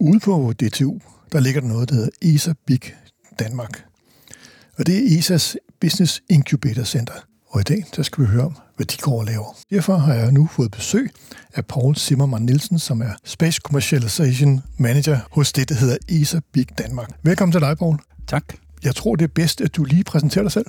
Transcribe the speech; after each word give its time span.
Ude 0.00 0.20
på 0.20 0.52
DTU, 0.52 0.98
der 1.32 1.40
ligger 1.40 1.60
der 1.60 1.68
noget, 1.68 1.88
der 1.88 1.94
hedder 1.94 2.10
ESA 2.22 2.52
Big 2.66 2.80
Danmark. 3.38 3.84
Og 4.78 4.86
det 4.86 4.96
er 4.96 5.18
ESA's 5.18 5.56
Business 5.80 6.22
Incubator 6.28 6.84
Center. 6.84 7.14
Og 7.48 7.60
i 7.60 7.64
dag, 7.64 7.84
der 7.96 8.02
skal 8.02 8.24
vi 8.24 8.28
høre 8.28 8.44
om, 8.44 8.56
hvad 8.76 8.86
de 8.86 8.96
går 8.96 9.18
og 9.18 9.24
laver. 9.24 9.56
Derfor 9.70 9.96
har 9.96 10.14
jeg 10.14 10.32
nu 10.32 10.46
fået 10.46 10.70
besøg 10.70 11.10
af 11.54 11.66
Paul 11.66 11.96
Zimmermann 11.96 12.46
Nielsen, 12.46 12.78
som 12.78 13.02
er 13.02 13.12
Space 13.24 13.60
Commercialization 13.64 14.62
Manager 14.78 15.18
hos 15.30 15.52
det, 15.52 15.68
der 15.68 15.74
hedder 15.74 15.96
ESA 16.08 16.40
Big 16.52 16.66
Danmark. 16.78 17.10
Velkommen 17.22 17.52
til 17.52 17.60
dig, 17.60 17.78
Paul. 17.78 17.98
Tak. 18.26 18.44
Jeg 18.84 18.94
tror, 18.94 19.16
det 19.16 19.24
er 19.24 19.32
bedst, 19.34 19.60
at 19.60 19.76
du 19.76 19.84
lige 19.84 20.04
præsenterer 20.04 20.42
dig 20.42 20.52
selv. 20.52 20.66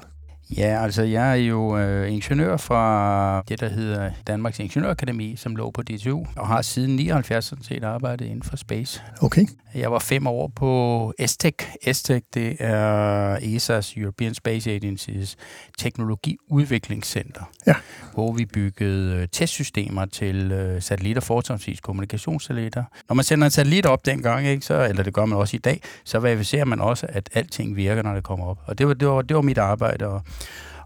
Ja, 0.58 0.84
altså 0.84 1.04
jeg 1.04 1.32
er 1.32 1.36
jo 1.36 1.78
øh, 1.78 2.12
ingeniør 2.14 2.58
fra 2.58 3.44
det, 3.50 3.60
der 3.60 3.70
hedder 3.70 4.12
Danmarks 4.28 4.60
Ingeniørakademi, 4.60 5.36
som 5.36 5.56
lå 5.56 5.72
på 5.72 5.82
DTU, 5.82 6.26
og 6.36 6.48
har 6.48 6.62
siden 6.62 6.96
79 6.96 7.46
sådan 7.46 7.64
set 7.64 7.84
arbejdet 7.84 8.26
inden 8.26 8.44
for 8.44 8.58
space. 8.58 9.02
Okay. 9.22 9.46
Jeg 9.76 9.92
var 9.92 10.00
fem 10.00 10.28
år 10.28 10.52
på 10.56 11.14
ESTEC. 11.20 11.54
ESTEC, 11.84 12.24
det 12.34 12.56
er 12.60 13.36
ESA's 13.38 14.00
European 14.00 14.34
Space 14.34 14.76
Agency's 14.78 15.36
teknologiudviklingscenter, 15.78 17.42
Ja. 17.68 17.74
hvor 18.14 18.34
vi 18.34 18.46
byggede 18.46 19.16
øh, 19.16 19.28
testsystemer 19.32 20.06
til 20.06 20.52
øh, 20.52 20.82
satellitter, 20.82 21.22
fortrinsvis 21.22 21.80
kommunikationssatellitter. 21.80 22.84
Når 23.10 23.14
man 23.16 23.24
sender 23.26 23.46
en 23.46 23.52
satellit 23.52 23.86
op 23.86 24.06
dengang, 24.06 24.48
ikke, 24.48 24.66
så, 24.66 24.86
eller 24.90 25.04
det 25.04 25.14
gør 25.14 25.26
man 25.26 25.38
også 25.38 25.56
i 25.58 25.60
dag, 25.60 25.82
så 26.06 26.20
verificerer 26.20 26.66
man 26.66 26.82
også, 26.82 27.06
at 27.10 27.30
alting 27.34 27.76
virker, 27.76 28.02
når 28.04 28.14
det 28.14 28.24
kommer 28.24 28.46
op. 28.46 28.58
Og 28.66 28.78
det 28.78 28.88
var, 28.88 28.94
det 28.94 29.08
var, 29.08 29.22
det 29.22 29.36
var 29.36 29.42
mit 29.42 29.58
arbejde 29.58 30.06
at, 30.06 30.22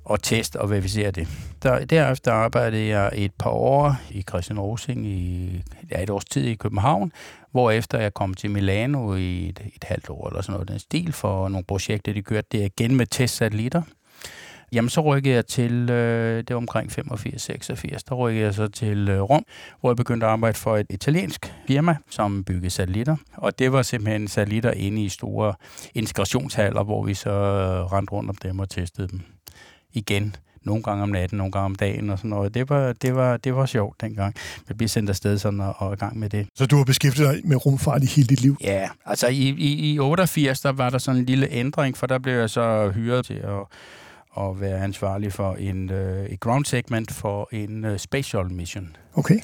og 0.05 0.23
teste 0.23 0.61
og 0.61 0.69
verificere 0.69 1.11
det. 1.11 1.27
Der, 1.63 1.85
derefter 1.85 2.31
arbejdede 2.31 2.87
jeg 2.87 3.11
et 3.13 3.31
par 3.39 3.49
år 3.49 3.95
i 4.09 4.21
Christian 4.21 4.59
Rosing 4.59 5.07
i 5.07 5.61
ja, 5.91 6.03
et 6.03 6.09
års 6.09 6.25
tid 6.25 6.45
i 6.45 6.55
København, 6.55 7.11
hvorefter 7.51 7.99
jeg 7.99 8.13
kom 8.13 8.33
til 8.33 8.51
Milano 8.51 9.15
i 9.15 9.49
et, 9.49 9.61
et 9.75 9.83
halvt 9.83 10.09
år 10.09 10.27
eller 10.27 10.41
sådan 10.41 10.53
noget 10.53 10.67
den 10.67 10.79
stil 10.79 11.13
for 11.13 11.49
nogle 11.49 11.65
projekter, 11.65 12.13
de 12.13 12.21
kørte 12.21 12.47
det 12.51 12.65
igen 12.65 12.95
med 12.95 13.05
testsatellitter. 13.05 13.81
Jamen, 14.71 14.89
så 14.89 15.01
rykkede 15.01 15.35
jeg 15.35 15.45
til, 15.45 15.89
øh, 15.89 16.37
det 16.37 16.49
var 16.49 16.55
omkring 16.55 16.91
85-86, 16.91 17.99
der 18.09 18.15
rykkede 18.15 18.45
jeg 18.45 18.53
så 18.53 18.67
til 18.67 19.09
øh, 19.09 19.21
Rom, 19.21 19.45
hvor 19.79 19.89
jeg 19.89 19.97
begyndte 19.97 20.25
at 20.25 20.31
arbejde 20.31 20.57
for 20.57 20.77
et 20.77 20.87
italiensk 20.89 21.53
firma, 21.67 21.97
som 22.09 22.43
byggede 22.43 22.69
satellitter. 22.69 23.15
Og 23.37 23.59
det 23.59 23.71
var 23.71 23.81
simpelthen 23.81 24.27
satellitter 24.27 24.71
inde 24.71 25.03
i 25.03 25.09
store 25.09 25.53
integrationshaller, 25.93 26.83
hvor 26.83 27.03
vi 27.03 27.13
så 27.13 27.29
øh, 27.29 27.91
rendte 27.91 28.11
rundt 28.11 28.29
om 28.29 28.35
dem 28.35 28.59
og 28.59 28.69
testede 28.69 29.07
dem 29.07 29.34
igen. 29.95 30.35
Nogle 30.63 30.83
gange 30.83 31.03
om 31.03 31.09
natten, 31.09 31.37
nogle 31.37 31.51
gange 31.51 31.65
om 31.65 31.75
dagen 31.75 32.09
og 32.09 32.17
sådan 32.17 32.29
noget. 32.29 32.53
Det 32.53 32.69
var, 32.69 32.93
det 32.93 33.15
var, 33.15 33.37
det 33.37 33.55
var 33.55 33.65
sjovt 33.65 34.01
dengang. 34.01 34.35
Vi 34.67 34.73
blev 34.73 34.87
sendt 34.87 35.09
afsted 35.09 35.37
sådan 35.37 35.59
og, 35.59 35.75
og 35.77 35.93
i 35.93 35.95
gang 35.95 36.19
med 36.19 36.29
det. 36.29 36.47
Så 36.55 36.65
du 36.65 36.77
har 36.77 36.83
beskæftiget 36.83 37.33
dig 37.33 37.47
med 37.47 37.65
rumfart 37.65 38.03
i 38.03 38.05
hele 38.05 38.27
dit 38.27 38.41
liv? 38.41 38.57
Ja, 38.61 38.89
altså 39.05 39.27
i, 39.27 39.49
i, 39.49 39.93
i 39.93 39.99
88, 39.99 40.61
der 40.61 40.71
var 40.71 40.89
der 40.89 40.97
sådan 40.97 41.19
en 41.19 41.25
lille 41.25 41.47
ændring, 41.51 41.97
for 41.97 42.07
der 42.07 42.19
blev 42.19 42.33
jeg 42.33 42.49
så 42.49 42.91
hyret 42.95 43.25
til 43.25 43.33
at, 43.33 43.65
at 44.43 44.61
være 44.61 44.83
ansvarlig 44.83 45.33
for 45.33 45.53
en, 45.53 45.91
øh, 45.91 46.25
et 46.25 46.39
ground 46.39 46.65
segment 46.65 47.11
for 47.11 47.49
en 47.51 47.85
øh, 47.85 47.99
Space 47.99 48.29
Shuttle 48.29 48.55
mission. 48.55 48.95
Okay. 49.15 49.39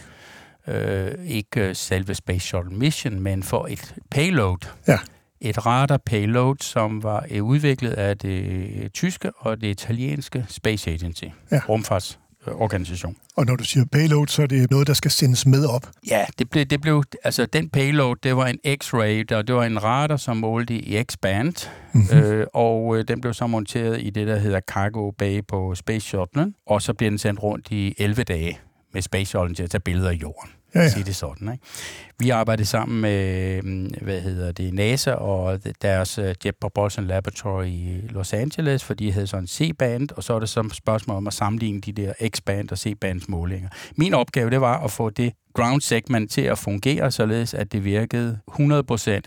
Øh, 0.68 1.12
ikke 1.26 1.62
øh, 1.70 1.76
selve 1.76 2.16
Space 2.16 2.48
Shuttle 2.48 2.78
mission, 2.78 3.20
men 3.20 3.44
for 3.44 3.68
et 3.70 3.96
payload. 4.12 4.68
Ja. 4.88 5.00
Et 5.42 5.66
radar 5.66 5.98
payload, 6.06 6.56
som 6.62 7.04
var 7.04 7.26
øh, 7.32 7.44
udviklet 7.44 7.92
af 7.92 8.18
det 8.18 8.94
tyske 8.94 9.32
og 9.38 9.62
det 9.62 9.68
italienske 9.68 10.46
Space 10.50 10.90
Agency, 10.92 11.24
Ja. 11.52 11.62
rumfartsorganisation. 11.70 13.16
Og 13.38 13.46
når 13.46 13.56
du 13.56 13.64
siger 13.64 13.86
payload, 13.92 14.28
så 14.28 14.42
er 14.42 14.48
det 14.48 14.72
noget, 14.72 14.88
der 14.88 14.94
skal 14.94 15.12
sendes 15.12 15.46
med 15.46 15.66
op. 15.66 15.88
Ja, 16.10 16.26
det 16.40 16.50
blev, 16.50 16.66
det 16.66 16.82
blev, 16.82 17.04
altså 17.24 17.46
den 17.46 17.70
payload, 17.70 18.16
det 18.24 18.36
var 18.38 18.48
en 18.48 18.60
X-ray, 18.68 19.36
og 19.38 19.48
det 19.48 19.56
var 19.56 19.64
en 19.64 19.84
radar, 19.84 20.18
som 20.18 20.38
målte 20.38 20.74
i 20.74 21.04
X-band, 21.04 21.70
Mm-hmm. 21.94 22.18
øh, 22.20 22.48
og 22.54 22.98
øh, 22.98 23.08
den 23.08 23.22
blev 23.22 23.34
så 23.34 23.48
monteret 23.48 24.02
i 24.02 24.10
det, 24.10 24.28
der 24.28 24.38
hedder 24.40 24.60
Cargo 24.60 25.12
Bay 25.12 25.42
på 25.48 25.76
Space 25.76 26.08
Shuttle, 26.08 26.54
og 26.68 26.82
så 26.82 26.94
bliver 26.94 27.10
den 27.10 27.18
sendt 27.18 27.44
rundt 27.44 27.72
i 27.72 27.96
11 27.98 28.24
dage 28.24 28.60
med 28.94 29.02
Space 29.02 29.26
Shuttle 29.26 29.56
til 29.56 29.64
at 29.64 29.70
tage 29.70 29.82
billeder 29.82 30.10
af 30.10 30.14
jorden. 30.14 30.50
Ja, 30.76 30.82
Ja. 30.82 30.90
Sige 30.90 31.04
det 31.04 31.16
sådan, 31.16 31.52
ikke? 31.52 31.64
Vi 32.20 32.30
arbejdede 32.30 32.68
sammen 32.68 33.02
med, 33.02 33.62
mm, 33.62 33.92
hvad 34.02 34.22
hedder 34.22 34.52
det, 34.52 34.74
NASA 34.74 35.12
og 35.12 35.60
deres 35.82 36.18
øh, 36.18 36.36
Jet 36.46 36.56
Propulsion 36.62 37.08
Laboratory 37.08 37.66
i 37.66 38.02
Los 38.10 38.34
Angeles, 38.34 38.84
for 38.84 38.94
de 38.94 39.12
havde 39.12 39.28
sådan 39.28 39.44
en 39.44 39.48
C-band, 39.48 40.10
og 40.16 40.24
så 40.24 40.34
var 40.34 40.40
det 40.40 40.50
så 40.50 40.60
et 40.60 40.76
spørgsmål 40.76 41.18
om 41.18 41.28
at 41.28 41.34
sammenligne 41.34 41.82
de 41.82 41.92
der 41.92 42.14
X-band 42.30 42.72
og 42.72 42.78
C-bands 42.78 43.30
målinger. 43.30 43.70
Min 43.96 44.14
opgave, 44.14 44.50
det 44.50 44.62
var 44.62 44.84
at 44.84 44.92
få 44.92 45.10
det 45.10 45.34
ground 45.54 45.82
segment 45.82 46.32
til 46.32 46.42
at 46.42 46.58
fungere, 46.58 47.12
således 47.12 47.54
at 47.54 47.72
det 47.72 47.86
virkede 47.86 48.40
100% 48.52 48.62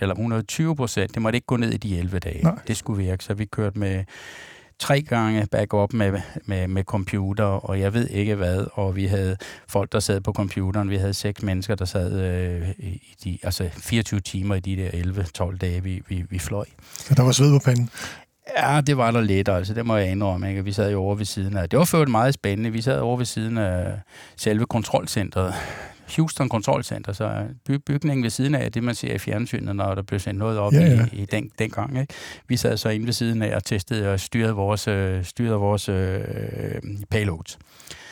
eller 0.01 0.15
120%. 0.15 1.01
Det 1.01 1.23
måtte 1.23 1.37
ikke 1.37 1.47
gå 1.47 1.57
ned 1.57 1.71
i 1.71 1.77
de 1.77 1.99
11 1.99 2.19
dage. 2.19 2.43
Nej. 2.43 2.59
Det 2.69 2.77
skulle 2.77 3.05
virke, 3.05 3.25
så 3.25 3.35
vi 3.35 3.45
kørte 3.45 3.79
med 3.79 4.05
tre 4.79 5.03
gange 5.03 5.47
backup 5.47 5.93
med, 5.93 6.21
med, 6.45 6.69
med 6.69 6.85
computer, 6.85 7.45
og 7.45 7.81
jeg 7.81 7.95
ved 7.95 8.09
ikke 8.09 8.35
hvad, 8.35 8.67
og 8.73 8.97
vi 8.97 9.07
havde 9.07 9.37
folk, 9.69 9.93
der 9.93 10.01
sad 10.01 10.21
på 10.21 10.33
computeren. 10.33 10.91
Vi 10.91 10.97
havde 10.97 11.15
seks 11.15 11.43
mennesker, 11.43 11.75
der 11.75 11.85
sad 11.85 12.21
øh, 12.21 12.69
i 12.79 13.15
de, 13.25 13.39
altså 13.43 13.69
24 13.73 14.21
timer 14.21 14.55
i 14.55 14.61
de 14.61 14.77
der 14.77 14.91
11-12 15.51 15.57
dage, 15.57 15.83
vi, 15.83 16.03
vi, 16.09 16.25
vi 16.31 16.39
fløj. 16.39 16.65
Så 16.99 17.15
der 17.15 17.23
var 17.23 17.33
sved 17.33 17.61
på 17.61 17.65
panden. 17.65 17.91
Ja, 18.59 18.81
det 18.81 18.97
var 18.97 19.11
der 19.11 19.21
lidt, 19.21 19.49
altså. 19.49 19.75
Det 19.75 19.87
må 19.87 19.97
jeg 19.97 20.11
indrømme, 20.11 20.49
ikke? 20.49 20.65
Vi 20.65 20.73
sad 20.73 20.91
jo 20.93 21.01
over 21.01 21.15
ved 21.15 21.25
siden 21.25 21.57
af... 21.57 21.69
Det 21.69 21.79
var 21.79 21.85
ført 21.85 22.09
meget 22.09 22.35
spændende. 22.35 22.71
Vi 22.71 22.83
sad 22.83 23.01
over 23.01 23.17
ved 23.17 23.25
siden 23.27 23.59
af 23.59 24.01
selve 24.37 24.67
kontrolcentret. 24.67 25.55
Houston 26.17 26.49
Kontrolcenter, 26.49 27.13
så 27.13 27.45
by- 27.67 27.71
bygningen 27.87 28.23
ved 28.23 28.31
siden 28.31 28.55
af 28.55 28.73
det, 28.73 28.83
man 28.83 28.95
ser 28.95 29.15
i 29.15 29.19
fjernsynet, 29.19 29.77
når 29.77 29.95
der 29.95 30.03
blev 30.03 30.21
sendt 30.21 30.39
noget 30.39 30.59
op 30.59 30.73
Ja, 30.73 30.81
ja, 30.81 31.07
i, 31.13 31.17
i 31.23 31.25
den, 31.25 31.51
den 31.59 31.71
gang. 31.71 32.01
Ikke? 32.01 32.15
Vi 32.49 32.57
sad 32.57 32.77
så 32.77 32.89
inde 32.89 33.07
ved 33.07 33.13
siden 33.13 33.43
af 33.43 33.57
og 33.57 33.65
testede 33.65 34.13
og 34.13 34.21
styrede 34.21 34.53
vores, 34.53 34.89
øh, 34.89 35.25
styrede 35.25 35.55
vores 35.55 35.89
øh, 35.89 36.21
payloads. 37.11 37.59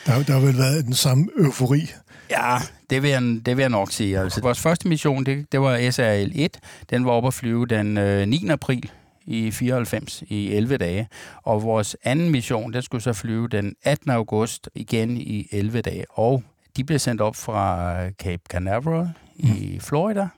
Der, 0.06 0.22
der 0.22 0.32
har 0.32 0.40
vel 0.40 0.58
været 0.58 0.84
den 0.84 0.94
samme 0.94 1.28
eufori. 1.38 1.90
Ja, 2.30 2.56
det 2.90 3.02
vil 3.02 3.10
jeg, 3.10 3.22
det 3.22 3.56
vil 3.56 3.62
jeg 3.62 3.70
nok 3.70 3.92
sige. 3.92 4.18
Altså, 4.18 4.40
vores 4.40 4.60
første 4.60 4.88
mission, 4.88 5.24
det, 5.26 5.52
det 5.52 5.60
var 5.60 5.76
SRL-1. 5.78 6.58
Den 6.90 7.04
var 7.04 7.10
oppe 7.10 7.26
at 7.26 7.34
flyve 7.34 7.66
den 7.66 7.98
øh, 7.98 8.26
9. 8.28 8.48
april 8.50 8.90
i 9.26 9.50
94 9.50 10.22
i 10.26 10.52
11 10.52 10.76
dage. 10.76 11.08
Og 11.42 11.62
vores 11.62 11.96
anden 12.04 12.30
mission, 12.30 12.72
den 12.72 12.82
skulle 12.82 13.02
så 13.02 13.12
flyve 13.12 13.48
den 13.48 13.74
18. 13.82 14.10
august 14.10 14.68
igen 14.74 15.16
i 15.16 15.48
11 15.52 15.80
dage. 15.80 16.04
Og 16.10 16.42
de 16.76 16.84
blev 16.84 16.98
sendt 16.98 17.20
op 17.20 17.36
fra 17.36 17.94
Cape 18.10 18.42
Canaveral 18.50 19.08
i 19.36 19.78
Florida 19.80 20.28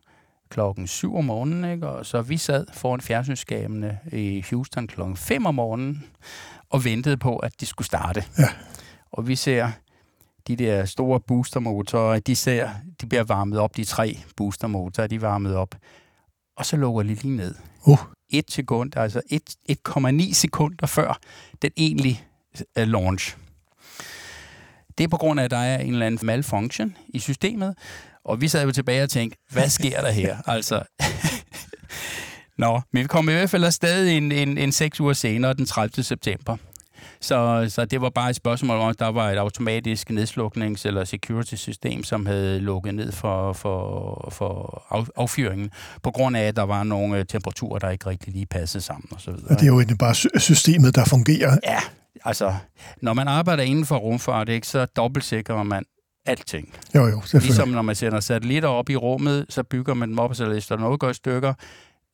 klokken 0.50 0.86
7 0.86 1.16
om 1.16 1.24
morgenen, 1.24 1.72
ikke? 1.72 1.88
og 1.88 2.06
så 2.06 2.22
vi 2.22 2.36
sad 2.36 2.66
foran 2.72 3.00
fjernsynsskabene 3.00 3.98
i 4.12 4.44
Houston 4.50 4.86
klokken 4.86 5.16
5 5.16 5.46
om 5.46 5.54
morgenen 5.54 6.04
og 6.70 6.84
ventede 6.84 7.16
på, 7.16 7.36
at 7.36 7.60
de 7.60 7.66
skulle 7.66 7.86
starte. 7.86 8.24
Ja. 8.38 8.48
Og 9.12 9.28
vi 9.28 9.36
ser 9.36 9.70
de 10.48 10.56
der 10.56 10.84
store 10.84 11.20
boostermotorer, 11.20 12.18
de, 12.20 12.36
ser, 12.36 12.70
de 13.00 13.06
bliver 13.06 13.24
varmet 13.24 13.58
op, 13.58 13.76
de 13.76 13.84
tre 13.84 14.18
boostermotorer, 14.36 15.06
de 15.06 15.14
er 15.14 15.20
varmet 15.20 15.54
op. 15.56 15.74
Og 16.56 16.66
så 16.66 16.76
lukker 16.76 17.02
de 17.02 17.08
lige 17.14 17.36
ned. 17.36 17.54
Uh. 17.86 17.98
Et 18.30 18.50
sekund, 18.52 18.96
altså 18.96 19.20
et- 19.30 19.56
1,9 19.88 20.34
sekunder 20.34 20.86
før 20.86 21.18
den 21.62 21.70
egentlige 21.76 22.20
øh, 22.78 22.86
launch. 22.88 23.36
Det 24.98 25.04
er 25.04 25.08
på 25.08 25.16
grund 25.16 25.40
af, 25.40 25.44
at 25.44 25.50
der 25.50 25.56
er 25.56 25.78
en 25.78 25.92
eller 25.92 26.06
anden 26.06 26.26
malfunction 26.26 26.96
i 27.08 27.18
systemet, 27.18 27.74
og 28.24 28.40
vi 28.40 28.48
sad 28.48 28.64
jo 28.64 28.72
tilbage 28.72 29.02
og 29.02 29.10
tænkte, 29.10 29.38
hvad 29.50 29.68
sker 29.68 30.00
der 30.00 30.10
her? 30.10 30.36
altså, 30.56 30.82
Nå, 32.58 32.80
men 32.92 33.02
vi 33.02 33.06
kom 33.06 33.28
i 33.28 33.32
hvert 33.32 33.50
fald 33.50 33.64
afsted 33.64 34.08
en, 34.08 34.32
en, 34.32 34.58
en 34.58 34.72
seks 34.72 35.00
uger 35.00 35.12
senere, 35.12 35.54
den 35.54 35.66
30. 35.66 36.02
september. 36.02 36.56
Så, 37.20 37.66
så 37.68 37.84
det 37.84 38.00
var 38.00 38.10
bare 38.10 38.30
et 38.30 38.36
spørgsmål 38.36 38.78
om, 38.78 38.88
at 38.88 38.98
der 38.98 39.08
var 39.08 39.30
et 39.30 39.36
automatisk 39.36 40.10
nedsluknings- 40.10 40.86
eller 40.86 41.04
security-system, 41.04 42.04
som 42.04 42.26
havde 42.26 42.60
lukket 42.60 42.94
ned 42.94 43.12
for, 43.12 43.52
for, 43.52 44.28
for 44.32 44.82
af, 44.90 45.04
affyringen, 45.16 45.70
på 46.02 46.10
grund 46.10 46.36
af, 46.36 46.42
at 46.42 46.56
der 46.56 46.62
var 46.62 46.82
nogle 46.82 47.18
øh, 47.18 47.24
temperaturer, 47.26 47.78
der 47.78 47.90
ikke 47.90 48.06
rigtig 48.06 48.32
lige 48.32 48.46
passede 48.46 48.84
sammen 48.84 49.08
osv. 49.16 49.30
Og 49.30 49.50
det 49.50 49.62
er 49.62 49.66
jo 49.66 49.78
egentlig 49.78 49.98
bare 49.98 50.14
sy- 50.14 50.26
systemet, 50.38 50.94
der 50.94 51.04
fungerer. 51.04 51.58
Ja, 51.64 51.78
altså, 52.24 52.54
når 53.02 53.14
man 53.14 53.28
arbejder 53.28 53.62
inden 53.62 53.86
for 53.86 53.96
rumfart, 53.96 54.48
ikke, 54.48 54.66
så 54.66 54.84
dobbeltsikrer 54.84 55.62
man 55.62 55.84
alting. 56.26 56.74
Jo, 56.94 57.06
jo, 57.06 57.20
selvfølgelig. 57.20 57.48
Ligesom 57.48 57.68
når 57.68 57.82
man 57.82 57.94
sender 57.94 58.20
satellitter 58.20 58.68
op 58.68 58.90
i 58.90 58.96
rummet, 58.96 59.46
så 59.48 59.62
bygger 59.62 59.94
man 59.94 60.08
dem 60.08 60.18
op, 60.18 60.34
så 60.34 60.48
hvis 60.48 60.66
der 60.66 60.76
noget 60.76 61.00
går 61.00 61.10
i 61.10 61.14
stykker, 61.14 61.54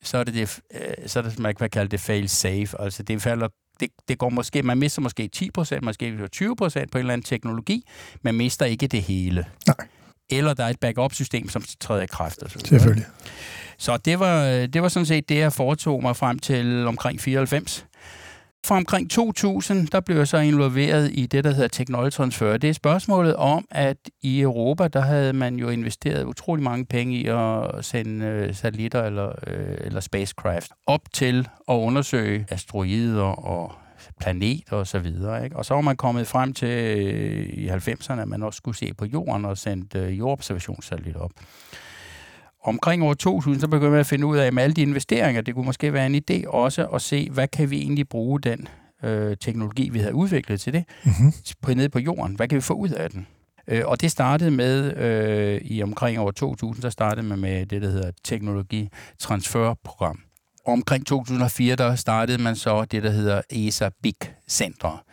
så 0.03 0.17
er 0.17 0.23
det, 0.23 0.33
det, 0.33 0.59
øh, 0.73 1.07
så 1.07 1.19
er 1.19 1.23
det 1.23 1.39
man 1.39 1.55
kan 1.55 1.69
kalde 1.69 1.89
det 1.89 1.99
fail 1.99 2.29
safe. 2.29 2.81
Altså 2.81 3.03
det 3.03 3.21
falder 3.21 3.47
det, 3.79 3.89
det 4.07 4.17
går 4.17 4.29
måske, 4.29 4.63
man 4.63 4.77
mister 4.77 5.01
måske 5.01 5.29
10%, 5.35 5.79
måske 5.81 6.29
20% 6.35 6.49
på 6.55 6.65
en 6.73 6.79
eller 6.93 7.13
anden 7.13 7.23
teknologi, 7.23 7.87
men 8.21 8.37
mister 8.37 8.65
ikke 8.65 8.87
det 8.87 9.01
hele. 9.01 9.45
Nej. 9.67 9.87
Eller 10.29 10.53
der 10.53 10.63
er 10.63 10.69
et 10.69 10.79
backup-system, 10.79 11.49
som 11.49 11.63
træder 11.79 12.01
i 12.01 12.05
kraft. 12.05 12.43
Og 12.43 12.51
så. 12.51 12.59
Selvfølgelig. 12.65 13.05
Så 13.77 13.97
det 13.97 14.19
var, 14.19 14.45
det 14.65 14.81
var 14.81 14.87
sådan 14.87 15.05
set 15.05 15.29
det, 15.29 15.37
jeg 15.37 15.53
foretog 15.53 16.01
mig 16.01 16.15
frem 16.15 16.39
til 16.39 16.87
omkring 16.87 17.21
94. 17.21 17.85
Fra 18.65 18.77
omkring 18.77 19.09
2000, 19.09 19.87
der 19.87 19.99
blev 19.99 20.17
jeg 20.17 20.27
så 20.27 20.37
involveret 20.37 21.11
i 21.13 21.25
det, 21.25 21.43
der 21.43 21.51
hedder 21.51 21.67
Technology 21.67 22.11
Transfer. 22.11 22.57
Det 22.57 22.69
er 22.69 22.73
spørgsmålet 22.73 23.35
om, 23.35 23.65
at 23.71 23.97
i 24.21 24.41
Europa, 24.41 24.87
der 24.87 25.01
havde 25.01 25.33
man 25.33 25.55
jo 25.55 25.69
investeret 25.69 26.23
utrolig 26.23 26.63
mange 26.63 26.85
penge 26.85 27.15
i 27.15 27.27
at 27.27 27.85
sende 27.85 28.25
øh, 28.25 28.55
satellitter 28.55 29.03
eller, 29.03 29.31
øh, 29.47 29.77
eller 29.79 29.99
spacecraft 29.99 30.71
op 30.87 31.01
til 31.13 31.47
at 31.69 31.73
undersøge 31.73 32.45
asteroider 32.49 33.23
og 33.23 33.71
planeter 34.19 34.75
og 34.75 34.87
så 34.87 34.99
videre. 34.99 35.43
Ikke? 35.43 35.55
Og 35.55 35.65
så 35.65 35.73
var 35.73 35.81
man 35.81 35.95
kommet 35.95 36.27
frem 36.27 36.53
til 36.53 36.69
øh, 36.69 37.45
i 37.45 37.69
90'erne, 37.69 38.21
at 38.21 38.27
man 38.27 38.43
også 38.43 38.57
skulle 38.57 38.77
se 38.77 38.93
på 38.93 39.05
jorden 39.05 39.45
og 39.45 39.57
sende 39.57 39.99
øh, 39.99 40.19
jordobservationssatellitter 40.19 41.21
op 41.21 41.31
omkring 42.63 43.03
år 43.03 43.13
2000, 43.13 43.61
så 43.61 43.67
begyndte 43.67 43.93
vi 43.93 43.99
at 43.99 44.05
finde 44.05 44.25
ud 44.25 44.37
af, 44.37 44.53
med 44.53 44.63
alle 44.63 44.73
de 44.73 44.81
investeringer, 44.81 45.41
det 45.41 45.55
kunne 45.55 45.65
måske 45.65 45.93
være 45.93 46.05
en 46.05 46.15
idé 46.15 46.47
også 46.47 46.85
at 46.85 47.01
se, 47.01 47.29
hvad 47.29 47.47
kan 47.47 47.69
vi 47.71 47.77
egentlig 47.81 48.09
bruge 48.09 48.41
den 48.41 48.67
øh, 49.03 49.37
teknologi, 49.37 49.89
vi 49.89 49.99
havde 49.99 50.15
udviklet 50.15 50.61
til 50.61 50.73
det, 50.73 50.83
mm-hmm. 51.03 51.33
på, 51.61 51.73
ned 51.73 51.89
på 51.89 51.99
jorden. 51.99 52.35
Hvad 52.35 52.47
kan 52.47 52.55
vi 52.55 52.61
få 52.61 52.73
ud 52.73 52.89
af 52.89 53.09
den? 53.09 53.27
Øh, 53.67 53.83
og 53.85 54.01
det 54.01 54.11
startede 54.11 54.51
med, 54.51 54.97
øh, 54.97 55.61
i 55.63 55.83
omkring 55.83 56.19
år 56.19 56.31
2000, 56.31 56.81
så 56.81 56.89
startede 56.89 57.27
man 57.27 57.39
med 57.39 57.65
det, 57.65 57.81
der 57.81 57.89
hedder 57.89 58.11
teknologitransferprogram. 58.23 60.19
Omkring 60.65 61.05
2004, 61.05 61.75
der 61.75 61.95
startede 61.95 62.41
man 62.41 62.55
så 62.55 62.85
det, 62.85 63.03
der 63.03 63.09
hedder 63.09 63.41
ESA 63.49 63.89
Big 64.03 64.15
Center 64.49 65.03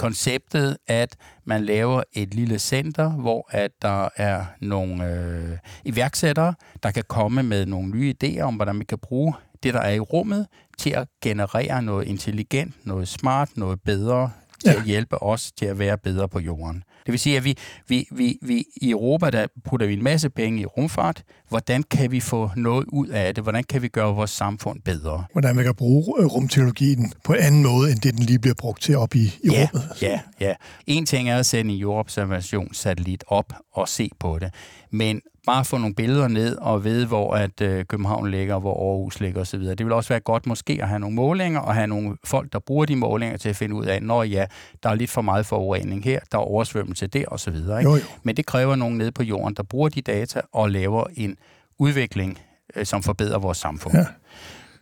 konceptet, 0.00 0.76
at 0.86 1.16
man 1.44 1.64
laver 1.64 2.02
et 2.12 2.34
lille 2.34 2.58
center, 2.58 3.10
hvor 3.10 3.48
at 3.50 3.70
der 3.82 4.08
er 4.16 4.44
nogle 4.60 5.06
øh, 5.06 5.58
iværksættere, 5.84 6.54
der 6.82 6.90
kan 6.90 7.04
komme 7.08 7.42
med 7.42 7.66
nogle 7.66 7.90
nye 7.90 8.14
idéer 8.14 8.40
om, 8.40 8.54
hvordan 8.54 8.74
man 8.76 8.86
kan 8.86 8.98
bruge 8.98 9.34
det, 9.62 9.74
der 9.74 9.80
er 9.80 9.92
i 9.92 10.00
rummet, 10.00 10.46
til 10.78 10.90
at 10.90 11.08
generere 11.22 11.82
noget 11.82 12.06
intelligent, 12.06 12.86
noget 12.86 13.08
smart, 13.08 13.48
noget 13.56 13.80
bedre, 13.84 14.30
til 14.64 14.70
ja. 14.70 14.80
at 14.80 14.84
hjælpe 14.84 15.22
os 15.22 15.52
til 15.52 15.66
at 15.66 15.78
være 15.78 15.98
bedre 15.98 16.28
på 16.28 16.38
jorden. 16.38 16.84
Det 17.10 17.12
vil 17.12 17.20
sige, 17.20 17.36
at 17.36 17.44
vi, 17.44 17.56
vi, 17.88 18.08
vi, 18.10 18.38
vi 18.42 18.64
i 18.76 18.90
Europa, 18.90 19.30
der 19.30 19.46
putter 19.64 19.86
vi 19.86 19.92
en 19.92 20.02
masse 20.02 20.30
penge 20.30 20.60
i 20.60 20.64
rumfart. 20.64 21.22
Hvordan 21.48 21.82
kan 21.82 22.10
vi 22.10 22.20
få 22.20 22.50
noget 22.56 22.86
ud 22.92 23.08
af 23.08 23.34
det? 23.34 23.44
Hvordan 23.44 23.64
kan 23.64 23.82
vi 23.82 23.88
gøre 23.88 24.14
vores 24.14 24.30
samfund 24.30 24.80
bedre? 24.84 25.24
Hvordan 25.32 25.58
vi 25.58 25.62
kan 25.62 25.74
bruge 25.74 26.22
øh, 26.22 26.26
rumteknologien 26.26 27.12
på 27.24 27.32
en 27.32 27.38
anden 27.38 27.62
måde, 27.62 27.90
end 27.90 28.00
det 28.00 28.14
den 28.14 28.22
lige 28.22 28.38
bliver 28.38 28.54
brugt 28.54 28.82
til 28.82 28.96
op 28.96 29.14
i, 29.14 29.18
i 29.18 29.32
ja, 29.44 29.68
rummet. 29.72 30.02
Ja, 30.02 30.20
ja. 30.40 30.54
En 30.86 31.06
ting 31.06 31.30
er 31.30 31.38
at 31.38 31.46
sende 31.46 31.72
en 31.72 31.78
jordobservationssatellit 31.78 33.24
op 33.26 33.52
og 33.72 33.88
se 33.88 34.10
på 34.20 34.38
det. 34.38 34.54
Men 34.90 35.20
bare 35.50 35.64
få 35.64 35.78
nogle 35.78 35.94
billeder 35.94 36.28
ned 36.28 36.56
og 36.56 36.84
vide, 36.84 37.06
hvor 37.06 37.34
at 37.34 37.60
øh, 37.60 37.84
København 37.84 38.30
ligger, 38.30 38.58
hvor 38.58 38.90
Aarhus 38.90 39.20
ligger 39.20 39.40
osv. 39.40 39.60
Det 39.60 39.84
vil 39.84 39.92
også 39.92 40.08
være 40.08 40.20
godt 40.20 40.46
måske 40.46 40.78
at 40.82 40.88
have 40.88 41.00
nogle 41.00 41.16
målinger, 41.16 41.60
og 41.60 41.74
have 41.74 41.86
nogle 41.86 42.16
folk, 42.24 42.52
der 42.52 42.58
bruger 42.58 42.86
de 42.86 42.96
målinger 42.96 43.36
til 43.36 43.48
at 43.48 43.56
finde 43.56 43.74
ud 43.74 43.86
af, 43.86 44.02
når 44.02 44.22
ja, 44.22 44.46
der 44.82 44.90
er 44.90 44.94
lidt 44.94 45.10
for 45.10 45.22
meget 45.22 45.46
forurening 45.46 46.04
her, 46.04 46.20
der 46.32 46.38
er 46.38 46.42
oversvømmelse 46.42 47.06
der 47.06 47.24
osv. 47.28 47.54
Ikke? 47.54 47.72
Jo, 47.82 47.94
jo. 47.94 48.02
Men 48.22 48.36
det 48.36 48.46
kræver 48.46 48.76
nogen 48.76 48.98
nede 48.98 49.12
på 49.12 49.22
jorden, 49.22 49.54
der 49.54 49.62
bruger 49.62 49.88
de 49.88 50.00
data 50.00 50.40
og 50.52 50.70
laver 50.70 51.04
en 51.16 51.36
udvikling, 51.78 52.38
øh, 52.76 52.86
som 52.86 53.02
forbedrer 53.02 53.38
vores 53.38 53.58
samfund. 53.58 53.94
Ja. 53.96 54.06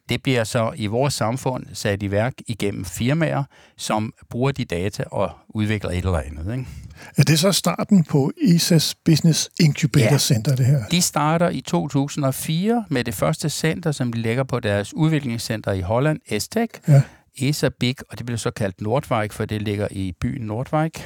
Det 0.08 0.22
bliver 0.22 0.44
så 0.44 0.72
i 0.76 0.86
vores 0.86 1.14
samfund 1.14 1.66
sat 1.72 2.02
i 2.02 2.10
værk 2.10 2.34
igennem 2.46 2.84
firmaer, 2.84 3.44
som 3.76 4.12
bruger 4.30 4.52
de 4.52 4.64
data 4.64 5.04
og 5.10 5.30
udvikler 5.48 5.90
et 5.90 5.96
eller 5.96 6.18
andet. 6.18 6.52
Ikke? 6.52 6.66
Er 7.16 7.22
det 7.22 7.38
så 7.38 7.52
starten 7.52 8.04
på 8.04 8.32
ESA's 8.42 8.92
Business 9.04 9.50
Incubator 9.60 10.12
Ja. 10.12 10.18
Center, 10.18 10.56
det 10.56 10.66
her? 10.66 10.84
De 10.90 11.02
starter 11.02 11.48
i 11.48 11.60
2004 11.60 12.84
med 12.88 13.04
det 13.04 13.14
første 13.14 13.50
center, 13.50 13.92
som 13.92 14.12
de 14.12 14.20
lægger 14.20 14.44
på 14.44 14.60
deres 14.60 14.94
udviklingscenter 14.94 15.72
i 15.72 15.80
Holland, 15.80 16.20
Estec. 16.28 16.70
Ja. 16.88 17.02
ESA 17.40 17.68
Big, 17.80 17.94
og 18.10 18.18
det 18.18 18.26
bliver 18.26 18.38
så 18.38 18.50
kaldt 18.50 18.80
Nordwijk, 18.80 19.32
for 19.32 19.44
det 19.44 19.62
ligger 19.62 19.88
i 19.90 20.12
byen 20.20 20.46
Nordwijk. 20.46 21.04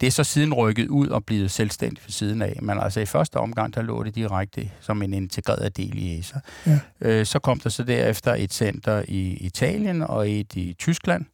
Det 0.00 0.06
er 0.06 0.10
så 0.10 0.24
siden 0.24 0.54
rykket 0.54 0.88
ud 0.88 1.08
og 1.08 1.24
blevet 1.24 1.50
selvstændigt 1.50 2.06
ved 2.06 2.12
siden 2.12 2.42
af, 2.42 2.58
men 2.62 2.78
altså 2.80 3.00
i 3.00 3.06
første 3.06 3.36
omgang, 3.36 3.74
der 3.74 3.82
lå 3.82 4.02
det 4.02 4.14
direkte 4.14 4.70
som 4.80 5.02
en 5.02 5.14
integreret 5.14 5.76
del 5.76 5.98
i 5.98 6.18
ESA. 6.18 6.38
Ja. 6.66 6.78
Øh, 7.00 7.26
så 7.26 7.38
kom 7.38 7.60
der 7.60 7.70
så 7.70 7.82
derefter 7.82 8.34
et 8.34 8.52
center 8.54 9.02
i 9.08 9.30
Italien 9.32 10.02
og 10.02 10.30
et 10.30 10.56
i 10.56 10.76
Tyskland, 10.78 11.24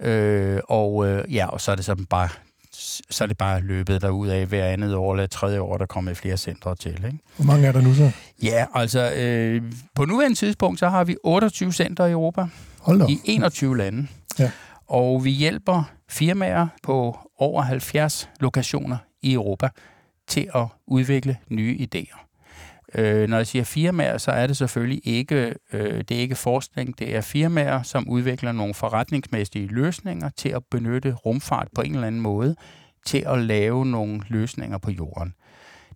øh, 0.00 0.60
og 0.68 1.06
øh, 1.08 1.34
ja, 1.34 1.46
og 1.46 1.60
så 1.60 1.70
er 1.70 1.76
det 1.76 1.84
så 1.84 1.94
bare 2.10 2.28
så 3.10 3.24
er 3.24 3.26
det 3.28 3.38
bare 3.38 3.60
løbet 3.60 4.02
derud 4.02 4.28
af 4.28 4.46
hver 4.46 4.66
andet 4.66 4.94
år 4.94 5.12
eller 5.12 5.26
tredje 5.26 5.60
år, 5.60 5.76
der 5.76 5.86
kommer 5.86 6.14
flere 6.14 6.36
centre 6.36 6.74
til. 6.74 7.04
Ikke? 7.04 7.18
Hvor 7.36 7.44
mange 7.44 7.66
er 7.68 7.72
der 7.72 7.80
nu 7.80 7.94
så? 7.94 8.10
Ja, 8.42 8.66
altså 8.74 9.12
øh, 9.12 9.62
på 9.94 10.04
nuværende 10.04 10.36
tidspunkt, 10.36 10.78
så 10.78 10.88
har 10.88 11.04
vi 11.04 11.16
28 11.24 11.72
centre 11.72 12.08
i 12.08 12.12
Europa 12.12 12.46
Hold 12.80 13.02
op. 13.02 13.10
i 13.10 13.20
21 13.24 13.76
lande. 13.76 14.06
Ja. 14.38 14.50
Og 14.86 15.24
vi 15.24 15.30
hjælper 15.30 15.82
firmaer 16.08 16.66
på 16.82 17.18
over 17.38 17.62
70 17.62 18.28
lokationer 18.40 18.96
i 19.22 19.32
Europa 19.32 19.68
til 20.28 20.48
at 20.54 20.66
udvikle 20.86 21.36
nye 21.48 21.88
idéer. 21.94 22.25
Øh, 22.98 23.28
når 23.28 23.36
jeg 23.36 23.46
siger 23.46 23.64
firmaer, 23.64 24.18
så 24.18 24.30
er 24.30 24.46
det 24.46 24.56
selvfølgelig 24.56 25.00
ikke, 25.04 25.54
øh, 25.72 25.98
det 25.98 26.10
er 26.10 26.20
ikke 26.20 26.34
forskning, 26.34 26.98
det 26.98 27.16
er 27.16 27.20
firmaer, 27.20 27.82
som 27.82 28.08
udvikler 28.08 28.52
nogle 28.52 28.74
forretningsmæssige 28.74 29.66
løsninger 29.66 30.30
til 30.36 30.48
at 30.48 30.62
benytte 30.70 31.12
rumfart 31.12 31.68
på 31.74 31.80
en 31.80 31.94
eller 31.94 32.06
anden 32.06 32.20
måde 32.20 32.56
til 33.06 33.24
at 33.26 33.38
lave 33.38 33.86
nogle 33.86 34.22
løsninger 34.28 34.78
på 34.78 34.90
jorden. 34.90 35.34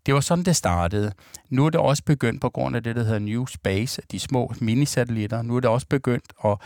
Det 0.07 0.15
var 0.15 0.21
sådan, 0.21 0.45
det 0.45 0.57
startede. 0.57 1.13
Nu 1.49 1.67
er 1.67 1.71
det 1.71 1.81
også 1.81 2.05
begyndt 2.05 2.41
på 2.41 2.51
grund 2.51 2.77
af 2.77 2.83
det, 2.83 2.97
der 2.97 3.03
hedder 3.03 3.19
New 3.19 3.47
Space, 3.47 4.03
de 4.13 4.19
små 4.19 4.53
minisatellitter. 4.61 5.43
Nu 5.43 5.57
er 5.57 5.61
det 5.61 5.71
også 5.71 5.87
begyndt 5.87 6.33
at, 6.45 6.57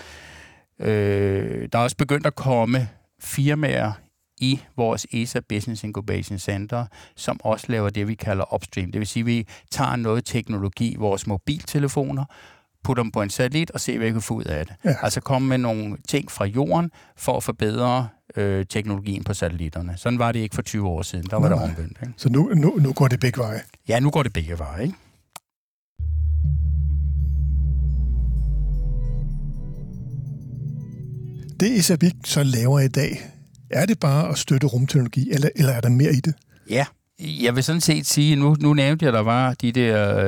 øh, 0.89 1.69
der 1.73 1.79
er 1.79 1.83
også 1.83 1.97
begyndt 1.97 2.27
at 2.27 2.35
komme 2.35 2.89
firmaer 3.21 3.93
i 4.39 4.61
vores 4.77 5.07
ESA 5.13 5.41
Business 5.49 5.85
Incubation 5.85 6.39
Center, 6.39 6.87
som 7.17 7.41
også 7.45 7.67
laver 7.69 7.91
det, 7.91 8.09
vi 8.09 8.15
kalder 8.15 8.55
upstream. 8.55 8.93
Det 8.93 8.99
vil 8.99 9.07
sige, 9.07 9.21
at 9.21 9.27
vi 9.27 9.47
tager 9.71 9.97
noget 9.97 10.25
teknologi, 10.25 10.97
vores 10.99 11.27
mobiltelefoner, 11.27 12.25
putter 12.85 13.03
dem 13.03 13.13
på 13.13 13.23
en 13.23 13.31
satellit 13.31 13.71
og 13.71 13.81
ser, 13.81 13.99
hvad 13.99 14.07
vi 14.07 14.13
kan 14.13 14.23
få 14.23 14.35
ud 14.35 14.45
af 14.45 14.67
det. 14.67 14.75
Ja. 14.85 14.95
Altså 15.03 15.21
komme 15.21 15.49
med 15.49 15.59
nogle 15.59 15.97
ting 16.09 16.31
fra 16.31 16.45
jorden 16.45 16.91
for 17.17 17.37
at 17.37 17.43
forbedre 17.43 18.09
øh, 18.37 18.67
teknologien 18.67 19.25
på 19.25 19.35
satellitterne. 19.35 19.95
Sådan 19.97 20.19
var 20.19 20.33
det 20.33 20.41
ikke 20.41 20.55
for 20.55 20.63
20 20.63 20.89
år 20.89 21.03
siden. 21.03 21.27
Der 21.31 21.37
var 21.37 21.49
Nej, 21.49 21.59
det 21.59 21.71
omvendt. 21.71 21.99
Ikke? 22.03 22.15
Så 22.17 22.29
nu, 22.29 22.51
nu, 22.55 22.77
nu 22.81 22.93
går 22.93 23.09
det 23.09 23.21
begge 23.21 23.39
veje. 23.39 23.61
Ja, 23.89 24.01
nu 24.01 24.11
går 24.11 24.23
det 24.23 24.33
begge 24.33 24.59
veje. 24.59 24.83
Ikke? 24.83 24.95
Det 31.61 31.79
ESA 31.79 31.97
Big 31.97 32.13
så 32.25 32.43
laver 32.43 32.81
i 32.81 32.89
dag, 32.89 33.34
er 33.71 33.87
det 33.87 34.01
bare 34.01 34.29
at 34.29 34.39
støtte 34.39 34.67
rumteknologi, 34.67 35.31
eller, 35.33 35.49
eller 35.57 35.73
er 35.73 35.81
der 35.81 35.89
mere 35.89 36.13
i 36.13 36.21
det? 36.21 36.35
Ja, 36.71 36.87
jeg 37.21 37.55
vil 37.57 37.65
sådan 37.65 37.81
set 37.81 38.07
sige, 38.07 38.37
nu, 38.37 38.57
nu 38.61 38.75
nævnte 38.75 39.05
jeg, 39.05 39.13
der 39.13 39.21
var 39.21 39.55
de 39.55 39.73
der 39.73 40.25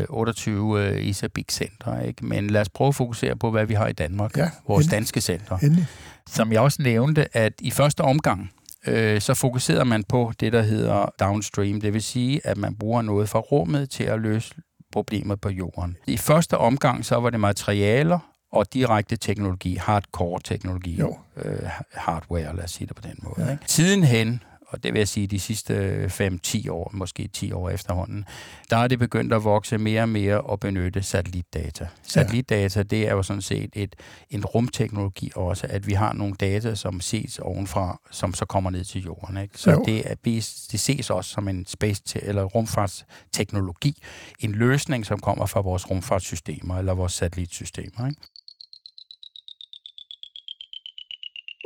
øh, 0.00 0.04
28 0.08 0.80
øh, 0.88 1.06
ISA 1.06 1.28
Big 1.28 1.44
Center, 1.50 2.00
ikke? 2.00 2.26
men 2.26 2.50
lad 2.50 2.60
os 2.60 2.68
prøve 2.68 2.88
at 2.88 2.94
fokusere 2.94 3.36
på, 3.36 3.50
hvad 3.50 3.66
vi 3.66 3.74
har 3.74 3.86
i 3.88 3.92
Danmark, 3.92 4.36
Ja, 4.36 4.50
vores 4.68 4.84
endelig. 4.84 4.96
danske 4.96 5.20
center. 5.20 5.58
Endelig. 5.58 5.86
Som 6.30 6.52
jeg 6.52 6.60
også 6.60 6.82
nævnte, 6.82 7.36
at 7.36 7.52
i 7.60 7.70
første 7.70 8.00
omgang, 8.00 8.50
øh, 8.86 9.20
så 9.20 9.34
fokuserer 9.34 9.84
man 9.84 10.04
på 10.04 10.32
det, 10.40 10.52
der 10.52 10.62
hedder 10.62 11.06
downstream. 11.20 11.80
Det 11.80 11.92
vil 11.92 12.02
sige, 12.02 12.40
at 12.46 12.56
man 12.56 12.74
bruger 12.74 13.02
noget 13.02 13.28
fra 13.28 13.38
rummet 13.38 13.90
til 13.90 14.04
at 14.04 14.20
løse 14.20 14.54
problemer 14.92 15.34
på 15.36 15.48
jorden. 15.50 15.96
I 16.06 16.16
første 16.16 16.58
omgang, 16.58 17.04
så 17.04 17.16
var 17.16 17.30
det 17.30 17.40
materialer 17.40 18.18
og 18.54 18.72
direkte 18.74 19.16
teknologi, 19.16 19.74
hardcore 19.76 20.40
teknologi, 20.44 20.94
Jo. 20.96 21.18
øh, 21.36 21.58
hardware, 21.92 22.56
lad 22.56 22.64
os 22.64 22.70
sige 22.70 22.86
det 22.86 22.96
på 22.96 23.02
den 23.02 23.18
måde. 23.22 23.46
Ja. 23.46 23.52
Ikke? 23.52 23.62
Sidenhen, 23.66 24.42
og 24.68 24.82
det 24.84 24.92
vil 24.92 24.98
jeg 24.98 25.08
sige 25.08 25.26
de 25.26 25.40
sidste 25.40 26.04
5-10 26.46 26.70
år, 26.70 26.90
måske 26.92 27.28
10 27.32 27.52
år 27.52 27.70
efterhånden, 27.70 28.24
der 28.70 28.76
er 28.76 28.88
det 28.88 28.98
begyndt 28.98 29.32
at 29.32 29.44
vokse 29.44 29.78
mere 29.78 30.02
og 30.02 30.08
mere 30.08 30.40
og 30.40 30.60
benytte 30.60 31.02
satellitdata. 31.02 31.88
Satellitdata, 32.02 32.82
det 32.82 33.08
er 33.08 33.12
jo 33.12 33.22
sådan 33.22 33.42
set 33.42 33.70
et, 33.72 33.96
en 34.30 34.44
rumteknologi 34.44 35.30
også, 35.34 35.66
at 35.70 35.86
vi 35.86 35.92
har 35.92 36.12
nogle 36.12 36.34
data, 36.34 36.74
som 36.74 37.00
ses 37.00 37.38
ovenfra, 37.38 38.00
som 38.10 38.34
så 38.34 38.44
kommer 38.44 38.70
ned 38.70 38.84
til 38.84 39.02
jorden. 39.02 39.36
Ikke? 39.36 39.58
Så 39.58 39.70
Jo. 39.70 39.82
det, 39.86 40.10
er, 40.10 40.14
det 40.24 40.80
ses 40.80 41.10
også 41.10 41.30
som 41.30 41.48
en 41.48 41.66
space 41.66 42.02
te- 42.06 42.24
eller 42.24 42.42
rumfartsteknologi, 42.44 44.02
en 44.40 44.52
løsning, 44.52 45.06
som 45.06 45.18
kommer 45.20 45.46
fra 45.46 45.60
vores 45.60 45.90
rumfartssystemer 45.90 46.78
eller 46.78 46.94
vores 46.94 47.12
satellitsystemer. 47.12 48.06
Ikke? 48.08 48.20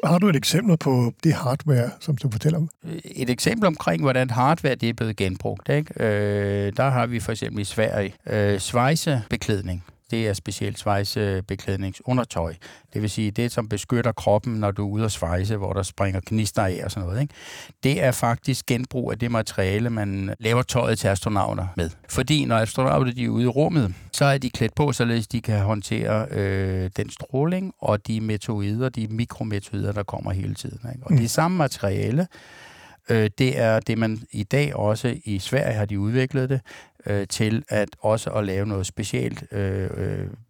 Har 0.05 0.19
du 0.19 0.29
et 0.29 0.37
eksempel 0.37 0.77
på 0.77 1.13
det 1.25 1.33
hardware, 1.35 1.91
som 2.01 2.17
du 2.17 2.31
fortæller 2.31 2.59
om? 2.59 2.69
Et 3.05 3.31
eksempel 3.31 3.67
omkring, 3.67 4.03
hvordan 4.03 4.31
hardware 4.31 4.75
det 4.75 4.89
er 4.89 4.93
blevet 4.93 5.17
genbrugt. 5.17 5.69
Ikke? 5.69 6.05
Øh, 6.05 6.73
der 6.77 6.91
har 6.91 7.07
vi 7.07 7.21
for 7.21 7.33
eksempel 7.33 7.61
i 7.61 7.65
Sverige 7.65 8.15
øh, 8.27 8.59
svejsebeklædning 8.59 9.85
det 10.11 10.29
er 10.29 10.33
specielt 10.33 10.79
svejsebeklædningsundertøj. 10.79 12.55
Det 12.95 13.03
vil 13.03 13.11
sige, 13.11 13.31
det 13.31 13.53
som 13.53 13.69
beskytter 13.69 14.13
kroppen, 14.13 14.55
når 14.55 14.71
du 14.71 14.89
er 14.89 14.93
ude 14.93 15.05
at 15.05 15.13
svejse, 15.13 15.57
hvor 15.57 15.73
der 15.73 15.83
springer 15.83 16.21
knister 16.21 16.63
af 16.63 16.81
og 16.85 16.91
sådan 16.91 17.09
noget. 17.09 17.23
Ikke? 17.23 17.35
Det 17.83 18.03
er 18.03 18.13
faktisk 18.13 18.67
genbrug 18.67 19.13
af 19.13 19.19
det 19.19 19.31
materiale, 19.31 19.91
man 19.91 20.35
laver 20.39 20.63
tøjet 20.63 20.99
til 20.99 21.09
astronauter 21.09 21.67
med. 21.77 21.91
Fordi 22.09 22.45
når 22.45 22.57
astronauter 22.57 23.13
de 23.13 23.25
er 23.25 23.29
ude 23.29 23.45
i 23.45 23.47
rummet, 23.47 23.95
så 24.13 24.25
er 24.25 24.39
de 24.39 24.51
klædt 24.51 24.75
på, 24.75 24.93
således 24.93 25.29
de 25.29 25.41
kan 25.41 25.59
håndtere 25.59 26.27
øh, 26.31 26.91
den 26.97 27.11
stråling 27.11 27.73
og 27.79 28.07
de 28.07 28.21
metoider, 28.21 28.89
de 28.89 29.07
mikrometoider, 29.07 29.93
der 29.93 30.03
kommer 30.03 30.33
hele 30.33 30.55
tiden. 30.55 30.91
Ikke? 30.95 31.07
Og 31.07 31.13
mm. 31.13 31.19
det 31.19 31.31
samme 31.31 31.57
materiale, 31.57 32.27
øh, 33.09 33.31
det 33.39 33.59
er 33.59 33.81
det, 33.81 33.99
man 33.99 34.23
i 34.31 34.43
dag 34.43 34.77
også 34.77 35.17
i 35.25 35.39
Sverige 35.39 35.75
har 35.75 35.85
de 35.85 36.01
udviklet 36.01 36.51
det, 36.51 36.61
øh, 37.07 37.27
til 37.27 37.63
at 37.69 37.89
også 38.01 38.31
at 38.31 38.45
lave 38.45 38.67
noget 38.67 38.87
specielt 38.87 39.45
øh, 39.53 39.91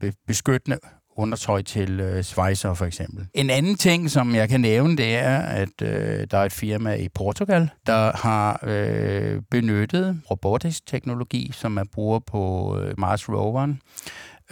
øh 0.01 0.13
beskyttende 0.27 0.79
undertøj 1.19 1.63
til 1.63 2.01
øh, 2.01 2.25
svejser 2.25 2.75
for 2.75 2.85
eksempel. 2.85 3.27
En 3.35 3.51
anden 3.51 3.77
ting, 3.77 4.11
som 4.11 4.35
jeg 4.35 4.49
kan 4.49 4.61
nævne, 4.61 4.97
det 4.97 5.17
er, 5.17 5.39
at 5.39 5.83
øh, 5.83 6.27
der 6.31 6.39
er 6.39 6.45
et 6.45 6.53
firma 6.53 6.95
i 6.95 7.09
Portugal, 7.09 7.71
der 7.87 8.17
har 8.17 8.61
øh, 8.63 9.43
benyttet 9.51 10.21
robotisk 10.31 10.87
teknologi, 10.87 11.51
som 11.53 11.73
man 11.73 11.87
bruger 11.87 12.19
på 12.19 12.77
øh, 12.79 12.95
Mars 12.99 13.29
roveren, 13.29 13.81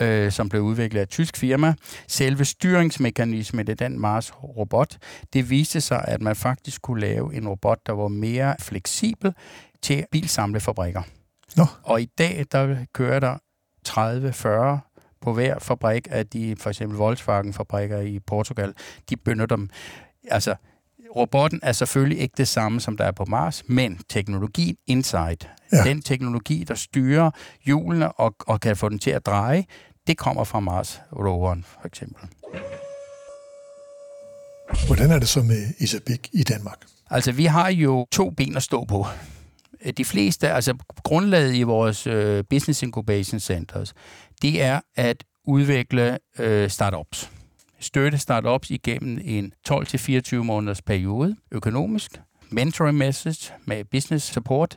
øh, 0.01 0.33
som 0.33 0.49
blev 0.49 0.63
udviklet 0.63 1.01
af 1.01 1.03
et 1.03 1.09
tysk 1.09 1.37
firma. 1.37 1.75
Selve 2.09 2.45
styringsmekanismen 2.45 3.69
i 3.69 3.75
den 3.75 4.01
Mars-robot, 4.01 4.97
det 5.33 5.51
viste 5.51 5.81
sig, 5.81 6.05
at 6.09 6.23
man 6.23 6.37
faktisk 6.37 6.83
kunne 6.83 7.01
lave 7.01 7.35
en 7.35 7.49
robot, 7.49 7.79
der 7.87 7.93
var 7.93 8.09
mere 8.09 8.55
fleksibel 8.61 9.33
til 9.83 10.05
bilsamlefabrikker. 10.13 11.03
Nå. 11.57 11.67
Og 11.83 12.03
i 12.03 12.05
dag, 12.19 12.47
der 12.53 12.77
kører 12.93 13.21
der 13.21 13.39
30-40 13.89 15.19
på 15.21 15.33
hver 15.33 15.59
fabrik 15.59 16.09
af 16.11 16.27
de 16.27 16.57
for 16.57 16.71
eksempel 16.71 16.99
Volkswagen-fabrikker 16.99 18.01
i 18.01 18.19
Portugal. 18.19 18.75
De 19.11 19.17
benytter 19.17 19.57
dem. 19.57 19.69
Altså, 20.31 20.55
robotten 21.17 21.61
er 21.63 21.73
selvfølgelig 21.73 22.19
ikke 22.19 22.35
det 22.37 22.49
samme, 22.49 22.81
som 22.81 22.97
der 22.97 23.05
er 23.05 23.13
på 23.13 23.25
Mars, 23.25 23.63
men 23.69 24.01
teknologien 24.09 24.77
inside, 24.87 25.37
ja. 25.73 25.85
den 25.85 26.03
teknologi, 26.03 26.65
der 26.69 26.75
styrer 26.75 27.31
hjulene 27.65 28.13
og, 28.13 28.35
og 28.47 28.61
kan 28.61 28.77
få 28.77 28.89
den 28.89 28.99
til 28.99 29.11
at 29.11 29.27
dreje, 29.27 29.65
det 30.07 30.19
kommer 30.19 30.45
fra 30.45 30.61
Mars-roveren, 30.61 31.65
for 31.65 31.87
eksempel. 31.87 32.29
Hvordan 34.87 35.11
er 35.11 35.19
det 35.19 35.29
så 35.29 35.43
med 35.43 35.67
Isabik 35.79 36.29
i 36.33 36.43
Danmark? 36.43 36.79
Altså, 37.11 37.33
vi 37.33 37.45
har 37.45 37.69
jo 37.69 38.07
to 38.13 38.31
ben 38.31 38.57
at 38.57 38.63
stå 38.63 38.85
på. 38.85 39.07
Øh, 39.85 39.93
de 39.93 40.05
fleste, 40.05 40.49
altså 40.49 40.75
grundlaget 41.03 41.55
i 41.55 41.63
vores 41.63 42.07
øh, 42.07 42.45
Business 42.51 42.83
Incubation 42.83 43.41
Centers, 43.41 43.95
det 44.43 44.63
er 44.63 44.81
at 44.97 45.25
udvikle 45.45 46.19
øh, 46.39 46.71
startups. 46.71 47.31
Støtte 47.81 48.19
startups 48.19 48.71
igennem 48.71 49.19
en 49.25 49.53
12-24 49.69 50.37
måneders 50.37 50.83
periode 50.83 51.37
økonomisk, 51.53 52.21
mentoring 52.51 52.99
message 52.99 53.53
med 53.65 53.85
business 53.85 54.33
support, 54.33 54.77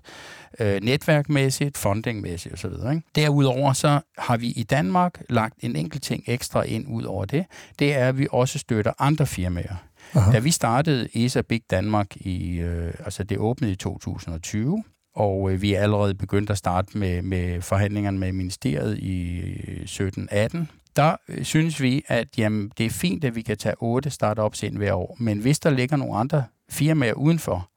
øh, 0.60 0.82
netværkmæssigt, 0.84 1.78
fundingmæssigt 1.78 2.54
osv. 2.54 2.72
Ikke? 2.72 3.02
Derudover 3.16 3.74
så 3.74 4.00
har 4.18 4.38
vi 4.38 4.48
i 4.48 4.64
Danmark 4.64 5.22
lagt 5.30 5.54
en 5.60 5.76
enkelt 5.76 6.04
ting 6.04 6.24
ekstra 6.28 6.62
ind 6.62 6.86
ud 6.88 7.04
over 7.04 7.26
det. 7.26 7.46
Det 7.80 7.96
er, 7.96 8.08
at 8.08 8.18
vi 8.18 8.28
også 8.32 8.60
støtter 8.60 8.94
andre 9.00 9.26
firmaer. 9.26 9.76
Aha. 10.14 10.32
Da 10.32 10.40
vi 10.40 10.52
startede 10.52 11.26
ESA 11.26 11.42
Big 11.42 11.62
Danmark, 11.70 12.16
i, 12.16 12.60
øh, 12.60 12.94
altså 13.06 13.24
det 13.24 13.38
åbnede 13.38 13.72
i 13.72 13.76
2020, 13.76 14.84
og 15.16 15.52
øh, 15.52 15.62
vi 15.62 15.74
er 15.74 15.82
allerede 15.82 16.16
begyndt 16.16 16.50
at 16.50 16.58
starte 16.58 16.98
med, 16.98 17.22
med 17.22 17.62
forhandlingerne 17.62 18.18
med 18.20 18.32
ministeriet 18.32 18.98
i 18.98 19.40
øh, 19.40 19.84
17-18. 19.84 20.58
Der 20.96 21.16
øh, 21.30 21.44
synes 21.44 21.82
vi, 21.82 22.04
at 22.08 22.28
jamen, 22.38 22.72
det 22.78 22.86
er 22.86 22.90
fint, 22.90 23.26
at 23.26 23.36
vi 23.36 23.42
kan 23.42 23.58
tage 23.58 23.76
otte 23.80 24.10
startups 24.10 24.64
ind 24.64 24.78
hver 24.78 24.94
år, 24.94 25.16
men 25.20 25.40
hvis 25.40 25.60
der 25.60 25.70
ligger 25.70 25.98
nogle 25.98 26.16
andre 26.16 26.44
firmaer 26.70 27.14
udenfor, 27.14 27.70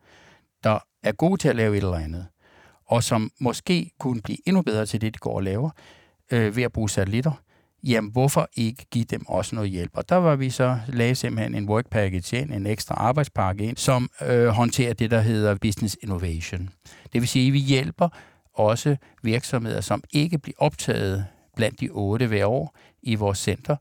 der 0.65 0.79
er 1.03 1.13
gode 1.13 1.41
til 1.41 1.49
at 1.49 1.57
lave 1.57 1.77
et 1.77 1.83
eller 1.83 1.97
andet, 1.97 2.27
og 2.87 3.03
som 3.03 3.31
måske 3.41 3.91
kunne 3.99 4.23
blive 4.23 4.49
endnu 4.49 4.63
bedre 4.63 4.87
til 4.87 5.01
det, 5.01 5.15
de 5.15 5.19
går 5.19 5.35
og 5.37 5.43
laver, 5.43 5.71
øh, 6.33 6.57
ved 6.57 6.63
at 6.63 6.73
bruge 6.73 6.91
satellitter, 6.91 7.43
jamen 7.85 8.13
hvorfor 8.13 8.49
ikke 8.55 8.87
give 8.91 9.05
dem 9.05 9.27
også 9.27 9.55
noget 9.55 9.71
hjælp? 9.71 9.91
Og 9.95 10.09
der 10.09 10.17
var 10.17 10.37
vi 10.37 10.51
så, 10.51 10.79
lagde 10.89 11.15
simpelthen 11.15 11.55
en 11.55 11.69
work 11.69 11.91
package 11.91 12.39
ind, 12.41 12.53
en 12.53 12.67
ekstra 12.67 12.95
arbejdspakke 12.95 13.65
ind, 13.65 13.77
som 13.77 14.11
øh, 14.27 14.47
håndterer 14.47 14.93
det, 14.95 15.11
der 15.11 15.21
hedder 15.21 15.55
business 15.55 15.97
innovation. 16.03 16.71
Det 17.13 17.21
vil 17.21 17.29
sige, 17.29 17.47
at 17.47 17.53
vi 17.53 17.59
hjælper 17.59 18.09
også 18.55 18.97
virksomheder, 19.23 19.81
som 19.81 20.03
ikke 20.13 20.39
bliver 20.39 20.57
optaget 20.59 21.27
blandt 21.57 21.81
de 21.81 21.89
otte 21.91 22.27
hver 22.27 22.47
år 22.47 22.77
i 23.03 23.15
vores 23.15 23.39
center. 23.39 23.77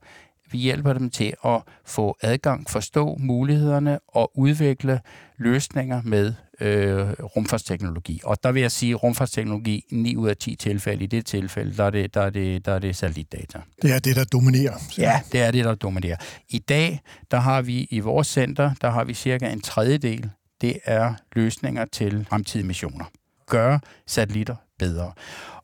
Vi 0.50 0.58
hjælper 0.58 0.92
dem 0.92 1.10
til 1.10 1.34
at 1.44 1.62
få 1.84 2.16
adgang, 2.22 2.70
forstå 2.70 3.16
mulighederne 3.18 3.98
og 4.08 4.38
udvikle 4.38 5.00
løsninger 5.36 6.02
med 6.04 6.34
øh, 6.62 7.10
rumfartsteknologi. 7.36 8.20
Og 8.24 8.36
der 8.42 8.52
vil 8.52 8.62
jeg 8.62 8.72
sige, 8.72 8.94
at 8.94 9.02
rumfartsteknologi 9.02 9.84
9 9.90 10.16
ud 10.16 10.28
af 10.28 10.36
10 10.36 10.56
tilfælde, 10.56 11.04
i 11.04 11.06
det 11.06 11.26
tilfælde, 11.26 11.76
der 11.76 11.84
er 11.84 11.90
det, 11.90 12.14
der 12.14 12.20
er 12.20 12.30
det, 12.30 12.66
der 12.66 12.72
er 12.72 12.78
det 12.78 12.96
satellitdata. 12.96 13.60
Det 13.82 13.92
er 13.92 13.98
det, 13.98 14.16
der 14.16 14.24
dominerer. 14.24 14.74
Ja, 14.98 15.20
det 15.32 15.40
er 15.40 15.50
det, 15.50 15.64
der 15.64 15.74
dominerer. 15.74 16.16
I 16.48 16.58
dag, 16.58 17.00
der 17.30 17.36
har 17.36 17.62
vi 17.62 17.86
i 17.90 18.00
vores 18.00 18.26
center, 18.26 18.70
der 18.80 18.90
har 18.90 19.04
vi 19.04 19.14
cirka 19.14 19.52
en 19.52 19.60
tredjedel, 19.60 20.30
det 20.60 20.78
er 20.84 21.14
løsninger 21.32 21.84
til 21.84 22.26
fremtidige 22.28 22.66
missioner. 22.66 23.04
Gøre 23.46 23.80
satellitter 24.06 24.56
bedre. 24.78 25.12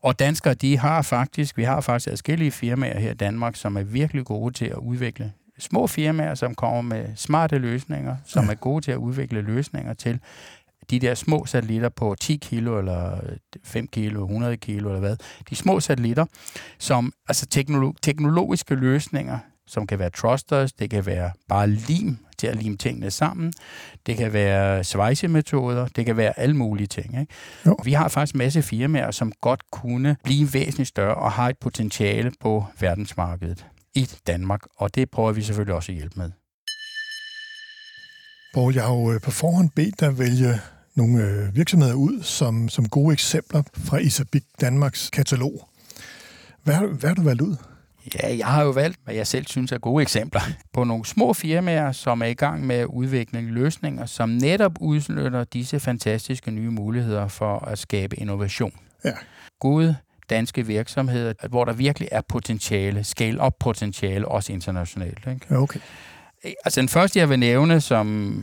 Og 0.02 0.18
danskere, 0.18 0.54
de 0.54 0.78
har 0.78 1.02
faktisk, 1.02 1.56
vi 1.56 1.64
har 1.64 1.80
faktisk 1.80 2.12
adskillige 2.12 2.50
firmaer 2.50 2.98
her 2.98 3.10
i 3.10 3.14
Danmark, 3.14 3.56
som 3.56 3.76
er 3.76 3.82
virkelig 3.82 4.24
gode 4.24 4.54
til 4.54 4.66
at 4.66 4.76
udvikle 4.76 5.32
små 5.58 5.86
firmaer, 5.86 6.34
som 6.34 6.54
kommer 6.54 6.82
med 6.82 7.06
smarte 7.16 7.58
løsninger, 7.58 8.16
som 8.26 8.44
ja. 8.44 8.50
er 8.50 8.54
gode 8.54 8.84
til 8.84 8.92
at 8.92 8.96
udvikle 8.96 9.40
løsninger 9.40 9.94
til 9.94 10.20
de 10.90 10.98
der 10.98 11.14
små 11.14 11.46
satellitter 11.46 11.88
på 11.88 12.16
10 12.20 12.36
kilo, 12.36 12.78
eller 12.78 13.20
5 13.64 13.86
kilo, 13.88 14.24
100 14.24 14.56
kilo, 14.56 14.88
eller 14.88 15.00
hvad. 15.00 15.16
De 15.50 15.56
små 15.56 15.80
satellitter, 15.80 16.26
som, 16.78 17.12
altså 17.28 17.46
teknolo- 17.54 17.98
teknologiske 18.02 18.74
løsninger, 18.74 19.38
som 19.66 19.86
kan 19.86 19.98
være 19.98 20.10
thrusters, 20.10 20.72
det 20.72 20.90
kan 20.90 21.06
være 21.06 21.30
bare 21.48 21.66
lim 21.70 22.18
til 22.38 22.46
at 22.46 22.56
lime 22.56 22.76
tingene 22.76 23.10
sammen, 23.10 23.52
det 24.06 24.16
kan 24.16 24.32
være 24.32 24.84
svejsemetoder, 24.84 25.86
det 25.86 26.06
kan 26.06 26.16
være 26.16 26.38
alle 26.38 26.56
mulige 26.56 26.86
ting. 26.86 27.20
Ikke? 27.20 27.32
Jo. 27.66 27.76
Vi 27.84 27.92
har 27.92 28.08
faktisk 28.08 28.34
en 28.34 28.38
masse 28.38 28.62
firmaer, 28.62 29.10
som 29.10 29.32
godt 29.40 29.70
kunne 29.70 30.16
blive 30.24 30.54
væsentligt 30.54 30.88
større 30.88 31.14
og 31.14 31.32
har 31.32 31.48
et 31.48 31.58
potentiale 31.58 32.32
på 32.40 32.64
verdensmarkedet 32.80 33.66
i 33.94 34.08
Danmark, 34.26 34.60
og 34.76 34.94
det 34.94 35.10
prøver 35.10 35.32
vi 35.32 35.42
selvfølgelig 35.42 35.74
også 35.74 35.92
at 35.92 35.96
hjælpe 35.96 36.14
med. 36.20 36.30
Poul, 38.54 38.74
jeg 38.74 38.84
har 38.84 38.94
jo 38.94 39.12
øh, 39.12 39.20
på 39.20 39.30
forhånd 39.30 39.70
bedt 39.76 40.00
dig 40.00 40.18
vælge 40.18 40.60
nogle 40.98 41.24
øh, 41.24 41.56
virksomheder 41.56 41.94
ud 41.94 42.22
som, 42.22 42.68
som 42.68 42.88
gode 42.88 43.12
eksempler 43.12 43.62
fra 43.74 43.98
Isabik 43.98 44.42
Danmarks 44.60 45.10
katalog. 45.10 45.68
Hvad, 46.62 46.74
hvad 46.74 47.08
har 47.10 47.14
du 47.14 47.22
valgt 47.22 47.42
ud? 47.42 47.56
Ja, 48.14 48.36
jeg 48.36 48.46
har 48.46 48.62
jo 48.62 48.70
valgt, 48.70 48.98
hvad 49.04 49.14
jeg 49.14 49.26
selv 49.26 49.46
synes 49.46 49.72
er 49.72 49.78
gode 49.78 50.02
eksempler 50.02 50.40
på 50.72 50.84
nogle 50.84 51.04
små 51.04 51.32
firmaer, 51.32 51.92
som 51.92 52.22
er 52.22 52.26
i 52.26 52.34
gang 52.34 52.66
med 52.66 52.76
at 52.76 52.86
udvikle 52.86 53.40
løsninger, 53.40 54.06
som 54.06 54.28
netop 54.28 54.72
udnytter 54.80 55.44
disse 55.44 55.80
fantastiske 55.80 56.50
nye 56.50 56.70
muligheder 56.70 57.28
for 57.28 57.58
at 57.58 57.78
skabe 57.78 58.16
innovation. 58.16 58.72
Ja. 59.04 59.12
Gode 59.60 59.96
danske 60.30 60.66
virksomheder, 60.66 61.32
hvor 61.48 61.64
der 61.64 61.72
virkelig 61.72 62.08
er 62.12 62.20
potentiale, 62.28 63.04
scale-up 63.04 63.54
potentiale, 63.60 64.28
også 64.28 64.52
internationalt. 64.52 65.26
Ikke? 65.26 65.56
Okay. 65.56 65.80
Altså 66.64 66.80
den 66.80 66.88
første, 66.88 67.18
jeg 67.18 67.28
vil 67.28 67.38
nævne, 67.38 67.80
som 67.80 68.42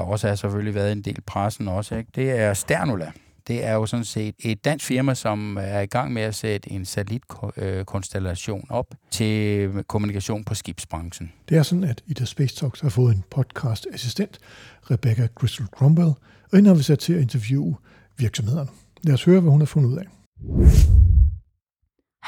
der 0.00 0.06
også 0.06 0.28
har 0.28 0.34
selvfølgelig 0.34 0.74
været 0.74 0.92
en 0.92 1.02
del 1.02 1.20
pressen 1.20 1.68
også, 1.68 1.96
ikke? 1.96 2.10
det 2.14 2.30
er 2.30 2.54
Sternula. 2.54 3.12
Det 3.46 3.64
er 3.64 3.72
jo 3.72 3.86
sådan 3.86 4.04
set 4.04 4.34
et 4.38 4.64
dansk 4.64 4.86
firma, 4.86 5.14
som 5.14 5.56
er 5.60 5.80
i 5.80 5.86
gang 5.86 6.12
med 6.12 6.22
at 6.22 6.34
sætte 6.34 6.70
en 6.70 6.84
satellitkonstellation 6.84 8.66
op 8.70 8.94
til 9.10 9.70
kommunikation 9.88 10.44
på 10.44 10.54
skibsbranchen. 10.54 11.32
Det 11.48 11.56
er 11.58 11.62
sådan, 11.62 11.84
at 11.84 12.02
Ida 12.06 12.24
Space 12.24 12.56
Talks 12.56 12.80
har 12.80 12.88
fået 12.88 13.14
en 13.14 13.24
podcast-assistent, 13.30 14.38
Rebecca 14.90 15.28
Crystal 15.34 15.66
Cromwell, 15.66 16.14
og 16.52 16.56
hende 16.56 16.68
har 16.68 16.74
vi 16.76 16.82
sat 16.82 16.98
til 16.98 17.12
at 17.12 17.20
interviewe 17.20 17.76
virksomhederne. 18.18 18.70
Lad 19.02 19.14
os 19.14 19.24
høre, 19.24 19.40
hvad 19.40 19.50
hun 19.50 19.60
har 19.60 19.66
fundet 19.66 19.88
ud 19.90 19.96
af. 19.96 20.06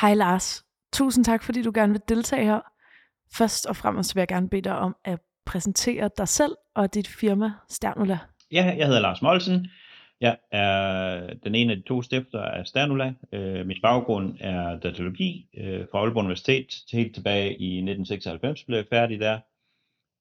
Hej 0.01 0.15
Lars. 0.15 0.63
Tusind 0.93 1.25
tak, 1.25 1.43
fordi 1.43 1.63
du 1.63 1.73
gerne 1.75 1.93
vil 1.93 2.03
deltage 2.09 2.45
her. 2.45 2.61
Først 3.35 3.67
og 3.67 3.77
fremmest 3.77 4.15
vil 4.15 4.21
jeg 4.21 4.29
gerne 4.29 4.49
bede 4.49 4.63
dig 4.63 4.79
om 4.79 4.97
at 5.05 5.19
præsentere 5.47 6.11
dig 6.19 6.29
selv 6.29 6.53
og 6.75 6.95
dit 6.95 7.09
firma 7.09 7.51
Sternula. 7.69 8.19
Ja, 8.53 8.75
jeg 8.79 8.87
hedder 8.87 9.01
Lars 9.01 9.23
Molsen. 9.23 9.67
Jeg 10.21 10.37
er 10.53 11.35
den 11.45 11.55
ene 11.55 11.73
af 11.73 11.77
de 11.77 11.83
to 11.83 12.03
stifter 12.03 12.43
af 12.43 12.67
Sternula. 12.67 13.15
Øh, 13.33 13.67
min 13.67 13.77
baggrund 13.83 14.37
er 14.41 14.79
datalogi 14.79 15.47
øh, 15.57 15.87
fra 15.91 15.99
Aalborg 15.99 16.21
Universitet. 16.21 16.67
Helt 16.93 17.15
tilbage 17.15 17.49
i 17.49 17.77
1996 17.77 18.65
blev 18.65 18.77
jeg 18.77 18.87
færdig 18.91 19.21
der. 19.21 19.39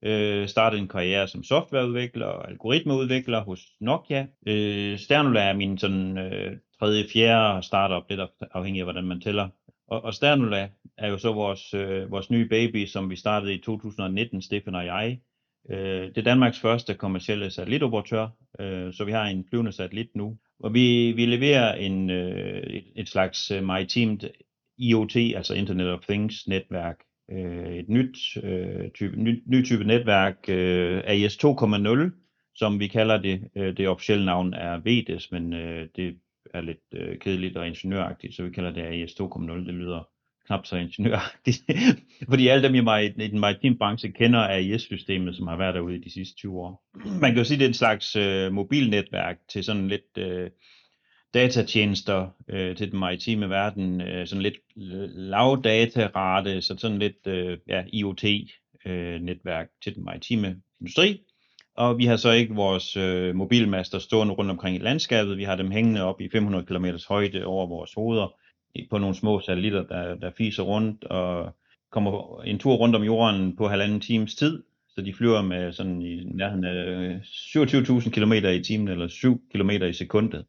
Øh, 0.03 0.47
startede 0.47 0.81
en 0.81 0.87
karriere 0.87 1.27
som 1.27 1.43
softwareudvikler 1.43 2.25
og 2.25 2.49
algoritmeudvikler 2.49 3.43
hos 3.43 3.67
Nokia. 3.79 4.27
Øh, 4.47 4.99
Sternula 4.99 5.49
er 5.49 5.53
min 5.53 5.77
sådan 5.77 6.17
øh, 6.17 6.57
tredje, 6.79 7.05
fjerde 7.13 7.63
startup, 7.63 8.09
lidt 8.09 8.19
afhængig 8.51 8.79
af 8.79 8.85
hvordan 8.85 9.05
man 9.05 9.21
tæller. 9.21 9.49
Og, 9.91 10.03
og 10.03 10.13
Sternula 10.13 10.69
er 10.97 11.09
jo 11.09 11.17
så 11.17 11.33
vores, 11.33 11.73
øh, 11.73 12.11
vores 12.11 12.29
nye 12.29 12.47
baby, 12.49 12.85
som 12.85 13.09
vi 13.09 13.15
startede 13.15 13.53
i 13.53 13.57
2019, 13.57 14.41
Stefan 14.41 14.75
og 14.75 14.85
jeg. 14.85 15.19
Øh, 15.69 16.07
det 16.07 16.17
er 16.17 16.21
Danmarks 16.21 16.59
første 16.59 16.93
kommercielle 16.93 17.51
satellitoperatør, 17.51 18.27
øh, 18.59 18.93
så 18.93 19.05
vi 19.05 19.11
har 19.11 19.25
en 19.25 19.45
flyvende 19.49 19.71
satellit 19.71 20.15
nu. 20.15 20.37
Og 20.59 20.73
vi, 20.73 21.11
vi 21.11 21.25
leverer 21.25 21.75
en, 21.75 22.09
øh, 22.09 22.63
et, 22.63 22.83
et 22.95 23.09
slags 23.09 23.51
øh, 23.51 23.63
maritimt 23.63 24.25
IoT, 24.77 25.15
altså 25.15 25.53
Internet 25.53 25.89
of 25.89 26.05
Things 26.09 26.47
netværk, 26.47 26.97
øh, 27.31 27.75
et 27.75 27.89
nyt, 27.89 28.17
øh, 28.43 28.91
type, 28.91 29.23
ny, 29.23 29.43
ny 29.45 29.65
type 29.65 29.83
netværk, 29.83 30.35
øh, 30.47 31.01
AES 31.05 31.37
2.0, 31.37 32.11
som 32.55 32.79
vi 32.79 32.87
kalder 32.87 33.21
det. 33.21 33.49
Øh, 33.55 33.77
det 33.77 33.87
officielle 33.87 34.25
navn 34.25 34.53
er 34.53 34.79
VEDES, 34.83 35.31
men 35.31 35.53
øh, 35.53 35.87
det 35.95 36.15
er 36.53 36.61
lidt 36.61 36.77
øh, 36.93 37.17
kedeligt 37.19 37.57
og 37.57 37.67
ingeniøragtigt, 37.67 38.35
så 38.35 38.43
vi 38.43 38.49
kalder 38.49 38.71
det 38.71 38.81
AIS 38.81 39.11
2.0. 39.11 39.51
Det 39.51 39.73
lyder 39.73 40.07
knap 40.45 40.65
så 40.65 40.75
ingeniøragtigt. 40.75 41.63
Fordi 42.29 42.47
alle 42.47 42.67
dem 42.67 42.75
i, 42.75 43.05
i 43.05 43.27
den 43.27 43.39
maritime 43.39 43.77
branche 43.77 44.11
kender 44.11 44.39
AIS-systemet, 44.39 45.35
som 45.35 45.47
har 45.47 45.57
været 45.57 45.75
derude 45.75 45.95
i 45.95 46.01
de 46.01 46.13
sidste 46.13 46.35
20 46.35 46.59
år. 46.59 46.83
Man 47.21 47.31
kan 47.31 47.37
jo 47.37 47.43
sige, 47.43 47.57
det 47.57 47.63
er 47.63 47.69
en 47.69 47.73
slags 47.73 48.15
øh, 48.15 48.51
mobilnetværk 48.51 49.37
til 49.49 49.63
sådan 49.63 49.87
lidt 49.87 50.17
øh, 50.17 50.49
datatjenester 51.33 52.29
øh, 52.49 52.75
til 52.75 52.91
den 52.91 52.99
maritime 52.99 53.49
verden, 53.49 54.01
øh, 54.01 54.27
sådan 54.27 54.41
lidt 54.41 54.57
øh, 54.77 55.09
lav 55.13 55.61
datarate, 55.63 56.61
så 56.61 56.75
sådan 56.77 56.99
lidt 56.99 57.27
øh, 57.27 57.57
ja, 57.67 57.83
IoT-netværk 57.93 59.67
øh, 59.67 59.81
til 59.83 59.95
den 59.95 60.03
maritime 60.03 60.61
industri. 60.79 61.21
Og 61.75 61.97
vi 61.97 62.05
har 62.05 62.15
så 62.15 62.31
ikke 62.31 62.55
vores 62.55 62.97
øh, 62.97 63.35
mobilmaster 63.35 63.99
stående 63.99 64.33
rundt 64.33 64.51
omkring 64.51 64.75
i 64.75 64.79
landskabet. 64.79 65.37
Vi 65.37 65.43
har 65.43 65.55
dem 65.55 65.71
hængende 65.71 66.03
op 66.03 66.21
i 66.21 66.29
500 66.29 66.65
km 66.65 66.85
højde 67.09 67.45
over 67.45 67.67
vores 67.67 67.93
hoveder 67.93 68.35
på 68.89 68.97
nogle 68.97 69.15
små 69.15 69.39
satellitter, 69.39 69.83
der, 69.83 70.15
der 70.15 70.31
fiser 70.37 70.63
rundt 70.63 71.03
og 71.03 71.55
kommer 71.91 72.41
en 72.41 72.59
tur 72.59 72.73
rundt 72.73 72.95
om 72.95 73.03
jorden 73.03 73.55
på 73.55 73.67
halvanden 73.67 73.99
times 73.99 74.35
tid. 74.35 74.63
Så 74.89 75.01
de 75.01 75.13
flyver 75.13 75.41
med 75.41 75.73
sådan 75.73 76.01
i 76.01 76.23
nærheden 76.23 76.65
af 76.65 76.73
øh, 76.73 77.15
27.000 77.21 78.09
km 78.09 78.33
i 78.33 78.63
timen 78.63 78.87
eller 78.87 79.07
7 79.07 79.41
km 79.53 79.69
i 79.69 79.93
sekundet. 79.93 80.45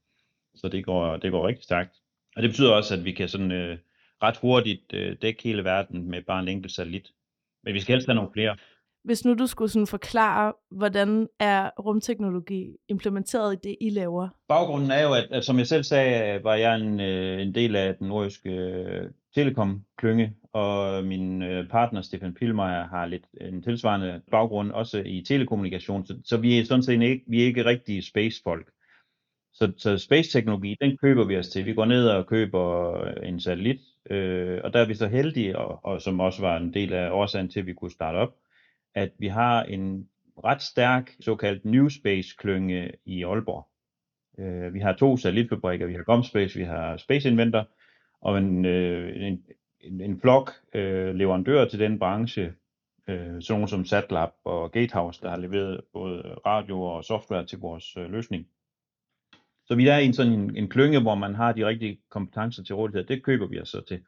Så 0.54 0.68
det 0.68 0.84
går, 0.84 1.16
det 1.16 1.30
går 1.30 1.48
rigtig 1.48 1.64
stærkt. 1.64 1.96
Og 2.36 2.42
det 2.42 2.50
betyder 2.50 2.72
også, 2.72 2.94
at 2.94 3.04
vi 3.04 3.12
kan 3.12 3.28
sådan 3.28 3.52
øh, 3.52 3.78
ret 4.22 4.36
hurtigt 4.36 4.92
øh, 4.94 5.16
dække 5.22 5.42
hele 5.42 5.64
verden 5.64 6.10
med 6.10 6.22
bare 6.22 6.42
en 6.42 6.48
enkelt 6.48 6.72
satellit. 6.72 7.08
Men 7.64 7.74
vi 7.74 7.80
skal 7.80 7.94
helst 7.94 8.08
have 8.08 8.14
nogle 8.14 8.30
flere. 8.32 8.56
Hvis 9.04 9.24
nu 9.24 9.34
du 9.34 9.46
skulle 9.46 9.70
sådan 9.70 9.86
forklare, 9.86 10.52
hvordan 10.70 11.28
er 11.40 11.70
rumteknologi 11.78 12.76
implementeret 12.88 13.54
i 13.54 13.68
det, 13.68 13.76
I 13.80 13.90
laver? 13.90 14.28
Baggrunden 14.48 14.90
er 14.90 15.02
jo, 15.02 15.14
at, 15.14 15.28
at 15.30 15.44
som 15.44 15.58
jeg 15.58 15.66
selv 15.66 15.82
sagde, 15.82 16.44
var 16.44 16.54
jeg 16.54 16.76
en, 16.76 17.00
øh, 17.00 17.42
en 17.42 17.54
del 17.54 17.76
af 17.76 17.94
den 17.94 18.08
nordiske 18.08 18.50
øh, 18.50 19.10
telekom-klynge, 19.34 20.34
og 20.52 21.04
min 21.04 21.42
øh, 21.42 21.68
partner 21.68 22.02
Stefan 22.02 22.34
Pilmeier 22.34 22.88
har 22.88 23.06
lidt 23.06 23.26
en 23.40 23.62
tilsvarende 23.62 24.20
baggrund 24.30 24.72
også 24.72 25.02
i 25.06 25.24
telekommunikation, 25.28 26.06
så, 26.06 26.18
så 26.24 26.36
vi 26.36 26.58
er 26.58 26.64
sådan 26.64 26.82
set 26.82 27.02
ikke, 27.02 27.24
vi 27.26 27.42
er 27.42 27.46
ikke 27.46 27.64
rigtige 27.64 28.02
spacefolk. 28.02 28.70
Så, 29.54 29.72
så 29.76 29.98
space-teknologi, 29.98 30.76
den 30.80 30.96
køber 30.96 31.24
vi 31.24 31.36
os 31.36 31.48
til. 31.48 31.66
Vi 31.66 31.74
går 31.74 31.84
ned 31.84 32.08
og 32.08 32.26
køber 32.26 32.96
en 33.04 33.40
satellit, 33.40 33.80
øh, 34.10 34.60
og 34.64 34.72
der 34.72 34.80
er 34.80 34.86
vi 34.86 34.94
så 34.94 35.08
heldige, 35.08 35.58
og, 35.58 35.80
og 35.84 36.02
som 36.02 36.20
også 36.20 36.40
var 36.40 36.56
en 36.56 36.74
del 36.74 36.92
af 36.92 37.10
årsagen 37.10 37.48
til, 37.48 37.60
at 37.60 37.66
vi 37.66 37.72
kunne 37.72 37.90
starte 37.90 38.16
op, 38.16 38.34
at 38.94 39.12
vi 39.18 39.28
har 39.28 39.62
en 39.62 40.08
ret 40.44 40.62
stærk 40.62 41.10
såkaldt 41.20 41.64
New 41.64 41.88
Space-klynge 41.88 42.92
i 43.04 43.24
Aalborg. 43.24 43.68
Øh, 44.38 44.74
vi 44.74 44.80
har 44.80 44.92
to 44.92 45.16
satellitfabrikker, 45.16 45.86
vi 45.86 45.94
har 45.94 46.02
GomSpace, 46.02 46.58
vi 46.58 46.64
har 46.64 46.96
Space 46.96 47.28
Inventor, 47.28 47.68
og 48.20 48.38
en, 48.38 48.64
øh, 48.64 49.26
en, 49.26 49.44
en, 49.80 50.00
en 50.00 50.20
flok 50.20 50.50
øh, 50.74 51.14
leverandører 51.14 51.68
til 51.68 51.78
den 51.78 51.98
branche, 51.98 52.54
øh, 53.08 53.42
sådan 53.42 53.42
nogle 53.48 53.68
som 53.68 53.84
Satlab 53.84 54.30
og 54.44 54.72
Gatehouse, 54.72 55.20
der 55.22 55.30
har 55.30 55.36
leveret 55.36 55.80
både 55.92 56.22
radio 56.46 56.82
og 56.82 57.04
software 57.04 57.46
til 57.46 57.58
vores 57.58 57.96
øh, 57.96 58.10
løsning. 58.10 58.46
Så 59.64 59.74
vi 59.74 59.88
er 59.88 59.98
i 59.98 60.04
en 60.04 60.12
sådan 60.12 60.32
en, 60.32 60.56
en 60.56 60.68
klynge, 60.68 61.02
hvor 61.02 61.14
man 61.14 61.34
har 61.34 61.52
de 61.52 61.66
rigtige 61.66 62.00
kompetencer 62.10 62.62
til 62.62 62.74
rådighed. 62.74 63.04
Det 63.04 63.22
køber 63.22 63.46
vi 63.46 63.60
os 63.60 63.68
så 63.68 63.80
til. 63.88 64.00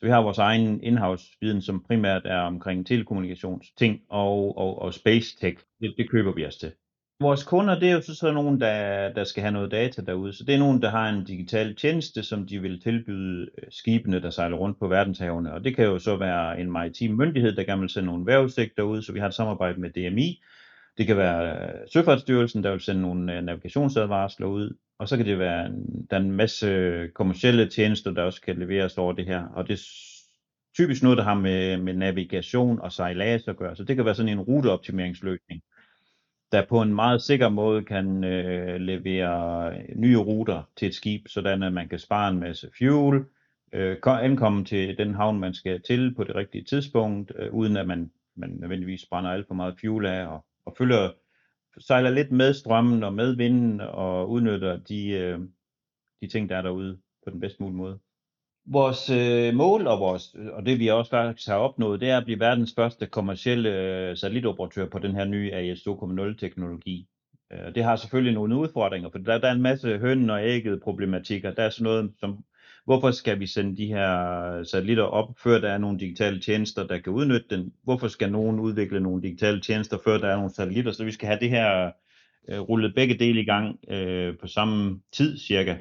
Så 0.00 0.06
vi 0.06 0.10
har 0.10 0.22
vores 0.22 0.38
egen 0.38 0.82
in-house 0.82 1.24
viden, 1.40 1.62
som 1.62 1.84
primært 1.88 2.22
er 2.24 2.40
omkring 2.40 2.86
telekommunikationsting 2.86 4.00
og, 4.08 4.58
og, 4.58 4.82
og 4.82 4.94
space 4.94 5.36
tech. 5.40 5.58
Det, 5.80 5.94
det 5.98 6.10
køber 6.10 6.32
vi 6.32 6.46
os 6.46 6.56
til. 6.56 6.72
Vores 7.20 7.44
kunder, 7.44 7.78
det 7.78 7.88
er 7.88 7.92
jo 7.92 8.00
så 8.00 8.14
sådan 8.14 8.34
nogen, 8.34 8.60
der, 8.60 9.12
der 9.12 9.24
skal 9.24 9.42
have 9.42 9.52
noget 9.52 9.70
data 9.70 10.02
derude. 10.02 10.32
Så 10.32 10.44
det 10.44 10.54
er 10.54 10.58
nogen, 10.58 10.82
der 10.82 10.90
har 10.90 11.08
en 11.08 11.24
digital 11.24 11.76
tjeneste, 11.76 12.22
som 12.22 12.46
de 12.46 12.60
vil 12.62 12.80
tilbyde 12.80 13.50
øh, 13.58 13.64
skibene, 13.70 14.22
der 14.22 14.30
sejler 14.30 14.56
rundt 14.56 14.78
på 14.78 14.88
verdenshavene. 14.88 15.52
Og 15.52 15.64
det 15.64 15.76
kan 15.76 15.84
jo 15.84 15.98
så 15.98 16.16
være 16.16 16.60
en 16.60 16.70
maritim 16.70 17.14
myndighed, 17.14 17.56
der 17.56 17.64
gerne 17.64 17.80
vil 17.80 17.90
sende 17.90 18.06
nogle 18.06 18.26
vejrudsigt 18.26 18.78
ud, 18.78 19.02
så 19.02 19.12
vi 19.12 19.18
har 19.18 19.28
et 19.28 19.34
samarbejde 19.34 19.80
med 19.80 19.90
DMI. 19.90 20.42
Det 20.98 21.06
kan 21.06 21.16
være 21.16 21.70
Søfartsstyrelsen, 21.92 22.64
der 22.64 22.70
vil 22.70 22.80
sende 22.80 23.02
nogle 23.02 23.36
øh, 23.36 23.42
navigationsadvarsler 23.42 24.46
ud. 24.46 24.76
Og 25.00 25.08
så 25.08 25.16
kan 25.16 25.26
det 25.26 25.38
være, 25.38 25.72
der 26.10 26.16
er 26.16 26.20
en 26.20 26.32
masse 26.32 27.08
kommersielle 27.14 27.68
tjenester, 27.68 28.10
der 28.10 28.22
også 28.22 28.40
kan 28.40 28.58
leveres 28.58 28.98
over 28.98 29.12
det 29.12 29.26
her. 29.26 29.46
Og 29.46 29.68
det 29.68 29.74
er 29.74 29.84
typisk 30.74 31.02
noget, 31.02 31.18
der 31.18 31.24
har 31.24 31.34
med, 31.34 31.76
med 31.76 31.94
navigation 31.94 32.80
og 32.80 32.92
sejlads 32.92 33.48
at 33.48 33.56
gøre. 33.56 33.76
Så 33.76 33.84
det 33.84 33.96
kan 33.96 34.04
være 34.04 34.14
sådan 34.14 34.32
en 34.32 34.40
ruteoptimeringsløsning, 34.40 35.62
der 36.52 36.66
på 36.66 36.82
en 36.82 36.94
meget 36.94 37.22
sikker 37.22 37.48
måde 37.48 37.84
kan 37.84 38.24
øh, 38.24 38.80
levere 38.80 39.72
nye 39.96 40.16
ruter 40.16 40.62
til 40.76 40.88
et 40.88 40.94
skib, 40.94 41.28
sådan 41.28 41.62
at 41.62 41.72
man 41.72 41.88
kan 41.88 41.98
spare 41.98 42.30
en 42.30 42.40
masse 42.40 42.70
fuel, 42.78 43.24
øh, 43.72 43.96
ankomme 44.04 44.64
til 44.64 44.98
den 44.98 45.14
havn, 45.14 45.40
man 45.40 45.54
skal 45.54 45.82
til 45.82 46.14
på 46.14 46.24
det 46.24 46.34
rigtige 46.34 46.64
tidspunkt, 46.64 47.32
øh, 47.38 47.52
uden 47.52 47.76
at 47.76 47.86
man, 47.86 48.10
man 48.36 48.50
nødvendigvis 48.50 49.06
brænder 49.10 49.30
alt 49.30 49.46
for 49.46 49.54
meget 49.54 49.74
fuel 49.80 50.06
af, 50.06 50.26
og, 50.26 50.44
og 50.64 50.74
følger 50.78 51.10
sejler 51.78 52.10
lidt 52.10 52.32
med 52.32 52.54
strømmen 52.54 53.02
og 53.04 53.14
med 53.14 53.36
vinden 53.36 53.80
og 53.80 54.30
udnytter 54.30 54.76
de, 54.76 55.08
øh, 55.08 55.38
de 56.22 56.28
ting, 56.28 56.48
der 56.48 56.56
er 56.56 56.62
derude 56.62 56.98
på 57.24 57.30
den 57.30 57.40
bedst 57.40 57.60
mulige 57.60 57.76
måde. 57.76 57.98
Vores 58.66 59.10
øh, 59.10 59.54
mål 59.54 59.86
og, 59.86 60.00
vores, 60.00 60.34
og 60.52 60.66
det 60.66 60.78
vi 60.78 60.88
også 60.88 61.10
faktisk 61.10 61.48
har 61.48 61.56
opnået, 61.56 62.00
det 62.00 62.10
er 62.10 62.18
at 62.18 62.24
blive 62.24 62.40
verdens 62.40 62.74
første 62.74 63.06
kommercielle 63.06 63.70
øh, 63.70 64.16
satellitoperatør 64.16 64.86
på 64.88 64.98
den 64.98 65.14
her 65.14 65.24
nye 65.24 65.52
AS 65.52 65.78
2.0 65.78 66.36
teknologi. 66.38 67.06
Øh, 67.52 67.74
det 67.74 67.84
har 67.84 67.96
selvfølgelig 67.96 68.34
nogle 68.34 68.56
udfordringer, 68.56 69.10
for 69.10 69.18
der, 69.18 69.38
der 69.38 69.48
er 69.48 69.52
en 69.52 69.62
masse 69.62 69.98
høn 69.98 70.30
og 70.30 70.44
ægget 70.44 70.82
problematikker. 70.82 71.54
Der 71.54 71.62
er 71.62 71.70
sådan 71.70 71.84
noget 71.84 72.12
som 72.18 72.44
Hvorfor 72.84 73.10
skal 73.10 73.40
vi 73.40 73.46
sende 73.46 73.76
de 73.76 73.86
her 73.86 74.62
satellitter 74.62 75.04
op, 75.04 75.38
før 75.42 75.58
der 75.60 75.70
er 75.70 75.78
nogle 75.78 75.98
digitale 75.98 76.40
tjenester, 76.40 76.86
der 76.86 76.98
kan 76.98 77.12
udnytte 77.12 77.56
den? 77.56 77.72
Hvorfor 77.84 78.08
skal 78.08 78.32
nogen 78.32 78.60
udvikle 78.60 79.00
nogle 79.00 79.22
digitale 79.22 79.60
tjenester, 79.60 79.98
før 80.04 80.18
der 80.18 80.28
er 80.28 80.36
nogle 80.36 80.54
satellitter? 80.54 80.92
Så 80.92 81.04
vi 81.04 81.12
skal 81.12 81.26
have 81.26 81.40
det 81.40 81.50
her 81.50 81.90
øh, 82.48 82.58
rullet 82.60 82.94
begge 82.94 83.18
dele 83.18 83.40
i 83.40 83.44
gang 83.44 83.78
øh, 83.90 84.38
på 84.38 84.46
samme 84.46 85.00
tid 85.12 85.38
cirka. 85.38 85.76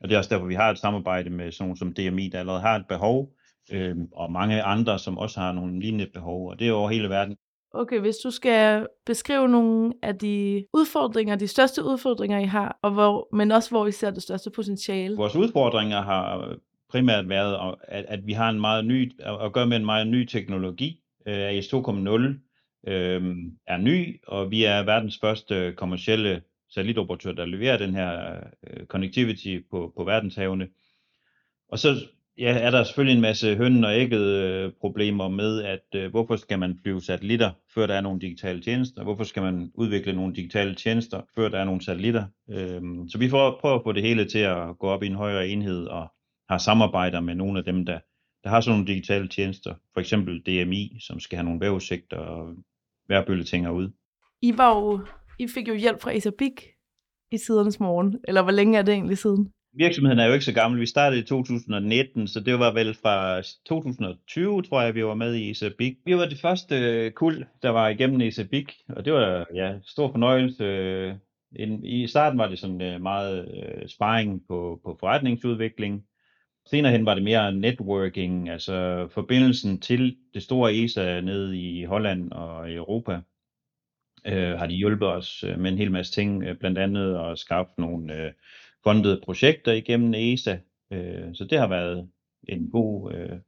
Og 0.00 0.08
det 0.08 0.14
er 0.14 0.18
også 0.18 0.34
derfor, 0.34 0.46
vi 0.46 0.54
har 0.54 0.70
et 0.70 0.78
samarbejde 0.78 1.30
med 1.30 1.52
sådan 1.52 1.64
nogle 1.64 1.78
som 1.78 1.92
DMI, 1.92 2.28
der 2.28 2.40
allerede 2.40 2.60
har 2.60 2.76
et 2.76 2.86
behov, 2.88 3.32
øh, 3.72 3.96
og 4.12 4.32
mange 4.32 4.62
andre, 4.62 4.98
som 4.98 5.18
også 5.18 5.40
har 5.40 5.52
nogle 5.52 5.80
lignende 5.80 6.10
behov, 6.14 6.48
og 6.48 6.58
det 6.58 6.68
er 6.68 6.72
over 6.72 6.90
hele 6.90 7.08
verden. 7.08 7.36
Okay, 7.76 8.00
hvis 8.00 8.16
du 8.16 8.30
skal 8.30 8.86
beskrive 9.06 9.48
nogle 9.48 9.92
af 10.02 10.18
de 10.18 10.64
udfordringer, 10.72 11.36
de 11.36 11.46
største 11.46 11.84
udfordringer, 11.84 12.38
I 12.38 12.44
har, 12.44 12.78
og 12.82 12.90
hvor, 12.90 13.28
men 13.36 13.52
også 13.52 13.70
hvor 13.70 13.86
I 13.86 13.92
ser 13.92 14.10
det 14.10 14.22
største 14.22 14.50
potentiale. 14.50 15.16
Vores 15.16 15.36
udfordringer 15.36 16.02
har 16.02 16.54
primært 16.88 17.28
været, 17.28 17.74
at, 17.82 18.04
at 18.08 18.26
vi 18.26 18.32
har 18.32 18.50
en 18.50 18.60
meget 18.60 18.84
ny, 18.84 19.12
at 19.40 19.52
gøre 19.52 19.66
med 19.66 19.76
en 19.76 19.84
meget 19.84 20.06
ny 20.06 20.24
teknologi. 20.24 21.00
AS 21.26 21.74
2.0 21.74 22.10
øh, 22.10 22.34
øhm, 22.86 23.50
er 23.66 23.76
ny, 23.76 24.20
og 24.26 24.50
vi 24.50 24.64
er 24.64 24.82
verdens 24.82 25.18
første 25.20 25.72
kommercielle 25.76 26.42
satellitoperatør, 26.70 27.32
der 27.32 27.46
leverer 27.46 27.76
den 27.76 27.94
her 27.94 28.36
øh, 28.66 28.86
connectivity 28.86 29.58
på, 29.70 29.92
på 29.96 30.04
verdenshavene. 30.04 30.68
Og 31.68 31.78
så 31.78 31.94
ja, 32.38 32.58
er 32.58 32.70
der 32.70 32.84
selvfølgelig 32.84 33.14
en 33.14 33.22
masse 33.22 33.56
høn 33.56 33.84
og 33.84 33.94
ægget 33.94 34.26
øh, 34.26 34.72
problemer 34.80 35.28
med, 35.28 35.62
at 35.62 35.86
øh, 35.94 36.10
hvorfor 36.10 36.36
skal 36.36 36.58
man 36.58 36.78
flyve 36.82 37.00
satellitter, 37.00 37.50
før 37.74 37.86
der 37.86 37.94
er 37.94 38.00
nogle 38.00 38.20
digitale 38.20 38.62
tjenester? 38.62 39.02
Hvorfor 39.02 39.24
skal 39.24 39.42
man 39.42 39.70
udvikle 39.74 40.12
nogle 40.12 40.34
digitale 40.34 40.74
tjenester, 40.74 41.20
før 41.34 41.48
der 41.48 41.58
er 41.58 41.64
nogle 41.64 41.84
satellitter? 41.84 42.24
Øhm, 42.50 43.08
så 43.08 43.18
vi 43.18 43.30
får, 43.30 43.58
prøver 43.60 43.76
at 43.76 43.82
få 43.84 43.92
det 43.92 44.02
hele 44.02 44.24
til 44.24 44.38
at 44.38 44.78
gå 44.78 44.86
op 44.86 45.02
i 45.02 45.06
en 45.06 45.14
højere 45.14 45.48
enhed 45.48 45.86
og 45.86 46.12
har 46.48 46.58
samarbejder 46.58 47.20
med 47.20 47.34
nogle 47.34 47.58
af 47.58 47.64
dem, 47.64 47.86
der, 47.86 47.98
der 48.44 48.50
har 48.50 48.60
sådan 48.60 48.78
nogle 48.78 48.92
digitale 48.92 49.28
tjenester. 49.28 49.74
For 49.92 50.00
eksempel 50.00 50.40
DMI, 50.40 50.96
som 51.00 51.20
skal 51.20 51.36
have 51.36 51.44
nogle 51.44 51.60
vejrudsigter 51.60 52.16
og 52.16 52.54
værbølletænger 53.08 53.70
ud. 53.70 53.90
I 54.42 54.52
var 54.58 54.78
jo, 54.78 55.00
I 55.38 55.46
fik 55.54 55.68
jo 55.68 55.74
hjælp 55.74 56.00
fra 56.00 56.10
Isabik 56.10 56.66
i 57.32 57.38
sidernes 57.38 57.80
morgen, 57.80 58.18
eller 58.28 58.42
hvor 58.42 58.52
længe 58.52 58.78
er 58.78 58.82
det 58.82 58.94
egentlig 58.94 59.18
siden? 59.18 59.52
Virksomheden 59.76 60.18
er 60.18 60.26
jo 60.26 60.32
ikke 60.32 60.44
så 60.44 60.52
gammel. 60.52 60.80
Vi 60.80 60.86
startede 60.86 61.20
i 61.20 61.24
2019, 61.24 62.28
så 62.28 62.40
det 62.40 62.58
var 62.58 62.72
vel 62.72 62.94
fra 63.02 63.42
2020, 63.66 64.62
tror 64.62 64.82
jeg, 64.82 64.94
vi 64.94 65.04
var 65.04 65.14
med 65.14 65.34
i 65.34 65.50
Isabik. 65.50 65.96
Vi 66.04 66.16
var 66.16 66.26
det 66.26 66.40
første 66.40 66.76
øh, 66.76 67.12
kul, 67.12 67.46
der 67.62 67.70
var 67.70 67.88
igennem 67.88 68.20
Isabik, 68.20 68.72
og 68.88 69.04
det 69.04 69.12
var 69.12 69.46
ja, 69.54 69.74
stor 69.82 70.10
fornøjelse. 70.10 71.18
I 71.82 72.06
starten 72.06 72.38
var 72.38 72.48
det 72.48 72.58
sådan 72.58 72.82
øh, 72.82 73.02
meget 73.02 73.48
øh, 73.54 73.88
sparring 73.88 74.42
på, 74.48 74.80
på 74.84 74.96
forretningsudvikling. 75.00 76.04
Senere 76.66 76.92
hen 76.92 77.06
var 77.06 77.14
det 77.14 77.22
mere 77.24 77.52
networking, 77.52 78.50
altså 78.50 79.08
forbindelsen 79.14 79.80
til 79.80 80.16
det 80.34 80.42
store 80.42 80.74
ESA 80.74 81.20
nede 81.20 81.58
i 81.58 81.84
Holland 81.84 82.32
og 82.32 82.70
i 82.70 82.74
Europa 82.74 83.20
øh, 84.26 84.58
har 84.58 84.66
de 84.66 84.74
hjulpet 84.74 85.08
os 85.08 85.44
med 85.58 85.72
en 85.72 85.78
hel 85.78 85.90
masse 85.90 86.12
ting, 86.12 86.44
blandt 86.60 86.78
andet 86.78 87.18
at 87.18 87.38
skaffe 87.38 87.72
nogle 87.78 88.14
øh, 88.14 88.32
fundede 88.84 89.20
projekter 89.24 89.72
igennem 89.72 90.14
ESA. 90.16 90.58
Øh, 90.92 91.34
så 91.34 91.44
det 91.44 91.58
har 91.58 91.68
været 91.68 92.08
en 92.48 92.70
god, 92.70 93.12
øh, 93.12 93.38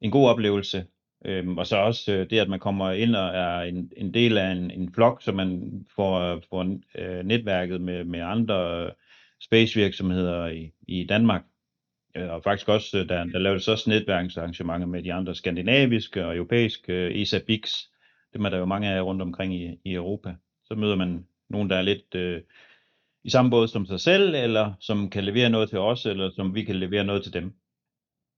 en 0.00 0.10
god 0.10 0.28
oplevelse. 0.28 0.86
Øh, 1.24 1.48
og 1.48 1.66
så 1.66 1.76
også 1.76 2.12
øh, 2.12 2.30
det, 2.30 2.38
at 2.38 2.48
man 2.48 2.60
kommer 2.60 2.90
ind 2.90 3.16
og 3.16 3.28
er 3.28 3.60
en, 3.60 3.92
en 3.96 4.14
del 4.14 4.38
af 4.38 4.50
en, 4.50 4.70
en 4.70 4.94
flok, 4.94 5.22
så 5.22 5.32
man 5.32 5.72
får, 5.94 6.42
får 6.50 6.78
øh, 6.98 7.24
netværket 7.24 7.80
med, 7.80 8.04
med 8.04 8.20
andre 8.20 8.90
space 9.40 9.80
virksomheder 9.80 10.46
i, 10.46 10.72
i 10.88 11.04
Danmark. 11.04 11.42
Øh, 12.16 12.30
og 12.30 12.42
faktisk 12.42 12.68
også, 12.68 12.98
øh, 12.98 13.08
der, 13.08 13.24
der 13.24 13.38
laves 13.38 13.68
også 13.68 13.90
netværksarrangementer 13.90 14.86
med 14.86 15.02
de 15.02 15.12
andre 15.12 15.34
skandinaviske 15.34 16.26
og 16.26 16.36
europæiske 16.36 16.92
øh, 16.92 17.20
ESA 17.20 17.38
BICS. 17.46 17.90
Dem 18.34 18.44
er 18.44 18.48
der 18.50 18.58
jo 18.58 18.64
mange 18.64 18.88
af 18.88 19.02
rundt 19.02 19.22
omkring 19.22 19.54
i, 19.54 19.78
i 19.84 19.94
Europa. 19.94 20.34
Så 20.64 20.74
møder 20.74 20.96
man 20.96 21.26
nogen, 21.50 21.70
der 21.70 21.76
er 21.76 21.82
lidt 21.82 22.14
øh, 22.14 22.40
i 23.24 23.30
samme 23.30 23.50
båd 23.50 23.68
som 23.68 23.86
sig 23.86 24.00
selv, 24.00 24.34
eller 24.34 24.72
som 24.80 25.10
kan 25.10 25.24
levere 25.24 25.50
noget 25.50 25.68
til 25.68 25.78
os, 25.78 26.06
eller 26.06 26.30
som 26.30 26.54
vi 26.54 26.64
kan 26.64 26.76
levere 26.76 27.04
noget 27.04 27.22
til 27.22 27.32
dem. 27.32 27.52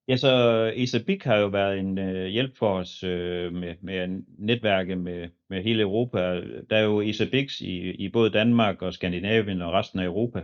Ja, 0.09 0.17
så 0.17 0.73
ESABIC 0.77 1.25
har 1.25 1.37
jo 1.37 1.47
været 1.47 1.79
en 1.79 1.99
øh, 1.99 2.27
hjælp 2.27 2.57
for 2.57 2.79
os 2.79 3.05
øh, 3.05 3.53
med, 3.53 3.75
med 3.81 4.23
netværke 4.39 4.97
med, 4.97 5.29
med 5.51 5.63
hele 5.63 5.83
Europa. 5.83 6.41
Der 6.71 6.77
er 6.77 6.83
jo 6.83 7.01
ESABICs 7.01 7.61
i, 7.61 7.91
i 7.91 8.09
både 8.09 8.31
Danmark 8.31 8.83
og 8.83 8.95
Skandinavien 8.95 9.63
og 9.63 9.73
resten 9.73 10.01
af 10.01 10.05
Europa, 10.05 10.43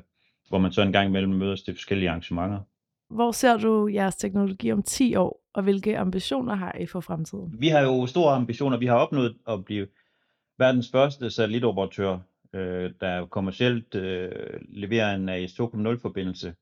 hvor 0.49 0.59
man 0.59 0.73
så 0.73 0.83
en 0.83 0.93
gang 0.93 1.09
imellem 1.09 1.33
mødes 1.33 1.63
til 1.63 1.75
forskellige 1.75 2.11
arrangementer. 2.11 2.59
Hvor 3.11 3.33
ser 3.33 3.57
du 3.57 3.89
jeres 3.89 4.17
teknologi 4.17 4.73
om 4.73 4.83
10 4.83 5.17
år, 5.17 5.45
og 5.55 5.63
hvilke 5.63 5.99
ambitioner 5.99 6.55
har 6.55 6.77
I 6.81 6.87
for 6.87 7.01
fremtiden? 7.01 7.55
Vi 7.59 7.69
har 7.69 7.81
jo 7.81 8.07
store 8.07 8.35
ambitioner. 8.35 8.79
Vi 8.79 8.87
har 8.87 8.97
opnået 8.97 9.37
at 9.49 9.65
blive 9.65 9.87
verdens 10.59 10.91
første 10.91 11.31
satellitoperatør, 11.31 12.19
øh, 12.55 12.91
der 13.01 13.27
kommercielt 13.27 13.95
øh, 13.95 14.31
leverer 14.69 15.15
en 15.15 15.29
øh, 15.29 15.35
AS 15.35 15.53
2.0 15.53 16.03
forbindelse. 16.03 16.55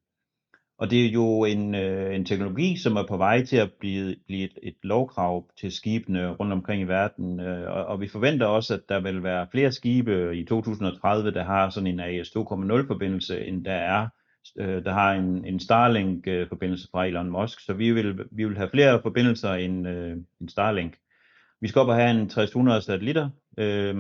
Og 0.79 0.90
det 0.90 1.07
er 1.07 1.11
jo 1.11 1.44
en, 1.44 1.74
øh, 1.74 2.14
en 2.14 2.24
teknologi, 2.24 2.77
som 2.77 2.96
er 2.96 3.07
på 3.09 3.16
vej 3.16 3.44
til 3.44 3.57
at 3.57 3.72
blive, 3.81 4.16
blive 4.27 4.44
et, 4.44 4.59
et 4.62 4.77
lovkrav 4.83 5.51
til 5.61 5.72
skibene 5.72 6.31
rundt 6.31 6.53
omkring 6.53 6.83
i 6.83 6.88
verden. 6.88 7.40
Øh, 7.40 7.70
og, 7.70 7.85
og 7.85 8.01
vi 8.01 8.09
forventer 8.09 8.46
også, 8.46 8.74
at 8.74 8.88
der 8.88 9.01
vil 9.01 9.22
være 9.22 9.46
flere 9.51 9.72
skibe 9.72 10.37
i 10.37 10.44
2030, 10.44 11.31
der 11.31 11.44
har 11.44 11.70
sådan 11.70 11.87
en 11.87 12.01
AS 12.01 12.29
2.0 12.29 12.87
forbindelse, 12.87 13.44
end 13.46 13.64
der 13.64 13.72
er 13.72 14.09
øh, 14.59 14.85
der 14.85 14.92
har 14.92 15.12
en, 15.12 15.44
en 15.44 15.61
Starlink-forbindelse 15.61 16.88
fra 16.90 17.07
Elon 17.07 17.31
Musk, 17.31 17.61
så 17.61 17.72
vi 17.72 17.92
vil, 17.92 18.18
vi 18.31 18.44
vil 18.44 18.57
have 18.57 18.70
flere 18.70 19.03
forbindelser 19.03 19.53
end, 19.53 19.88
øh, 19.88 20.16
end 20.40 20.48
Starlink. 20.48 20.96
Vi 21.61 21.68
skal 21.68 21.81
op 21.81 21.88
og 21.88 21.94
have 21.94 22.11
en 22.11 22.29
300 22.29 22.83
satellitter, 22.83 23.31
øh, 23.59 23.94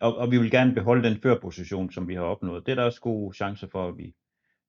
og, 0.00 0.16
og 0.16 0.30
vi 0.30 0.38
vil 0.38 0.50
gerne 0.50 0.74
beholde 0.74 1.08
den 1.08 1.20
førposition, 1.22 1.92
som 1.92 2.08
vi 2.08 2.14
har 2.14 2.22
opnået. 2.22 2.66
Det 2.66 2.72
er 2.72 2.76
der 2.76 2.84
også 2.84 3.00
gode 3.00 3.34
chancer 3.34 3.66
for, 3.72 3.88
at 3.88 3.98
vi, 3.98 4.14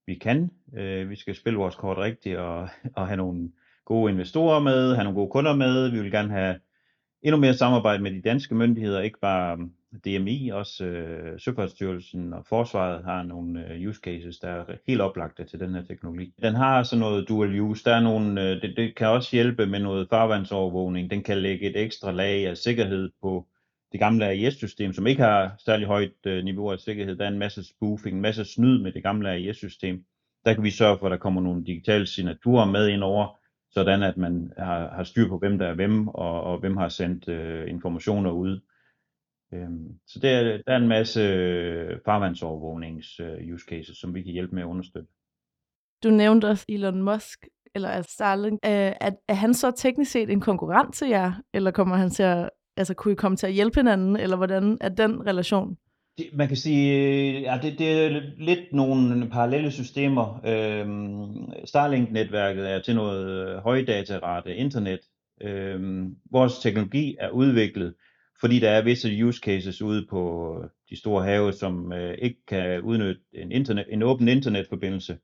vi 0.08 0.16
kan. 0.16 0.52
Øh, 0.78 1.10
vi 1.10 1.16
skal 1.16 1.36
spille 1.36 1.60
vores 1.60 1.76
kort 1.76 1.98
rigtigt 1.98 2.38
og, 2.38 2.70
og 2.96 3.08
have 3.08 3.18
nogle 3.18 3.52
gode 3.86 4.12
investorer 4.12 4.60
med, 4.60 4.96
have 4.96 5.04
nogle 5.04 5.20
gode 5.20 5.32
kunder 5.32 5.56
med. 5.56 5.90
Vi 5.90 6.00
vil 6.00 6.12
gerne 6.12 6.34
have 6.34 6.60
endnu 7.22 7.38
mere 7.38 7.54
samarbejde 7.54 8.04
med 8.04 8.12
de 8.12 8.22
danske 8.22 8.56
myndigheder, 8.56 9.02
ikke 9.02 9.20
bare 9.20 9.58
øh, 9.94 10.00
DMI, 10.06 10.50
også 10.50 10.86
øh, 10.86 11.40
Søfartsstyrelsen 11.40 12.34
og 12.34 12.46
Forsvaret 12.46 13.04
har 13.04 13.24
nogle 13.24 13.74
øh, 13.74 13.90
use 13.90 14.00
cases, 14.04 14.40
der 14.40 14.50
er 14.50 14.66
helt 14.88 15.02
oplagte 15.02 15.46
til 15.46 15.60
den 15.60 15.74
her 15.76 15.84
teknologi. 15.84 16.34
Den 16.42 16.56
har 16.56 16.84
sådan 16.84 17.00
noget 17.00 17.30
dual 17.30 17.60
use. 17.60 17.84
Der 17.84 17.96
er 17.96 18.02
nogle, 18.02 18.42
øh, 18.42 18.62
det, 18.62 18.74
det 18.78 18.96
kan 18.96 19.08
også 19.08 19.30
hjælpe 19.32 19.66
med 19.66 19.80
noget 19.80 20.10
farvandsovervågning. 20.10 21.12
Den 21.12 21.24
kan 21.24 21.38
lægge 21.38 21.70
et 21.70 21.84
ekstra 21.84 22.12
lag 22.12 22.48
af 22.48 22.58
sikkerhed 22.58 23.12
på 23.22 23.48
det 23.92 24.00
gamle 24.00 24.26
AIS-system, 24.26 24.94
som 24.94 25.08
ikke 25.08 25.22
har 25.22 25.56
særlig 25.58 25.88
højt 25.88 26.26
øh, 26.26 26.44
niveau 26.44 26.72
af 26.72 26.80
sikkerhed. 26.80 27.16
Der 27.16 27.24
er 27.24 27.30
en 27.30 27.40
masse 27.40 27.64
spoofing, 27.64 28.16
en 28.16 28.22
masse 28.22 28.46
snyd 28.46 28.82
med 28.82 28.92
det 28.92 29.04
gamle 29.04 29.30
AIS-system. 29.30 30.06
Der 30.46 30.54
kan 30.54 30.64
vi 30.64 30.70
sørge 30.70 30.98
for, 31.00 31.06
at 31.06 31.12
der 31.12 31.18
kommer 31.18 31.42
nogle 31.42 31.66
digitale 31.66 32.08
signaturer 32.08 32.66
med 32.66 32.88
ind 32.88 33.04
over, 33.04 33.40
sådan 33.72 34.04
at 34.04 34.18
man 34.18 34.54
har, 34.58 34.90
har 34.96 35.04
styr 35.04 35.28
på, 35.28 35.38
hvem 35.38 35.58
der 35.58 35.68
er 35.68 35.74
hvem, 35.74 36.08
og, 36.08 36.44
og 36.44 36.60
hvem 36.60 36.78
har 36.78 36.90
sendt 36.90 37.28
øh, 37.28 37.70
informationer 37.70 38.32
ud. 38.32 38.60
Øhm, 39.54 40.00
så 40.08 40.20
der, 40.20 40.44
der 40.68 40.74
er 40.74 40.78
en 40.78 40.88
masse 40.88 41.22
øh, 41.22 42.00
farvandsovervågnings 42.06 43.20
øh, 43.20 43.54
use 43.54 43.66
cases, 43.70 43.98
som 43.98 44.16
vi 44.16 44.24
kan 44.24 44.34
hjælpe 44.34 44.56
med 44.56 44.64
at 44.64 44.68
understøtte. 44.68 45.10
Du 46.04 46.10
nævnte 46.10 46.46
også 46.46 46.66
Elon 46.70 47.02
Musk, 47.02 47.48
eller 47.76 47.90
at 47.90 48.10
Starlink. 48.10 48.60
Er, 48.64 48.94
er, 49.02 49.12
er 49.28 49.34
han 49.34 49.54
så 49.54 49.72
teknisk 49.72 50.12
set 50.12 50.30
en 50.30 50.42
konkurrent 50.42 50.96
til 50.96 51.08
jer, 51.08 51.34
eller 51.54 51.72
kommer 51.72 51.96
han 51.96 52.10
til 52.10 52.24
at, 52.24 52.50
altså 52.78 52.94
kunne 52.94 53.12
I 53.12 53.16
komme 53.16 53.38
til 53.38 53.48
at 53.48 53.54
hjælpe 53.54 53.80
hinanden, 53.80 54.16
eller 54.16 54.38
hvordan 54.38 54.78
er 54.82 54.90
den 54.90 55.28
relation? 55.28 55.78
Det, 56.18 56.26
man 56.34 56.48
kan 56.48 56.58
sige, 56.58 56.94
øh, 56.96 57.42
ja, 57.42 57.60
det, 57.62 57.80
det 57.80 58.06
er 58.06 58.22
lidt 58.38 58.74
nogle 58.74 59.30
parallelle 59.30 59.72
systemer. 59.72 60.42
Øhm, 60.46 61.66
Starlink-netværket 61.66 62.72
er 62.72 62.82
til 62.82 62.96
noget 62.96 63.30
øh, 63.30 63.58
højdatarate 63.58 64.56
internet. 64.56 65.00
Øhm, 65.42 66.16
vores 66.32 66.60
teknologi 66.60 67.16
er 67.20 67.30
udviklet 67.30 67.94
fordi 68.42 68.60
der 68.60 68.70
er 68.70 68.82
visse 68.82 69.26
use 69.26 69.40
cases 69.40 69.82
ude 69.82 70.06
på 70.10 70.54
øh, 70.64 70.70
de 70.90 71.00
store 71.00 71.24
have, 71.24 71.54
som 71.54 71.94
øh, 71.94 72.18
ikke 72.22 72.46
kan 72.48 72.82
udnytte 72.82 73.22
en, 73.34 73.52
internet, 73.52 73.86
en 73.90 74.04
åben 74.04 74.28
internetforbindelse. 74.28 75.18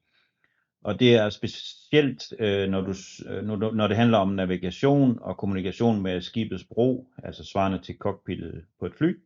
Og 0.88 1.00
det 1.00 1.16
er 1.16 1.30
specielt, 1.30 2.34
øh, 2.40 2.70
når, 2.70 2.82
du, 2.82 2.94
øh, 3.30 3.44
når, 3.44 3.72
når 3.72 3.88
det 3.88 3.98
handler 3.98 4.18
om 4.18 4.30
navigation 4.30 5.20
og 5.22 5.38
kommunikation 5.38 6.02
med 6.02 6.22
skibets 6.22 6.64
bro, 6.64 7.08
altså 7.24 7.44
svarende 7.44 7.80
til 7.80 7.98
cockpittet 7.98 8.64
på 8.80 8.86
et 8.86 8.94
fly. 8.98 9.20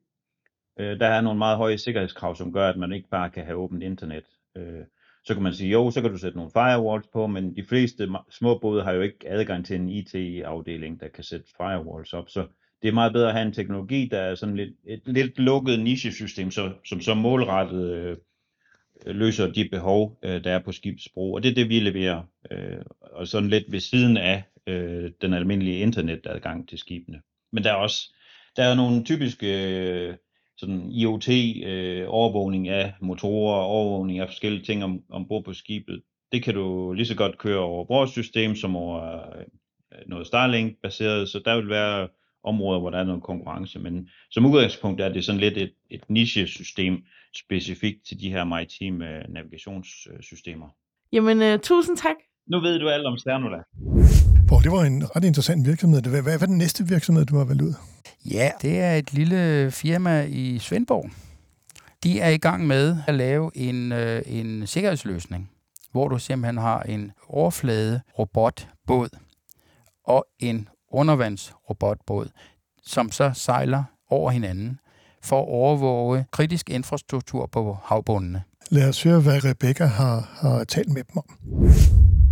Øh, 0.80 1.00
der 1.00 1.08
er 1.08 1.22
nogle 1.22 1.38
meget 1.38 1.58
høje 1.58 1.78
sikkerhedskrav, 1.78 2.36
som 2.36 2.54
gør, 2.54 2.70
at 2.70 2.78
man 2.78 2.92
ikke 2.92 3.10
bare 3.10 3.30
kan 3.30 3.46
have 3.46 3.58
åbent 3.58 3.84
internet. 3.84 4.24
Øh, 4.58 4.84
så 5.26 5.34
kan 5.34 5.44
man 5.44 5.54
sige, 5.54 5.72
jo, 5.72 5.92
så 5.92 6.02
kan 6.02 6.12
du 6.12 6.18
sætte 6.18 6.38
nogle 6.38 6.52
firewalls 6.52 7.08
på, 7.14 7.28
men 7.28 7.56
de 7.56 7.64
fleste 7.64 8.10
små 8.30 8.58
både 8.58 8.84
har 8.84 8.92
jo 8.92 9.02
ikke 9.02 9.30
adgang 9.30 9.66
til 9.66 9.76
en 9.76 9.90
IT-afdeling, 9.90 11.00
der 11.00 11.08
kan 11.08 11.24
sætte 11.24 11.46
firewalls 11.58 12.14
op. 12.14 12.30
Så 12.30 12.48
det 12.82 12.88
er 12.88 12.94
meget 12.94 13.14
bedre 13.14 13.28
at 13.28 13.34
have 13.34 13.48
en 13.48 13.54
teknologi, 13.54 14.08
der 14.12 14.20
er 14.20 14.36
sådan 14.36 14.58
lidt, 14.58 14.74
et 14.86 15.02
lidt 15.06 15.40
lukket 15.40 15.80
nichesystem, 15.80 16.52
så, 16.52 16.74
som 16.86 17.02
så 17.02 17.14
målrettet 17.14 17.94
øh, 17.94 18.18
løser 19.06 19.52
de 19.52 19.70
behov, 19.70 20.20
øh, 20.24 20.44
der 20.44 20.52
er 20.52 20.60
på 20.60 20.72
skibsbrug. 20.72 21.36
Og 21.36 21.44
det 21.44 21.52
er 21.52 21.56
det, 21.56 21.70
vi 21.70 21.80
leverer. 21.80 22.24
Øh, 22.52 22.82
og 23.02 23.28
sådan 23.28 23.50
lidt 23.50 23.72
ved 23.72 23.80
siden 23.80 24.18
af 24.18 24.44
øh, 24.68 25.12
den 25.22 25.34
almindelige 25.34 25.80
internetadgang 25.80 26.70
til 26.70 26.78
skibene. 26.78 27.22
Men 27.52 27.64
der 27.64 27.72
er 27.72 27.76
også 27.76 28.14
der 28.56 28.64
er 28.64 28.76
nogle 28.76 29.04
typiske 29.04 29.48
øh, 29.78 30.16
sådan 30.58 30.92
IoT-overvågning 30.92 32.68
øh, 32.68 32.78
af 32.78 32.94
motorer, 33.02 33.62
overvågning 33.62 34.20
af 34.20 34.28
forskellige 34.28 34.64
ting 34.64 34.84
om, 34.84 35.04
ombord 35.10 35.44
på 35.44 35.54
skibet. 35.54 36.02
Det 36.32 36.44
kan 36.44 36.54
du 36.54 36.94
lige 36.94 37.06
så 37.06 37.16
godt 37.16 37.38
køre 37.38 37.60
over 37.60 37.86
vores 37.86 38.12
system 38.12 38.56
som 38.56 38.76
over 38.76 39.20
øh, 39.38 39.46
noget 40.08 40.28
Starlink-baseret, 40.28 41.30
så 41.30 41.42
der 41.46 41.56
vil 41.56 41.70
være 41.70 42.08
områder, 42.44 42.80
hvor 42.80 42.90
der 42.90 42.98
er 42.98 43.04
noget 43.04 43.24
konkurrence. 43.24 43.80
Men 43.80 44.10
som 44.32 44.46
udgangspunkt 44.46 45.02
er 45.02 45.10
det 45.10 45.26
sådan 45.26 45.42
lidt 45.42 45.58
et, 45.58 45.74
et 45.90 46.04
niche-system 46.10 46.98
specifikt 47.36 48.06
til 48.08 48.20
de 48.20 48.30
her 48.30 48.44
maritime 48.44 49.10
øh, 49.10 49.24
navigationssystemer. 49.30 50.68
Jamen, 51.14 51.54
uh, 51.54 51.60
tusind 51.60 51.98
tak. 51.98 52.16
Nu 52.48 52.60
ved 52.60 52.80
du 52.80 52.90
alt 52.90 53.06
om 53.06 53.18
Sternula. 53.18 53.58
Poul, 54.48 54.64
det 54.64 54.72
var 54.72 54.84
en 54.84 55.16
ret 55.16 55.24
interessant 55.24 55.68
virksomhed. 55.68 56.02
Hvad, 56.02 56.22
hvad 56.22 56.42
er 56.42 56.46
den 56.46 56.58
næste 56.58 56.88
virksomhed, 56.88 57.26
du 57.26 57.38
har 57.38 57.46
valgt 57.46 57.62
ud? 57.62 57.74
Ja, 58.26 58.52
det 58.62 58.80
er 58.80 58.94
et 58.96 59.14
lille 59.14 59.72
firma 59.72 60.24
i 60.24 60.58
Svendborg. 60.58 61.10
De 62.04 62.20
er 62.20 62.30
i 62.30 62.38
gang 62.38 62.68
med 62.68 62.98
at 63.08 63.16
lave 63.16 63.52
en, 63.56 63.92
øh, 63.92 64.22
en 64.26 64.68
sikkerhedsløsning, 64.68 65.52
hvor 65.92 66.08
du 66.08 66.18
simpelthen 66.18 66.58
har 66.58 66.82
en 66.82 67.12
overflade 67.28 68.02
robotbåd 68.20 69.10
og 70.04 70.26
en 70.40 70.70
undervandsrobotbåd, 70.94 72.30
som 72.84 73.12
så 73.12 73.32
sejler 73.34 73.84
over 74.10 74.32
hinanden 74.32 74.80
for 75.24 75.42
at 75.42 75.48
overvåge 75.48 76.26
kritisk 76.32 76.70
infrastruktur 76.70 77.46
på 77.46 77.78
havbundene. 77.84 78.44
Lad 78.72 78.90
os 78.90 79.04
høre, 79.04 79.22
hvad 79.22 79.46
Rebecca 79.46 79.86
har, 79.86 80.30
har 80.42 80.64
talt 80.64 80.90
med 80.90 81.04
dem 81.04 81.18
om. 81.18 81.38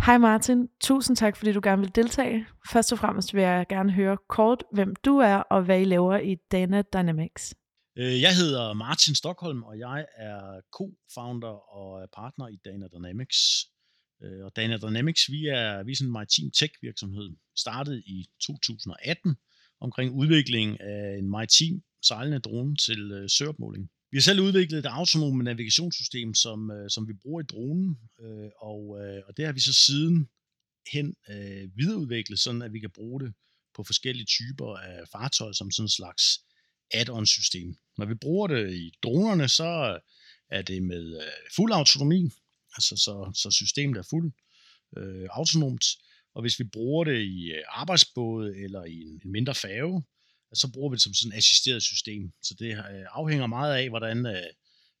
Hej 0.06 0.18
Martin, 0.18 0.68
tusind 0.80 1.16
tak, 1.16 1.36
fordi 1.36 1.52
du 1.52 1.60
gerne 1.62 1.82
vil 1.82 1.94
deltage. 1.94 2.46
Først 2.72 2.92
og 2.92 2.98
fremmest 2.98 3.34
vil 3.34 3.42
jeg 3.42 3.66
gerne 3.68 3.92
høre 3.92 4.16
kort, 4.28 4.64
hvem 4.72 4.94
du 5.04 5.18
er 5.18 5.36
og 5.36 5.62
hvad 5.62 5.80
I 5.80 5.84
laver 5.84 6.18
i 6.18 6.36
Dana 6.52 6.82
Dynamics. 6.82 7.54
Øh, 7.98 8.20
jeg 8.22 8.36
hedder 8.36 8.72
Martin 8.72 9.14
Stockholm, 9.14 9.62
og 9.62 9.78
jeg 9.78 10.04
er 10.16 10.60
co-founder 10.76 11.74
og 11.76 12.08
partner 12.16 12.46
i 12.48 12.56
Dana 12.64 12.86
Dynamics. 12.94 13.38
Øh, 14.22 14.44
og 14.44 14.56
Dana 14.56 14.76
Dynamics, 14.76 15.30
vi 15.30 15.46
er, 15.46 15.82
vi 15.82 15.92
er 15.92 15.96
sådan 15.96 16.08
en 16.08 16.12
maritim 16.12 16.50
tech-virksomhed, 16.50 17.36
startet 17.56 18.02
i 18.06 18.28
2018 18.40 19.36
omkring 19.80 20.12
udvikling 20.12 20.80
af 20.80 21.18
en 21.18 21.30
maritim 21.30 21.82
sejlende 22.02 22.38
drone 22.38 22.76
til 22.76 23.12
øh, 23.12 23.28
søopmåling. 23.30 23.90
Vi 24.10 24.16
har 24.16 24.22
selv 24.22 24.40
udviklet 24.40 24.78
et 24.78 24.86
autonome 24.86 25.42
navigationssystem, 25.42 26.34
som, 26.34 26.70
øh, 26.70 26.90
som 26.90 27.08
vi 27.08 27.12
bruger 27.22 27.40
i 27.42 27.44
dronen, 27.44 27.98
øh, 28.20 28.50
og, 28.60 28.98
øh, 29.00 29.22
og 29.28 29.36
det 29.36 29.46
har 29.46 29.52
vi 29.52 29.60
så 29.60 29.72
siden 29.72 30.28
hen 30.92 31.14
øh, 31.30 31.68
videreudviklet, 31.76 32.38
sådan 32.38 32.62
at 32.62 32.72
vi 32.72 32.80
kan 32.80 32.90
bruge 32.90 33.20
det 33.20 33.32
på 33.74 33.84
forskellige 33.84 34.26
typer 34.26 34.76
af 34.76 35.08
fartøjer 35.12 35.52
som 35.52 35.70
sådan 35.70 35.84
en 35.84 35.88
slags 35.88 36.24
add-on 36.94 37.26
system. 37.26 37.76
Når 37.98 38.06
vi 38.06 38.14
bruger 38.14 38.46
det 38.46 38.74
i 38.74 38.92
dronerne, 39.02 39.48
så 39.48 40.00
er 40.50 40.62
det 40.62 40.82
med 40.82 41.16
øh, 41.16 41.32
fuld 41.56 41.72
autonomi, 41.72 42.30
altså 42.76 42.96
så, 42.96 43.32
så 43.34 43.50
systemet 43.50 43.96
er 43.98 44.06
fuld 44.10 44.32
øh, 44.96 45.28
autonomt, 45.30 45.84
og 46.34 46.42
hvis 46.42 46.58
vi 46.58 46.64
bruger 46.64 47.04
det 47.04 47.20
i 47.22 47.52
øh, 47.52 47.62
arbejdsbåde 47.68 48.56
eller 48.64 48.84
i 48.84 49.02
en, 49.02 49.20
en 49.24 49.32
mindre 49.32 49.54
færge, 49.54 50.02
så 50.54 50.72
bruger 50.72 50.90
vi 50.90 50.94
det 50.94 51.02
som 51.02 51.14
sådan 51.14 51.32
et 51.32 51.36
assisteret 51.36 51.82
system. 51.82 52.32
Så 52.42 52.54
det 52.58 52.72
øh, 52.72 53.06
afhænger 53.10 53.46
meget 53.46 53.74
af, 53.74 53.88
hvordan 53.88 54.26
øh, 54.26 54.42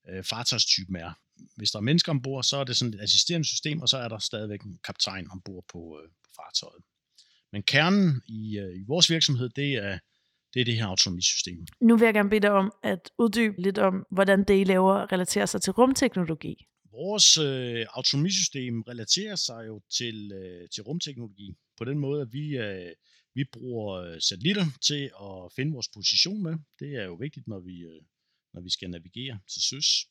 øh, 0.08 0.24
fartøjstypen 0.24 0.96
er. 0.96 1.12
Hvis 1.56 1.70
der 1.70 1.78
er 1.78 1.82
mennesker 1.82 2.12
ombord, 2.12 2.42
så 2.44 2.56
er 2.56 2.64
det 2.64 2.76
sådan 2.76 2.94
et 2.94 3.00
assisterende 3.00 3.48
system, 3.48 3.80
og 3.80 3.88
så 3.88 3.96
er 3.96 4.08
der 4.08 4.18
stadigvæk 4.18 4.62
en 4.62 4.78
kaptajn 4.84 5.30
ombord 5.30 5.64
på, 5.72 6.00
øh, 6.02 6.08
på 6.08 6.30
fartøjet. 6.36 6.82
Men 7.52 7.62
kernen 7.62 8.22
i, 8.28 8.58
øh, 8.58 8.80
i 8.80 8.84
vores 8.86 9.10
virksomhed, 9.10 9.48
det 9.48 9.74
er, 9.74 9.98
det 10.54 10.60
er 10.60 10.64
det 10.64 10.76
her 10.76 10.86
autonomisystem. 10.86 11.66
Nu 11.80 11.96
vil 11.96 12.04
jeg 12.04 12.14
gerne 12.14 12.30
bede 12.30 12.40
dig 12.40 12.50
om 12.50 12.72
at 12.82 13.10
uddybe 13.18 13.62
lidt 13.62 13.78
om, 13.78 14.06
hvordan 14.10 14.44
det, 14.44 14.60
I 14.60 14.64
laver, 14.64 15.12
relaterer 15.12 15.46
sig 15.46 15.62
til 15.62 15.72
rumteknologi. 15.72 16.66
Vores 16.92 17.38
øh, 17.38 17.86
autonomisystem 17.90 18.82
relaterer 18.82 19.36
sig 19.36 19.66
jo 19.66 19.80
til, 19.90 20.32
øh, 20.32 20.68
til 20.68 20.82
rumteknologi 20.82 21.54
på 21.76 21.84
den 21.84 21.98
måde, 21.98 22.22
at 22.22 22.32
vi, 22.32 22.56
øh, 22.56 22.92
vi 23.34 23.44
bruger 23.44 23.94
øh, 23.94 24.20
satellitter 24.20 24.66
til 24.82 25.02
at 25.04 25.52
finde 25.56 25.72
vores 25.72 25.88
position 25.88 26.42
med. 26.42 26.54
Det 26.78 26.94
er 26.96 27.04
jo 27.04 27.14
vigtigt, 27.14 27.48
når 27.48 27.60
vi, 27.60 27.80
øh, 27.80 28.02
når 28.52 28.60
vi 28.60 28.70
skal 28.70 28.90
navigere 28.90 29.40
til 29.52 29.62
søs. 29.62 30.06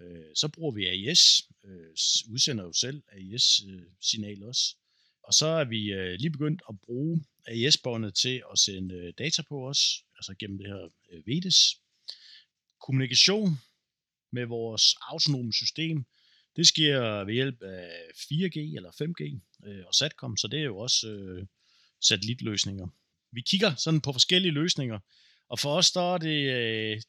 Øh, 0.00 0.30
så 0.34 0.48
bruger 0.48 0.72
vi 0.72 0.86
AIS, 0.86 1.42
øh, 1.64 1.90
udsender 2.32 2.64
jo 2.64 2.72
selv 2.72 3.02
AIS-signal 3.12 4.42
øh, 4.42 4.48
også. 4.48 4.76
Og 5.22 5.34
så 5.34 5.46
er 5.46 5.64
vi 5.64 5.92
øh, 5.92 6.12
lige 6.18 6.30
begyndt 6.30 6.62
at 6.68 6.80
bruge 6.80 7.24
AIS-båndet 7.46 8.14
til 8.14 8.42
at 8.52 8.58
sende 8.58 8.94
øh, 8.94 9.12
data 9.18 9.42
på 9.42 9.68
os, 9.68 10.04
altså 10.16 10.34
gennem 10.38 10.58
det 10.58 10.66
her 10.66 10.88
øh, 11.10 11.26
VEDES. 11.26 11.80
Kommunikation 12.80 13.58
med 14.32 14.46
vores 14.46 14.94
autonome 15.00 15.52
system, 15.52 16.06
det 16.56 16.66
sker 16.66 17.24
ved 17.24 17.34
hjælp 17.34 17.62
af 17.62 17.90
4G 18.14 18.76
eller 18.76 18.90
5G 18.90 19.40
øh, 19.68 19.86
og 19.86 19.94
SATCOM, 19.94 20.36
så 20.36 20.48
det 20.48 20.60
er 20.60 20.64
jo 20.64 20.78
også 20.78 21.08
øh, 21.08 21.46
satellitløsninger. 22.00 22.88
Vi 23.32 23.40
kigger 23.40 23.74
sådan 23.74 24.00
på 24.00 24.12
forskellige 24.12 24.52
løsninger, 24.52 24.98
og 25.48 25.58
for 25.58 25.76
os 25.76 25.92
der 25.92 26.14
er 26.14 26.18
det, 26.18 26.40
øh, 26.52 27.02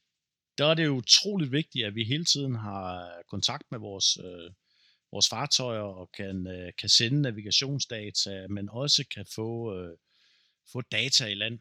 der 0.58 0.65
er 0.65 0.73
det 0.73 0.88
utroligt 0.88 1.51
vigtigt, 1.51 1.86
at 1.86 1.95
vi 1.95 2.04
hele 2.04 2.25
tiden 2.25 2.56
har 2.56 3.12
kontakt 3.30 3.63
med 3.71 3.80
vores, 3.80 4.17
øh, 4.17 4.51
vores 5.12 5.30
fartøjer 5.30 5.82
og 5.82 6.12
kan, 6.12 6.47
øh, 6.47 6.71
kan 6.80 6.89
sende 6.89 7.21
navigationsdata, 7.21 8.47
men 8.47 8.69
også 8.69 9.06
kan 9.13 9.25
få, 9.36 9.77
øh, 9.77 9.97
få 10.71 10.82
data 10.82 11.25
i 11.25 11.34
land, 11.34 11.60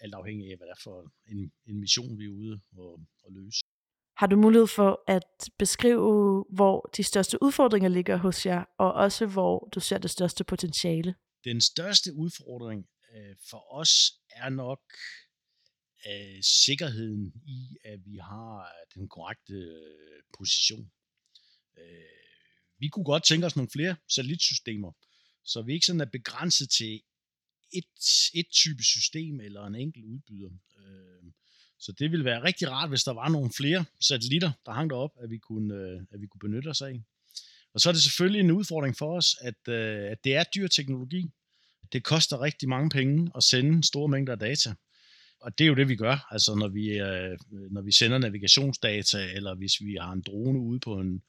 alt 0.00 0.14
afhængig 0.14 0.50
af, 0.50 0.56
hvad 0.56 0.66
det 0.66 0.72
er 0.72 0.82
for 0.82 1.12
en, 1.26 1.52
en 1.66 1.80
mission, 1.80 2.18
vi 2.18 2.24
er 2.24 2.28
ude 2.28 2.60
og, 2.76 3.00
og 3.24 3.32
løse. 3.32 3.64
Har 4.16 4.26
du 4.26 4.36
mulighed 4.36 4.66
for 4.66 5.02
at 5.06 5.50
beskrive, 5.58 6.44
hvor 6.50 6.90
de 6.96 7.02
største 7.02 7.42
udfordringer 7.42 7.88
ligger 7.88 8.16
hos 8.16 8.46
jer, 8.46 8.64
og 8.78 8.92
også 8.92 9.26
hvor 9.26 9.68
du 9.74 9.80
ser 9.80 9.98
det 9.98 10.10
største 10.10 10.44
potentiale? 10.44 11.14
Den 11.44 11.60
største 11.60 12.14
udfordring 12.14 12.88
øh, 13.14 13.36
for 13.50 13.74
os 13.74 13.92
er 14.30 14.48
nok 14.48 14.82
øh, 16.08 16.42
sikkerheden 16.42 17.32
i, 17.46 17.76
at 17.84 18.00
vi 18.06 18.16
har 18.16 18.60
øh, 18.60 19.00
den 19.00 19.08
korrekte 19.08 19.54
øh, 19.54 20.22
position. 20.38 20.90
Øh, 21.78 21.84
vi 22.78 22.88
kunne 22.88 23.04
godt 23.04 23.24
tænke 23.24 23.46
os 23.46 23.56
nogle 23.56 23.70
flere 23.72 23.96
satellitsystemer, 24.08 24.92
så 25.44 25.62
vi 25.62 25.72
ikke 25.72 25.86
sådan 25.86 26.00
er 26.00 26.10
begrænset 26.18 26.70
til 26.70 27.02
et, 27.72 27.90
et 28.34 28.48
type 28.52 28.82
system 28.82 29.40
eller 29.40 29.66
en 29.66 29.74
enkelt 29.74 30.04
udbyder. 30.04 30.50
Øh, 30.78 31.15
så 31.78 31.92
det 31.92 32.10
ville 32.10 32.24
være 32.24 32.42
rigtig 32.42 32.70
rart, 32.70 32.88
hvis 32.88 33.04
der 33.04 33.12
var 33.12 33.28
nogle 33.28 33.50
flere 33.56 33.84
satellitter, 34.00 34.52
der 34.66 34.72
hang 34.72 34.90
derop, 34.90 35.10
at 35.22 35.30
vi 35.30 35.38
kunne, 35.38 35.74
øh, 35.74 36.00
at 36.10 36.20
vi 36.20 36.26
kunne 36.26 36.50
benytte 36.50 36.68
os 36.68 36.82
af. 36.82 37.00
Og 37.74 37.80
så 37.80 37.88
er 37.88 37.92
det 37.92 38.02
selvfølgelig 38.02 38.40
en 38.40 38.50
udfordring 38.50 38.96
for 38.96 39.16
os, 39.16 39.36
at, 39.40 39.68
øh, 39.68 40.10
at 40.10 40.24
det 40.24 40.34
er 40.34 40.44
dyr 40.54 40.68
teknologi. 40.68 41.30
Det 41.92 42.04
koster 42.04 42.40
rigtig 42.40 42.68
mange 42.68 42.90
penge 42.90 43.30
at 43.36 43.42
sende 43.42 43.84
store 43.84 44.08
mængder 44.08 44.32
af 44.32 44.38
data. 44.38 44.74
Og 45.40 45.58
det 45.58 45.64
er 45.64 45.68
jo 45.68 45.74
det, 45.74 45.88
vi 45.88 45.96
gør. 45.96 46.26
Altså 46.30 46.54
når 46.54 46.68
vi, 46.68 46.98
øh, 46.98 47.38
når 47.70 47.82
vi 47.82 47.92
sender 47.92 48.18
navigationsdata, 48.18 49.32
eller 49.34 49.54
hvis 49.54 49.80
vi 49.80 49.96
har 50.00 50.12
en 50.12 50.22
drone 50.26 50.58
ude 50.58 50.80
på 50.80 51.00
en 51.00 51.22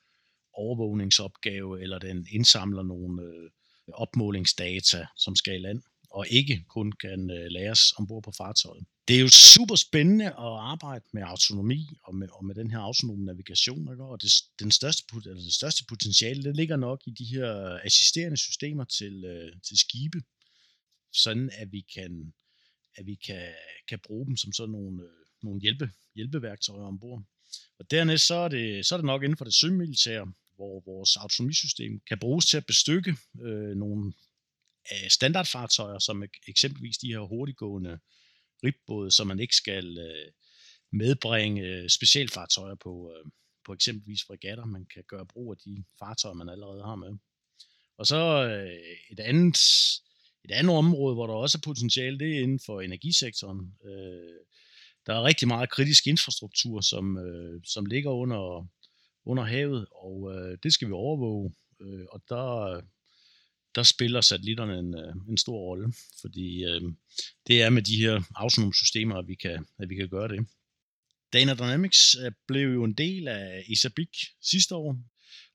overvågningsopgave, 0.54 1.82
eller 1.82 2.00
den 2.00 2.28
indsamler 2.32 2.84
nogle 2.84 3.50
opmålingsdata, 3.94 5.06
som 5.16 5.36
skal 5.36 5.56
i 5.56 5.60
land, 5.60 5.82
og 6.18 6.26
ikke 6.30 6.66
kun 6.76 6.92
kan 6.92 7.32
øh, 7.32 7.46
læres 7.50 7.82
ombord 7.98 8.24
på 8.24 8.32
fartøjet. 8.38 8.86
Det 9.08 9.16
er 9.16 9.20
jo 9.20 9.30
super 9.30 9.76
spændende 9.76 10.26
at 10.26 10.54
arbejde 10.74 11.06
med 11.14 11.24
autonomi 11.26 11.82
og 12.04 12.16
med, 12.16 12.28
og 12.32 12.46
med 12.46 12.56
den 12.56 12.72
her 12.72 12.80
autonome 12.80 13.26
navigation. 13.26 13.92
Ikke? 13.92 14.04
Og 14.04 14.22
det, 14.22 14.32
den 14.60 14.72
største, 14.72 15.04
altså 15.16 15.46
det 15.46 15.54
største 15.54 15.86
potentiale, 15.90 16.44
det 16.44 16.56
ligger 16.56 16.78
nok 16.78 17.02
i 17.06 17.12
de 17.12 17.26
her 17.26 17.80
assisterende 17.84 18.38
systemer 18.38 18.84
til, 18.84 19.26
øh, 19.26 19.52
til 19.68 19.78
skibe, 19.78 20.20
sådan 21.14 21.50
at 21.54 21.72
vi 21.72 21.86
kan, 21.96 22.34
at 22.96 23.06
vi 23.06 23.16
kan, 23.16 23.48
kan 23.90 24.00
bruge 24.08 24.26
dem 24.28 24.38
som 24.38 24.54
sådan 24.54 24.72
nogle, 24.72 25.04
øh, 25.04 25.10
nogle 25.44 25.62
hjælpe, 25.62 25.90
hjælpeværktøjer 26.16 26.86
ombord. 26.86 27.24
Og 27.80 27.92
dernæst 27.92 28.28
så 28.28 28.36
er, 28.36 28.48
det, 28.48 28.86
så 28.86 28.96
er 28.96 28.98
det 28.98 29.06
nok 29.06 29.24
inden 29.24 29.38
for 29.38 29.46
det 29.46 29.54
sømilitære, 29.54 30.34
hvor 30.56 30.84
vores 30.86 31.18
autonomisystem 31.18 32.00
kan 32.08 32.20
bruges 32.20 32.46
til 32.46 32.58
at 32.58 32.66
bestykke 32.66 33.16
øh, 33.42 33.76
nogle 33.76 34.14
af 34.92 35.12
standardfartøjer, 35.12 36.00
som 36.00 36.24
eksempelvis 36.48 36.98
de 36.98 37.08
her 37.08 37.20
hurtiggående 37.20 38.00
ribbåde, 38.64 39.12
som 39.12 39.28
man 39.28 39.40
ikke 39.40 39.56
skal 39.56 39.98
øh, 39.98 40.32
medbringe 40.92 41.62
øh, 41.62 41.90
specialfartøjer 41.90 42.76
på, 42.76 43.14
øh, 43.16 43.32
på 43.66 43.74
eksempelvis 43.74 44.24
fregatter. 44.28 44.66
Man 44.66 44.86
kan 44.94 45.04
gøre 45.08 45.26
brug 45.26 45.52
af 45.52 45.58
de 45.58 45.84
fartøjer, 46.00 46.34
man 46.36 46.50
allerede 46.50 46.84
har 46.84 46.96
med. 46.96 47.18
Og 47.98 48.08
så 48.08 48.48
øh, 48.48 48.80
et 49.12 49.20
andet 49.20 49.58
et 50.50 50.52
andet 50.52 50.76
område, 50.76 51.16
hvor 51.16 51.28
der 51.28 51.34
også 51.34 51.58
er 51.58 51.68
potentiale, 51.70 52.20
det 52.20 52.38
er 52.38 52.42
inden 52.42 52.60
for 52.66 52.82
energisektoren. 52.82 53.74
Øh, 53.86 54.40
der 55.06 55.14
er 55.14 55.24
rigtig 55.24 55.48
meget 55.48 55.70
kritisk 55.70 56.08
infrastruktur, 56.08 56.82
som, 56.82 57.18
øh, 57.18 57.62
som 57.64 57.86
ligger 57.86 58.12
under, 58.12 58.68
under 59.26 59.44
havet, 59.44 59.88
og 59.92 60.34
øh, 60.36 60.58
det 60.64 60.74
skal 60.74 60.88
vi 60.88 60.94
overvåge. 60.94 61.54
Øh, 61.82 62.06
og 62.12 62.22
der, 62.30 62.82
der 63.78 63.84
spiller 63.84 64.22
satellitterne 64.22 64.80
en, 64.80 64.96
øh, 64.96 65.14
en 65.30 65.38
stor 65.38 65.58
rolle, 65.58 65.94
fordi 66.22 66.64
øh, 66.64 66.82
det 67.48 67.62
er 67.62 67.70
med 67.70 67.82
de 67.82 67.98
her 67.98 68.22
autonome 68.36 68.74
systemer, 68.74 69.16
at 69.16 69.28
vi 69.28 69.36
kan, 69.36 69.66
at 69.80 69.90
vi 69.90 69.96
kan 69.96 70.10
gøre 70.10 70.28
det. 70.28 70.48
Dana 71.34 71.54
Dynamics 71.54 72.16
øh, 72.26 72.32
blev 72.48 72.74
jo 72.74 72.84
en 72.84 72.94
del 72.94 73.28
af 73.28 73.64
ISABIC 73.68 74.10
sidste 74.42 74.76
år, 74.76 74.98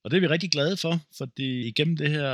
og 0.05 0.11
det 0.11 0.17
er 0.17 0.21
vi 0.21 0.27
rigtig 0.27 0.51
glade 0.51 0.77
for, 0.77 1.01
fordi 1.19 1.69
igennem 1.69 1.97
det 1.97 2.11
her 2.11 2.31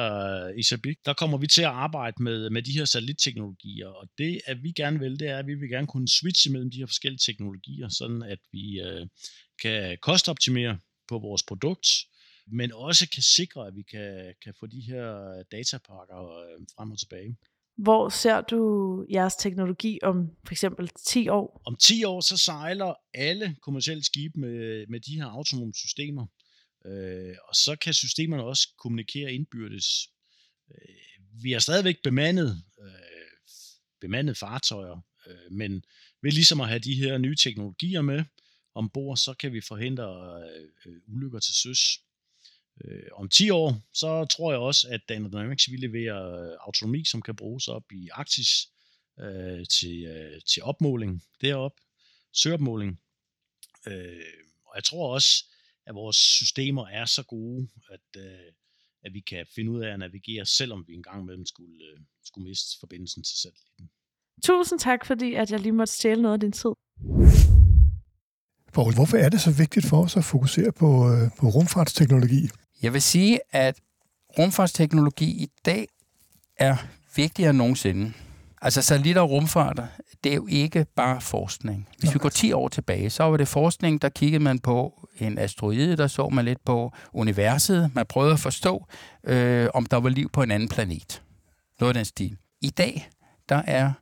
øh, 0.46 0.58
ISABIC, 0.58 0.98
der 1.04 1.12
kommer 1.12 1.38
vi 1.38 1.46
til 1.46 1.62
at 1.62 1.76
arbejde 1.86 2.22
med, 2.22 2.50
med 2.50 2.62
de 2.62 2.72
her 2.72 2.84
satellitteknologier, 2.84 3.88
og 3.88 4.08
det, 4.18 4.40
at 4.46 4.62
vi 4.62 4.72
gerne 4.72 4.98
vil, 4.98 5.20
det 5.20 5.28
er, 5.28 5.38
at 5.38 5.46
vi 5.46 5.54
vil 5.54 5.68
gerne 5.68 5.86
kunne 5.86 6.08
switche 6.08 6.52
mellem 6.52 6.70
de 6.70 6.78
her 6.78 6.86
forskellige 6.86 7.22
teknologier, 7.26 7.88
sådan 7.88 8.22
at 8.22 8.38
vi 8.52 8.80
øh, 8.80 9.06
kan 9.62 9.98
kostoptimere 10.02 10.78
på 11.08 11.18
vores 11.18 11.42
produkt, 11.42 11.86
men 12.52 12.72
også 12.72 13.10
kan 13.14 13.22
sikre, 13.22 13.66
at 13.66 13.76
vi 13.76 13.82
kan, 13.82 14.34
kan 14.44 14.54
få 14.60 14.66
de 14.66 14.80
her 14.80 15.42
datapakker 15.52 16.38
øh, 16.38 16.66
frem 16.76 16.90
og 16.90 16.98
tilbage. 16.98 17.36
Hvor 17.76 18.08
ser 18.08 18.40
du 18.40 18.60
jeres 19.12 19.34
teknologi 19.34 19.98
om 20.02 20.30
for 20.46 20.52
eksempel 20.52 20.90
10 21.06 21.28
år? 21.28 21.62
Om 21.66 21.76
10 21.76 22.04
år, 22.04 22.20
så 22.20 22.36
sejler 22.36 22.94
alle 23.14 23.56
kommersielle 23.62 24.04
skibe 24.04 24.40
med, 24.40 24.86
med 24.86 25.00
de 25.00 25.16
her 25.16 25.26
autonome 25.26 25.74
systemer. 25.74 26.26
Øh, 26.86 27.34
og 27.48 27.54
så 27.54 27.76
kan 27.76 27.94
systemerne 27.94 28.44
også 28.44 28.68
kommunikere 28.78 29.32
indbyrdes. 29.32 30.08
Øh, 30.70 30.94
vi 31.42 31.52
har 31.52 31.58
stadigvæk 31.58 31.96
bemandet, 32.04 32.62
øh, 32.82 32.88
bemandet 34.00 34.36
fartøjer, 34.36 35.00
øh, 35.26 35.52
men 35.52 35.84
ved 36.22 36.32
ligesom 36.32 36.60
at 36.60 36.68
have 36.68 36.78
de 36.78 36.94
her 36.94 37.18
nye 37.18 37.36
teknologier 37.36 38.02
med 38.02 38.24
ombord, 38.74 39.16
så 39.16 39.34
kan 39.34 39.52
vi 39.52 39.60
forhindre 39.60 40.40
øh, 40.86 40.96
ulykker 41.06 41.38
til 41.38 41.54
søs. 41.54 42.00
Øh, 42.84 43.02
om 43.12 43.28
10 43.28 43.50
år, 43.50 43.80
så 43.94 44.24
tror 44.24 44.52
jeg 44.52 44.60
også, 44.60 44.88
at 44.90 45.00
Dynamics 45.08 45.70
vil 45.70 45.80
levere 45.80 46.56
autonomi, 46.60 47.04
som 47.04 47.22
kan 47.22 47.36
bruges 47.36 47.68
op 47.68 47.92
i 47.92 48.08
Arktis 48.12 48.68
øh, 49.20 49.66
til, 49.66 50.04
øh, 50.04 50.40
til 50.46 50.62
opmåling 50.62 51.22
derop, 51.40 51.72
søopmåling, 52.32 53.00
Øh, 53.86 54.22
og 54.66 54.72
jeg 54.74 54.84
tror 54.84 55.14
også, 55.14 55.44
at 55.86 55.94
vores 55.94 56.16
systemer 56.16 56.86
er 56.86 57.04
så 57.04 57.22
gode, 57.22 57.68
at, 57.90 58.22
øh, 58.22 58.52
at 59.04 59.14
vi 59.14 59.20
kan 59.20 59.46
finde 59.54 59.70
ud 59.70 59.82
af 59.82 59.92
at 59.92 59.98
navigere, 59.98 60.46
selvom 60.46 60.84
vi 60.88 60.94
engang 60.94 61.24
med 61.24 61.36
dem 61.36 61.46
skulle, 61.46 61.84
øh, 61.84 62.00
skulle 62.24 62.48
miste 62.48 62.80
forbindelsen 62.80 63.22
til 63.22 63.36
satellitten. 63.38 63.90
Tusind 64.44 64.78
tak, 64.78 65.06
fordi 65.06 65.34
at 65.34 65.50
jeg 65.50 65.60
lige 65.60 65.72
måtte 65.72 65.92
stjæle 65.92 66.22
noget 66.22 66.34
af 66.34 66.40
din 66.40 66.52
tid. 66.52 66.74
Poul, 68.72 68.94
hvorfor 68.94 69.16
er 69.16 69.28
det 69.28 69.40
så 69.40 69.52
vigtigt 69.58 69.86
for 69.86 70.04
os 70.04 70.16
at 70.16 70.24
fokusere 70.24 70.72
på, 70.72 70.88
øh, 71.12 71.30
på 71.38 71.46
rumfartsteknologi? 71.48 72.42
Jeg 72.82 72.92
vil 72.92 73.02
sige, 73.02 73.40
at 73.50 73.80
rumfartsteknologi 74.38 75.24
i 75.24 75.48
dag 75.64 75.86
er 76.56 76.76
vigtigere 77.16 77.50
end 77.50 77.58
nogensinde. 77.58 78.12
Altså 78.62 78.82
satellitter 78.82 79.22
og 79.22 79.30
rumfarter, 79.30 79.86
det 80.24 80.32
er 80.32 80.36
jo 80.36 80.46
ikke 80.50 80.86
bare 80.96 81.20
forskning. 81.20 81.88
Hvis 81.98 82.14
vi 82.14 82.18
går 82.18 82.28
10 82.28 82.52
år 82.52 82.68
tilbage, 82.68 83.10
så 83.10 83.24
var 83.24 83.36
det 83.36 83.48
forskning, 83.48 84.02
der 84.02 84.08
kiggede 84.08 84.42
man 84.42 84.58
på 84.58 85.08
en 85.18 85.38
asteroide, 85.38 85.96
der 85.96 86.06
så 86.06 86.28
man 86.28 86.44
lidt 86.44 86.64
på 86.64 86.92
universet. 87.12 87.90
Man 87.94 88.06
prøvede 88.06 88.32
at 88.32 88.40
forstå, 88.40 88.86
øh, 89.24 89.68
om 89.74 89.86
der 89.86 89.96
var 89.96 90.08
liv 90.08 90.30
på 90.30 90.42
en 90.42 90.50
anden 90.50 90.68
planet. 90.68 91.22
Noget 91.80 91.90
af 91.90 91.94
den 91.94 92.04
stil. 92.04 92.36
I 92.60 92.70
dag, 92.70 93.10
der 93.48 93.62
er 93.66 93.92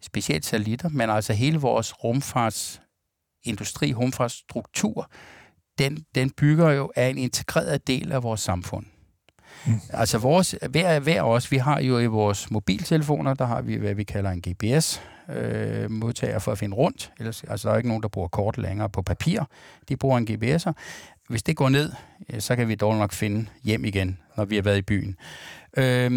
specielt 0.00 0.44
satellitter, 0.44 0.88
men 0.88 1.10
altså 1.10 1.32
hele 1.32 1.58
vores 1.58 2.04
rumfartsindustri, 2.04 3.92
rumfartsstruktur, 3.94 5.10
den, 5.84 6.04
den 6.14 6.30
bygger 6.30 6.70
jo 6.70 6.92
af 6.96 7.08
en 7.08 7.18
integreret 7.18 7.86
del 7.86 8.12
af 8.12 8.22
vores 8.22 8.40
samfund. 8.40 8.86
Mm. 9.66 9.80
Altså 9.90 10.18
vores, 10.18 10.54
hver, 10.70 11.00
hver 11.00 11.22
os, 11.22 11.52
vi 11.52 11.56
har 11.56 11.80
jo 11.80 11.98
i 11.98 12.06
vores 12.06 12.50
mobiltelefoner, 12.50 13.34
der 13.34 13.46
har 13.46 13.62
vi, 13.62 13.76
hvad 13.76 13.94
vi 13.94 14.04
kalder 14.04 14.30
en 14.30 14.40
GPS, 14.40 15.02
øh, 15.28 15.90
modtager 15.90 16.38
for 16.38 16.52
at 16.52 16.58
finde 16.58 16.76
rundt. 16.76 17.12
Ellers, 17.18 17.44
altså, 17.44 17.68
der 17.68 17.74
er 17.74 17.78
ikke 17.78 17.88
nogen, 17.88 18.02
der 18.02 18.08
bruger 18.08 18.28
kort 18.28 18.58
længere 18.58 18.88
på 18.88 19.02
papir. 19.02 19.40
De 19.88 19.96
bruger 19.96 20.18
en 20.18 20.28
GPS'er. 20.30 20.72
Hvis 21.28 21.42
det 21.42 21.56
går 21.56 21.68
ned, 21.68 21.92
så 22.38 22.56
kan 22.56 22.68
vi 22.68 22.74
dårligt 22.74 23.00
nok 23.00 23.12
finde 23.12 23.46
hjem 23.64 23.84
igen, 23.84 24.18
når 24.36 24.44
vi 24.44 24.54
har 24.54 24.62
været 24.62 24.78
i 24.78 24.82
byen. 24.82 25.16
Øh, 25.76 26.10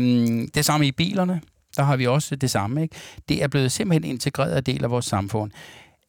det 0.55 0.65
samme 0.65 0.87
i 0.87 0.91
bilerne. 0.91 1.41
Der 1.77 1.83
har 1.83 1.95
vi 1.95 2.07
også 2.07 2.35
det 2.35 2.51
samme. 2.51 2.81
Ikke? 2.81 2.95
Det 3.29 3.43
er 3.43 3.47
blevet 3.47 3.71
simpelthen 3.71 4.03
en 4.03 4.09
integreret 4.09 4.65
del 4.65 4.83
af 4.83 4.89
vores 4.89 5.05
samfund. 5.05 5.51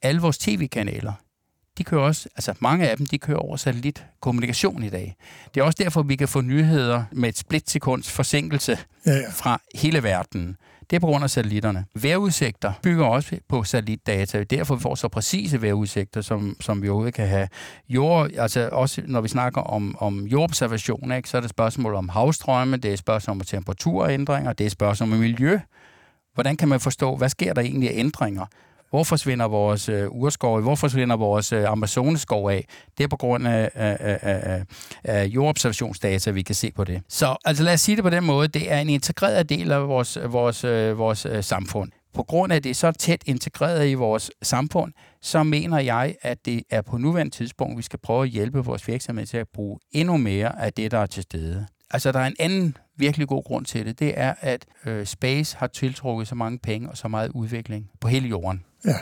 Alle 0.02 0.20
vores 0.20 0.38
tv-kanaler, 0.38 1.12
de 1.78 1.84
kører 1.84 2.02
også, 2.02 2.28
altså 2.36 2.54
mange 2.60 2.90
af 2.90 2.96
dem, 2.96 3.06
de 3.06 3.18
kører 3.18 3.38
over 3.38 3.56
satellitkommunikation 3.56 4.82
i 4.82 4.88
dag. 4.88 5.16
Det 5.54 5.60
er 5.60 5.64
også 5.64 5.82
derfor, 5.82 6.02
vi 6.02 6.16
kan 6.16 6.28
få 6.28 6.40
nyheder 6.40 7.04
med 7.12 7.28
et 7.28 7.38
splitsekunds 7.38 8.10
forsinkelse 8.10 8.78
ja, 9.06 9.12
ja. 9.12 9.30
fra 9.30 9.60
hele 9.74 10.02
verden. 10.02 10.56
Det 10.90 10.96
er 10.96 11.00
på 11.00 11.06
grund 11.06 11.24
af 11.24 11.30
satellitterne. 11.30 11.84
Vejrudsigter 11.94 12.72
bygger 12.82 13.06
også 13.06 13.38
på 13.48 13.64
satellitdata. 13.64 14.44
Derfor 14.44 14.74
vi 14.74 14.80
får 14.80 14.94
så 14.94 15.08
præcise 15.08 15.62
vejrudsigter, 15.62 16.20
som, 16.20 16.56
som 16.60 16.82
vi 16.82 16.88
overhovedet 16.88 17.14
kan 17.14 17.28
have. 17.28 17.48
Jord, 17.88 18.30
altså 18.38 18.68
også 18.72 19.02
når 19.06 19.20
vi 19.20 19.28
snakker 19.28 19.60
om, 19.60 19.96
om 19.98 20.26
jordobservation, 20.26 21.12
ikke, 21.12 21.28
så 21.28 21.36
er 21.36 21.40
det 21.40 21.50
spørgsmål 21.50 21.94
om 21.94 22.08
havstrømme, 22.08 22.76
det 22.76 22.92
er 22.92 22.96
spørgsmål 22.96 23.36
om 23.36 23.40
temperaturændringer, 23.40 24.52
det 24.52 24.66
er 24.66 24.70
spørgsmål 24.70 25.12
om 25.12 25.18
miljø. 25.18 25.60
Hvordan 26.34 26.56
kan 26.56 26.68
man 26.68 26.80
forstå, 26.80 27.16
hvad 27.16 27.28
sker 27.28 27.54
der 27.54 27.62
egentlig 27.62 27.90
af 27.90 27.98
ændringer? 27.98 28.46
Hvor 28.90 29.04
forsvinder 29.04 29.48
vores 29.48 29.88
øh, 29.88 30.08
urskov? 30.10 30.60
Hvor 30.60 30.74
forsvinder 30.74 31.16
vores 31.16 31.52
øh, 31.52 31.70
Amazoneskov 31.70 32.50
af? 32.50 32.68
Det 32.98 33.04
er 33.04 33.08
på 33.08 33.16
grund 33.16 33.48
af, 33.48 33.70
af, 33.74 33.96
af, 34.00 34.18
af, 34.22 34.64
af 35.04 35.26
jordobservationsdata, 35.26 36.30
vi 36.30 36.42
kan 36.42 36.54
se 36.54 36.72
på 36.72 36.84
det. 36.84 37.02
Så 37.08 37.36
altså, 37.44 37.64
lad 37.64 37.74
os 37.74 37.80
sige 37.80 37.96
det 37.96 38.04
på 38.04 38.10
den 38.10 38.24
måde. 38.24 38.48
Det 38.48 38.72
er 38.72 38.78
en 38.78 38.88
integreret 38.88 39.48
del 39.48 39.72
af 39.72 39.88
vores, 39.88 40.18
vores, 40.26 40.64
øh, 40.64 40.98
vores 40.98 41.26
øh, 41.26 41.44
samfund. 41.44 41.92
På 42.14 42.22
grund 42.22 42.52
af, 42.52 42.56
at 42.56 42.64
det 42.64 42.70
er 42.70 42.74
så 42.74 42.92
tæt 42.92 43.22
integreret 43.26 43.88
i 43.88 43.94
vores 43.94 44.30
samfund, 44.42 44.92
så 45.22 45.42
mener 45.42 45.78
jeg, 45.78 46.14
at 46.22 46.38
det 46.44 46.62
er 46.70 46.82
på 46.82 46.98
nuværende 46.98 47.32
tidspunkt, 47.34 47.78
vi 47.78 47.82
skal 47.82 47.98
prøve 47.98 48.22
at 48.22 48.28
hjælpe 48.28 48.64
vores 48.64 48.88
virksomhed 48.88 49.26
til 49.26 49.36
at 49.36 49.48
bruge 49.54 49.78
endnu 49.92 50.16
mere 50.16 50.62
af 50.62 50.72
det, 50.72 50.90
der 50.90 50.98
er 50.98 51.06
til 51.06 51.22
stede. 51.22 51.66
Altså, 51.90 52.12
der 52.12 52.18
er 52.20 52.26
en 52.26 52.36
anden 52.38 52.76
virkelig 52.96 53.28
god 53.28 53.44
grund 53.44 53.64
til 53.64 53.86
det. 53.86 53.98
Det 53.98 54.12
er, 54.16 54.34
at 54.40 54.66
øh, 54.86 55.06
Space 55.06 55.56
har 55.56 55.66
tiltrukket 55.66 56.28
så 56.28 56.34
mange 56.34 56.58
penge 56.58 56.90
og 56.90 56.96
så 56.96 57.08
meget 57.08 57.30
udvikling 57.34 57.90
på 58.00 58.08
hele 58.08 58.28
jorden. 58.28 58.64
Ja. 58.86 58.96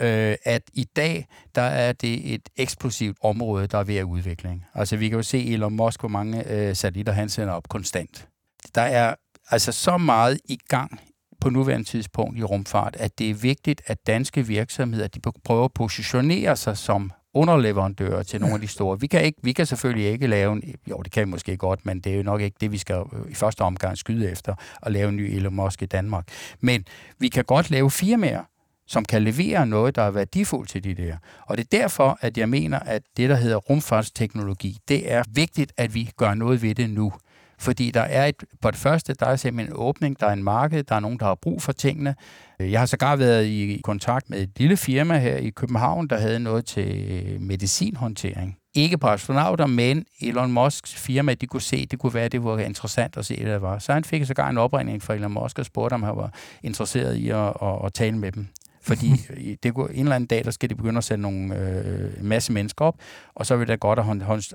Øh, 0.00 0.36
at 0.44 0.62
i 0.74 0.84
dag, 0.96 1.26
der 1.54 1.62
er 1.62 1.92
det 1.92 2.34
et 2.34 2.48
eksplosivt 2.56 3.18
område, 3.22 3.66
der 3.66 3.78
er 3.78 3.84
ved 3.84 3.96
at 3.96 4.04
udvikling. 4.04 4.64
Altså, 4.74 4.96
vi 4.96 5.08
kan 5.08 5.16
jo 5.16 5.22
se 5.22 5.52
Elon 5.52 5.76
Musk, 5.76 6.00
hvor 6.00 6.08
mange 6.08 6.50
øh, 6.52 6.76
satellitter 6.76 7.12
han 7.12 7.28
sender 7.28 7.54
op 7.54 7.68
konstant. 7.68 8.28
Der 8.74 8.82
er 8.82 9.14
altså 9.50 9.72
så 9.72 9.98
meget 9.98 10.40
i 10.44 10.58
gang 10.68 11.00
på 11.40 11.50
nuværende 11.50 11.88
tidspunkt 11.88 12.38
i 12.38 12.42
rumfart, 12.42 12.96
at 12.96 13.18
det 13.18 13.30
er 13.30 13.34
vigtigt, 13.34 13.82
at 13.86 14.06
danske 14.06 14.46
virksomheder 14.46 15.06
de 15.06 15.20
prøver 15.44 15.64
at 15.64 15.72
positionere 15.72 16.56
sig 16.56 16.76
som 16.76 17.12
underleverandører 17.34 18.22
til 18.22 18.40
nogle 18.40 18.54
af 18.54 18.60
de 18.60 18.68
store. 18.68 19.00
Vi 19.00 19.06
kan, 19.06 19.24
ikke, 19.24 19.38
vi 19.42 19.52
kan 19.52 19.66
selvfølgelig 19.66 20.06
ikke 20.06 20.26
lave 20.26 20.52
en, 20.52 20.74
jo 20.90 21.02
det 21.02 21.12
kan 21.12 21.26
vi 21.26 21.30
måske 21.30 21.56
godt, 21.56 21.86
men 21.86 22.00
det 22.00 22.12
er 22.12 22.16
jo 22.16 22.22
nok 22.22 22.40
ikke 22.40 22.56
det, 22.60 22.72
vi 22.72 22.78
skal 22.78 22.96
øh, 23.12 23.30
i 23.30 23.34
første 23.34 23.60
omgang 23.60 23.98
skyde 23.98 24.30
efter, 24.30 24.54
at 24.82 24.92
lave 24.92 25.08
en 25.08 25.16
ny 25.16 25.20
Elon 25.20 25.54
Musk 25.54 25.82
i 25.82 25.86
Danmark. 25.86 26.28
Men 26.60 26.84
vi 27.18 27.28
kan 27.28 27.44
godt 27.44 27.70
lave 27.70 27.90
firmaer, 27.90 28.44
som 28.92 29.04
kan 29.04 29.22
levere 29.22 29.66
noget, 29.66 29.96
der 29.96 30.02
er 30.02 30.10
værdifuldt 30.10 30.70
til 30.70 30.84
de 30.84 30.94
der. 30.94 31.16
Og 31.46 31.56
det 31.56 31.64
er 31.64 31.78
derfor, 31.78 32.18
at 32.20 32.38
jeg 32.38 32.48
mener, 32.48 32.78
at 32.78 33.02
det, 33.16 33.30
der 33.30 33.36
hedder 33.36 33.56
rumfartsteknologi, 33.56 34.78
det 34.88 35.12
er 35.12 35.22
vigtigt, 35.28 35.72
at 35.76 35.94
vi 35.94 36.10
gør 36.16 36.34
noget 36.34 36.62
ved 36.62 36.74
det 36.74 36.90
nu. 36.90 37.12
Fordi 37.58 37.90
der 37.90 38.00
er 38.00 38.26
et, 38.26 38.44
på 38.62 38.70
det 38.70 38.78
første, 38.78 39.14
der 39.14 39.26
er 39.26 39.36
simpelthen 39.36 39.74
en 39.74 39.80
åbning, 39.80 40.20
der 40.20 40.26
er 40.26 40.32
en 40.32 40.44
marked, 40.44 40.84
der 40.84 40.94
er 40.94 41.00
nogen, 41.00 41.18
der 41.18 41.24
har 41.24 41.34
brug 41.34 41.62
for 41.62 41.72
tingene. 41.72 42.14
Jeg 42.60 42.80
har 42.80 42.86
sågar 42.86 43.16
været 43.16 43.46
i 43.46 43.80
kontakt 43.84 44.30
med 44.30 44.38
et 44.42 44.50
lille 44.56 44.76
firma 44.76 45.18
her 45.18 45.36
i 45.36 45.50
København, 45.50 46.08
der 46.08 46.18
havde 46.18 46.40
noget 46.40 46.64
til 46.64 47.06
øh, 47.10 47.40
medicinhåndtering. 47.40 48.58
Ikke 48.74 48.98
på 48.98 49.06
astronauter, 49.06 49.66
men 49.66 50.04
Elon 50.20 50.52
Musks 50.52 50.94
firma, 50.94 51.34
de 51.34 51.46
kunne 51.46 51.62
se, 51.62 51.86
det 51.86 51.98
kunne 51.98 52.14
være, 52.14 52.28
det 52.28 52.44
var 52.44 52.58
interessant 52.58 53.16
at 53.16 53.26
se, 53.26 53.42
hvad 53.42 53.52
det 53.52 53.62
var. 53.62 53.78
Så 53.78 53.92
han 53.92 54.04
fik 54.04 54.24
sågar 54.24 54.48
en 54.48 54.58
opringning 54.58 55.02
fra 55.02 55.14
Elon 55.14 55.32
Musk 55.32 55.58
og 55.58 55.64
spurgte, 55.64 55.94
om 55.94 56.02
han 56.02 56.16
var 56.16 56.32
interesseret 56.62 57.16
i 57.16 57.28
at, 57.28 57.38
at, 57.38 57.84
at 57.84 57.92
tale 57.94 58.18
med 58.18 58.32
dem. 58.32 58.48
Fordi 58.82 59.12
det 59.62 59.74
kunne, 59.74 59.94
en 59.94 60.00
eller 60.00 60.16
anden 60.16 60.26
dag, 60.26 60.44
der 60.44 60.50
skal 60.50 60.70
de 60.70 60.74
begynde 60.74 60.98
at 60.98 61.04
sætte 61.04 61.22
nogle 61.22 61.58
øh, 61.58 62.24
masse 62.24 62.52
mennesker 62.52 62.84
op, 62.84 62.94
og 63.34 63.46
så 63.46 63.56
vil 63.56 63.68
det 63.68 63.80
godt 63.80 63.98
at 63.98 64.06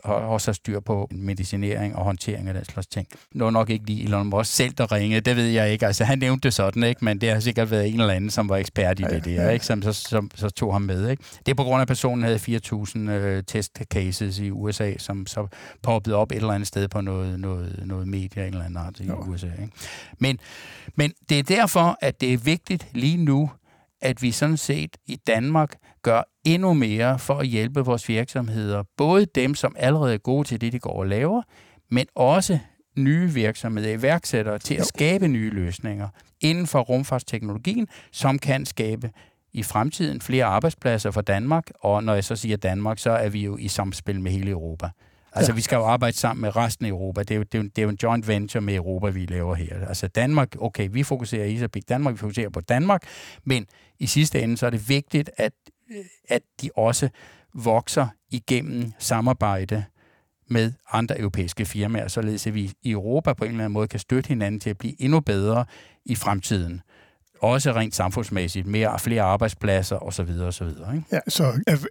også 0.06 0.48
have 0.48 0.54
styr 0.54 0.80
på 0.80 1.08
medicinering 1.12 1.96
og 1.96 2.04
håndtering 2.04 2.48
af 2.48 2.54
den 2.54 2.66
slags 2.66 2.88
ting. 2.88 3.08
Det 3.34 3.44
var 3.44 3.50
nok 3.50 3.70
ikke 3.70 3.86
lige 3.86 4.04
Elon 4.04 4.28
Musk 4.28 4.54
selv, 4.54 4.74
der 4.74 4.92
ringede, 4.92 5.22
det 5.22 5.36
ved 5.36 5.46
jeg 5.46 5.72
ikke. 5.72 5.86
Altså, 5.86 6.04
han 6.04 6.20
nævnte 6.20 6.44
det 6.44 6.54
sådan, 6.54 6.84
ikke? 6.84 7.06
men 7.06 7.22
det 7.22 7.30
har 7.30 7.40
sikkert 7.40 7.72
været 7.72 7.88
en 7.88 8.00
eller 8.00 8.13
anden, 8.13 8.30
som 8.30 8.50
var 8.50 8.58
ekspert 8.58 9.00
i 9.00 9.04
det 9.04 9.28
ja, 9.28 9.32
der, 9.32 9.50
ikke? 9.50 9.66
Som, 9.66 9.82
så, 9.82 9.94
som, 9.94 10.32
så 10.36 10.50
tog 10.50 10.74
ham 10.74 10.82
med. 10.82 11.10
Ikke? 11.10 11.24
Det 11.46 11.52
er 11.52 11.56
på 11.56 11.63
grund 11.63 11.80
af, 11.80 11.82
at 11.82 11.88
personen 11.88 12.24
havde 12.24 12.60
4.000 12.96 13.00
øh, 13.00 13.44
test 13.48 13.80
cases 13.94 14.40
i 14.40 14.52
USA, 14.52 14.94
som 14.98 15.28
så 15.28 15.48
poppede 15.84 16.16
op 16.16 16.32
et 16.32 16.36
eller 16.36 16.54
andet 16.54 16.68
sted 16.68 16.88
på 16.88 17.02
noget, 17.02 17.40
noget, 17.40 17.84
noget 17.86 18.08
medie 18.08 18.48
eller 18.48 18.63
anden 18.63 18.78
art 18.78 19.00
i 19.00 19.08
jo. 19.08 19.16
USA. 19.16 19.48
Ikke? 19.48 19.74
Men, 20.20 20.40
men 20.96 21.13
det 21.30 21.40
er 21.40 21.44
derfor, 21.44 21.98
at 22.02 22.22
det 22.22 22.34
er 22.34 22.38
vigtigt 22.38 22.88
lige 22.94 23.18
nu, 23.18 23.50
at 24.01 24.21
vi 24.21 24.31
sådan 24.31 24.57
set 24.57 24.97
i 25.05 25.15
Danmark 25.27 25.75
gør 26.01 26.21
endnu 26.45 26.73
mere 26.73 27.19
for 27.19 27.33
at 27.33 27.47
hjælpe 27.47 27.79
vores 27.79 28.10
virksomheder. 28.10 28.83
Både 28.97 29.25
dem, 29.25 29.55
som 29.55 29.75
allerede 29.79 30.13
er 30.13 30.17
gode 30.17 30.47
til 30.47 30.62
det, 30.62 30.73
de 30.73 30.79
går 30.79 30.99
og 30.99 31.07
laver, 31.07 31.41
men 31.91 32.05
også 32.15 32.60
nye 32.97 33.33
virksomheder, 33.33 33.93
iværksættere 33.93 34.60
til 34.60 34.75
at 34.75 34.86
skabe 34.86 35.27
nye 35.27 35.49
løsninger 35.49 36.10
inden 36.41 36.67
for 36.67 36.79
rumfartsteknologien, 36.79 37.88
som 38.12 38.39
kan 38.39 38.65
skabe 38.65 39.12
i 39.53 39.63
fremtiden 39.63 40.21
flere 40.21 40.45
arbejdspladser 40.45 41.12
for 41.12 41.21
Danmark, 41.21 41.63
og 41.81 42.03
når 42.03 42.13
jeg 42.13 42.23
så 42.23 42.36
siger 42.36 42.57
Danmark, 42.57 42.99
så 42.99 43.12
er 43.12 43.29
vi 43.29 43.43
jo 43.43 43.57
i 43.57 43.67
samspil 43.67 44.21
med 44.21 44.31
hele 44.31 44.51
Europa. 44.51 44.89
Altså, 45.38 45.52
ja. 45.52 45.56
vi 45.56 45.62
skal 45.62 45.76
jo 45.76 45.86
arbejde 45.86 46.17
sammen 46.17 46.41
med 46.41 46.56
resten 46.56 46.86
af 46.86 46.89
Europa. 46.89 47.21
Det 47.21 47.32
er, 47.32 47.36
jo, 47.36 47.43
det, 47.43 47.56
er 47.56 47.60
jo, 47.60 47.63
det 47.63 47.78
er 47.78 47.84
jo 47.84 47.89
en 47.89 47.97
joint 48.04 48.28
venture 48.28 48.62
med 48.62 48.76
Europa, 48.76 49.10
vi 49.10 49.26
laver 49.26 49.56
her. 49.56 49.88
Altså 49.88 50.08
Danmark, 50.08 50.56
okay, 50.60 50.89
vi 50.91 51.04
fokuserer 51.04 51.45
i 51.45 51.52
Isabik 51.52 51.89
Danmark, 51.89 52.13
vi 52.13 52.17
fokuserer 52.17 52.50
på 52.50 52.62
Danmark, 52.62 53.02
men 53.43 53.65
i 54.00 54.08
sidste 54.08 54.41
ende, 54.41 54.58
så 54.58 54.65
er 54.65 54.69
det 54.69 54.89
vigtigt, 54.89 55.30
at, 55.38 55.54
at 56.30 56.41
de 56.62 56.69
også 56.76 57.10
vokser 57.54 58.08
igennem 58.32 58.91
samarbejde 59.00 59.84
med 60.50 60.73
andre 60.91 61.19
europæiske 61.19 61.65
firmaer, 61.65 62.08
således 62.08 62.47
at 62.47 62.54
vi 62.54 62.71
i 62.84 62.91
Europa 62.91 63.34
på 63.34 63.45
en 63.45 63.52
eller 63.52 63.63
anden 63.63 63.73
måde 63.73 63.88
kan 63.88 64.00
støtte 64.00 64.28
hinanden 64.28 64.60
til 64.60 64.69
at 64.69 64.78
blive 64.78 65.02
endnu 65.02 65.19
bedre 65.19 65.65
i 66.06 66.15
fremtiden 66.15 66.82
også 67.41 67.71
rent 67.71 67.95
samfundsmæssigt, 67.95 68.67
mere 68.67 69.00
flere 69.00 69.21
arbejdspladser 69.21 70.04
osv. 70.04 70.30
osv. 70.41 70.67
Ikke? 70.67 71.04
Ja, 71.12 71.19
så 71.28 71.43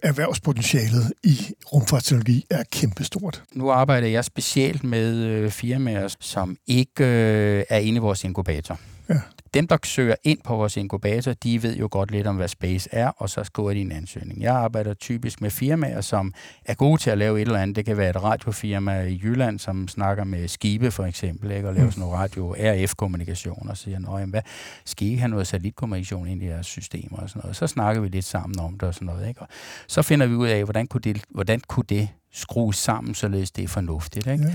erhvervspotentialet 0.03 1.13
i 1.23 1.37
rumfartsteknologi 1.73 2.45
er 2.49 2.63
kæmpestort. 2.71 3.43
Nu 3.53 3.71
arbejder 3.71 4.07
jeg 4.07 4.25
specielt 4.25 4.83
med 4.83 5.15
øh, 5.15 5.51
firmaer, 5.51 6.15
som 6.19 6.57
ikke 6.67 7.03
øh, 7.03 7.63
er 7.69 7.77
inde 7.77 7.97
i 7.97 7.99
vores 7.99 8.23
inkubator. 8.23 8.79
Ja. 9.09 9.19
Dem, 9.57 9.67
der 9.67 9.77
søger 9.83 10.15
ind 10.23 10.39
på 10.43 10.55
vores 10.55 10.77
inkubator, 10.77 11.33
de 11.33 11.63
ved 11.63 11.75
jo 11.77 11.87
godt 11.91 12.11
lidt 12.11 12.27
om, 12.27 12.35
hvad 12.35 12.47
space 12.47 12.89
er, 12.91 13.07
og 13.07 13.29
så 13.29 13.43
skriver 13.43 13.73
de 13.73 13.81
en 13.81 13.91
ansøgning. 13.91 14.41
Jeg 14.41 14.55
arbejder 14.55 14.93
typisk 14.93 15.41
med 15.41 15.49
firmaer, 15.49 16.01
som 16.01 16.33
er 16.65 16.73
gode 16.73 17.01
til 17.01 17.09
at 17.09 17.17
lave 17.17 17.41
et 17.41 17.47
eller 17.47 17.59
andet. 17.59 17.75
Det 17.75 17.85
kan 17.85 17.97
være 17.97 18.09
et 18.09 18.23
radiofirma 18.23 19.01
i 19.01 19.21
Jylland, 19.23 19.59
som 19.59 19.87
snakker 19.87 20.23
med 20.23 20.47
skibe 20.47 20.91
for 20.91 21.03
eksempel, 21.03 21.51
ikke? 21.51 21.67
og 21.67 21.73
laver 21.73 21.89
sådan 21.89 22.01
noget 22.01 22.19
radio 22.19 22.55
RF-kommunikation, 22.59 23.69
og 23.69 23.77
siger, 23.77 23.99
Nå, 23.99 24.17
jamen, 24.17 24.29
hvad, 24.29 24.41
skal 24.85 25.07
I 25.07 25.15
have 25.15 25.29
noget 25.29 25.47
satellitkommunikation 25.47 26.27
ind 26.27 26.43
i 26.43 26.47
jeres 26.47 26.67
systemer 26.67 27.17
og 27.17 27.29
sådan 27.29 27.39
noget. 27.43 27.55
Så 27.55 27.67
snakker 27.67 28.01
vi 28.01 28.07
lidt 28.07 28.25
sammen 28.25 28.59
om 28.59 28.73
det 28.73 28.83
og 28.83 28.93
sådan 28.93 29.05
noget. 29.05 29.27
Ikke? 29.27 29.41
Og 29.41 29.47
så 29.87 30.01
finder 30.01 30.25
vi 30.25 30.35
ud 30.35 30.47
af, 30.47 30.63
hvordan 30.63 30.87
kunne 30.87 31.01
det, 31.01 31.21
hvordan 31.29 31.61
kunne 31.67 31.85
det 31.89 32.09
skrues 32.31 32.77
sammen, 32.77 33.15
således 33.15 33.51
det 33.51 33.63
er 33.63 33.67
fornuftigt. 33.67 34.27
Ikke? 34.27 34.53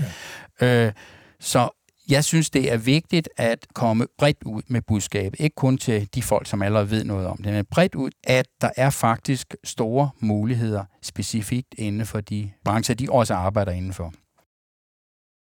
Ja. 0.61 0.85
Øh, 0.85 0.93
så 1.39 1.69
jeg 2.09 2.23
synes, 2.23 2.49
det 2.49 2.71
er 2.73 2.77
vigtigt 2.77 3.29
at 3.37 3.65
komme 3.73 4.07
bredt 4.17 4.43
ud 4.45 4.61
med 4.67 4.81
budskabet. 4.81 5.39
Ikke 5.39 5.55
kun 5.55 5.77
til 5.77 6.09
de 6.15 6.21
folk, 6.21 6.47
som 6.47 6.61
allerede 6.61 6.91
ved 6.91 7.03
noget 7.03 7.27
om 7.27 7.37
det, 7.37 7.53
men 7.53 7.65
bredt 7.71 7.95
ud, 7.95 8.11
at 8.23 8.45
der 8.61 8.69
er 8.77 8.89
faktisk 8.89 9.55
store 9.63 10.09
muligheder 10.19 10.83
specifikt 11.01 11.75
inden 11.77 12.05
for 12.05 12.21
de 12.21 12.51
brancher, 12.65 12.95
de 12.95 13.07
også 13.11 13.33
arbejder 13.33 13.71
indenfor. 13.71 14.13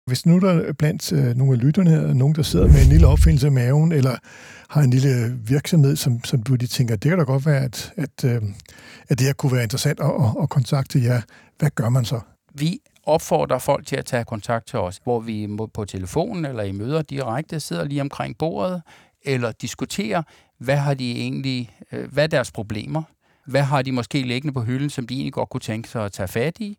Hvis 0.07 0.27
nu 0.27 0.39
der 0.39 0.53
er 0.53 0.73
blandt 0.73 1.13
øh, 1.13 1.37
nogle 1.37 1.53
af 1.53 1.61
lytterne 1.61 1.91
her, 1.91 2.13
nogen, 2.13 2.35
der 2.35 2.43
sidder 2.43 2.67
med 2.67 2.83
en 2.83 2.89
lille 2.89 3.07
opfindelse 3.07 3.47
i 3.47 3.51
maven, 3.51 3.93
eller 3.93 4.17
har 4.69 4.83
en 4.83 4.91
lille 4.91 5.39
virksomhed, 5.45 5.97
som, 5.97 6.25
som 6.25 6.43
du 6.43 6.55
de 6.55 6.67
tænker, 6.67 6.97
det 6.97 7.09
kan 7.09 7.19
da 7.19 7.25
godt 7.25 7.47
være, 7.47 7.65
at, 7.65 7.93
at, 7.97 8.25
øh, 8.25 8.43
at 9.09 9.19
det 9.19 9.27
her 9.27 9.33
kunne 9.33 9.53
være 9.53 9.63
interessant 9.63 10.01
at, 10.01 10.07
at, 10.07 10.43
at 10.43 10.49
kontakte 10.49 11.03
jer. 11.03 11.21
Hvad 11.59 11.71
gør 11.75 11.89
man 11.89 12.05
så? 12.05 12.21
Vi 12.55 12.81
opfordrer 13.09 13.59
folk 13.59 13.87
til 13.87 13.97
at 13.97 14.05
tage 14.05 14.25
kontakt 14.25 14.67
til 14.67 14.79
os, 14.79 15.01
hvor 15.05 15.21
vi 15.21 15.49
på 15.75 15.85
telefonen 15.85 16.45
eller 16.45 16.63
i 16.63 16.73
møder 16.73 17.03
direkte 17.03 17.61
sidder 17.61 17.85
lige 17.85 18.01
omkring 18.01 18.39
bordet, 18.39 18.83
eller 19.25 19.53
diskuterer, 19.53 20.23
hvad 20.59 20.77
har 20.77 20.95
de 20.95 21.13
egentlig, 21.21 21.71
øh, 21.93 22.13
hvad 22.13 22.25
er 22.25 22.29
deres 22.29 22.53
problemer, 22.53 23.03
hvad 23.45 23.63
har 23.63 23.83
de 23.83 23.93
måske 23.93 24.23
liggende 24.23 24.55
på 24.55 24.61
hylden, 24.61 24.91
som 24.91 25.07
de 25.07 25.15
egentlig 25.15 25.33
godt 25.33 25.49
kunne 25.49 25.61
tænke 25.61 25.89
sig 25.89 26.05
at 26.05 26.13
tage 26.13 26.29
fat 26.29 26.61
i, 26.61 26.79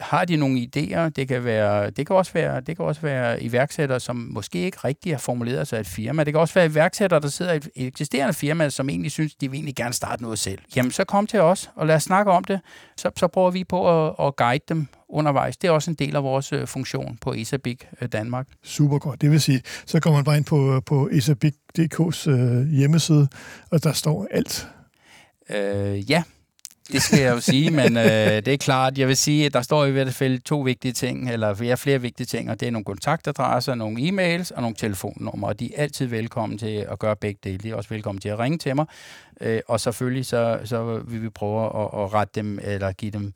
har 0.00 0.24
de 0.24 0.36
nogle 0.36 0.60
idéer? 0.60 1.08
Det 1.08 1.28
kan, 1.28 1.44
være, 1.44 1.90
det 1.90 2.06
kan, 2.06 2.16
også 2.16 2.32
være, 2.32 2.60
det 2.60 2.76
kan 2.76 2.84
også 2.84 3.00
være 3.00 3.42
iværksættere, 3.42 4.00
som 4.00 4.16
måske 4.16 4.58
ikke 4.58 4.78
rigtig 4.84 5.12
har 5.12 5.18
formuleret 5.18 5.68
sig 5.68 5.80
et 5.80 5.86
firma. 5.86 6.24
Det 6.24 6.32
kan 6.32 6.40
også 6.40 6.54
være 6.54 6.66
iværksættere, 6.66 7.20
der 7.20 7.28
sidder 7.28 7.52
i 7.52 7.56
et 7.56 7.68
eksisterende 7.74 8.34
firma, 8.34 8.70
som 8.70 8.88
egentlig 8.88 9.12
synes, 9.12 9.34
de 9.34 9.50
vil 9.50 9.56
egentlig 9.56 9.74
gerne 9.76 9.94
starte 9.94 10.22
noget 10.22 10.38
selv. 10.38 10.58
Jamen, 10.76 10.90
så 10.90 11.04
kom 11.04 11.26
til 11.26 11.40
os, 11.40 11.70
og 11.74 11.86
lad 11.86 11.94
os 11.94 12.02
snakke 12.02 12.32
om 12.32 12.44
det. 12.44 12.60
Så, 12.96 13.10
så 13.16 13.26
prøver 13.26 13.50
vi 13.50 13.64
på 13.64 14.06
at, 14.06 14.14
at 14.26 14.36
guide 14.36 14.64
dem 14.68 14.86
undervejs. 15.08 15.56
Det 15.56 15.68
er 15.68 15.72
også 15.72 15.90
en 15.90 15.94
del 15.94 16.16
af 16.16 16.22
vores 16.22 16.52
øh, 16.52 16.66
funktion 16.66 17.18
på 17.20 17.32
Isabik 17.32 17.86
øh, 18.02 18.08
Danmark. 18.08 18.46
Super 18.62 18.98
godt. 18.98 19.20
Det 19.20 19.30
vil 19.30 19.40
sige, 19.40 19.62
så 19.86 20.00
kommer 20.00 20.18
man 20.18 20.24
bare 20.24 20.36
ind 20.36 20.44
på, 20.44 20.82
på 20.86 21.08
isabik.dk's 21.08 22.30
øh, 22.30 22.68
hjemmeside, 22.68 23.28
og 23.70 23.84
der 23.84 23.92
står 23.92 24.26
alt. 24.30 24.68
Øh, 25.50 26.10
ja, 26.10 26.22
det 26.92 27.02
skal 27.02 27.20
jeg 27.20 27.34
jo 27.34 27.40
sige, 27.40 27.70
men 27.70 27.96
øh, 27.96 28.04
det 28.04 28.48
er 28.48 28.56
klart, 28.56 28.98
jeg 28.98 29.08
vil 29.08 29.16
sige, 29.16 29.46
at 29.46 29.54
der 29.54 29.62
står 29.62 29.84
i 29.84 29.90
hvert 29.90 30.14
fald 30.14 30.40
to 30.40 30.60
vigtige 30.60 30.92
ting, 30.92 31.30
eller 31.30 31.64
ja, 31.64 31.74
flere 31.74 32.00
vigtige 32.00 32.26
ting, 32.26 32.50
og 32.50 32.60
det 32.60 32.68
er 32.68 32.70
nogle 32.70 32.84
kontaktadresser, 32.84 33.74
nogle 33.74 34.08
e-mails 34.08 34.50
og 34.56 34.62
nogle 34.62 34.76
telefonnumre, 34.76 35.48
og 35.48 35.60
de 35.60 35.74
er 35.74 35.82
altid 35.82 36.06
velkommen 36.06 36.58
til 36.58 36.86
at 36.90 36.98
gøre 36.98 37.16
begge 37.16 37.40
dele. 37.44 37.58
De 37.58 37.70
er 37.70 37.74
også 37.74 37.88
velkommen 37.90 38.20
til 38.20 38.28
at 38.28 38.38
ringe 38.38 38.58
til 38.58 38.76
mig, 38.76 38.86
øh, 39.40 39.60
og 39.68 39.80
selvfølgelig 39.80 40.26
så, 40.26 40.58
så 40.64 41.02
vil 41.08 41.22
vi 41.22 41.28
prøve 41.28 41.64
at, 41.64 42.04
at 42.04 42.14
rette 42.14 42.32
dem, 42.34 42.58
eller 42.62 42.92
give 42.92 43.10
dem, 43.10 43.32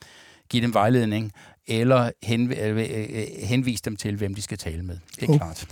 give 0.48 0.62
dem 0.62 0.74
vejledning, 0.74 1.32
eller 1.66 2.10
hen, 2.22 2.52
øh, 2.52 2.76
øh, 2.76 3.24
henvise 3.42 3.82
dem 3.84 3.96
til, 3.96 4.16
hvem 4.16 4.34
de 4.34 4.42
skal 4.42 4.58
tale 4.58 4.82
med. 4.82 4.96
Det 5.20 5.28
er 5.28 5.32
oh. 5.32 5.36
klart. 5.36 5.66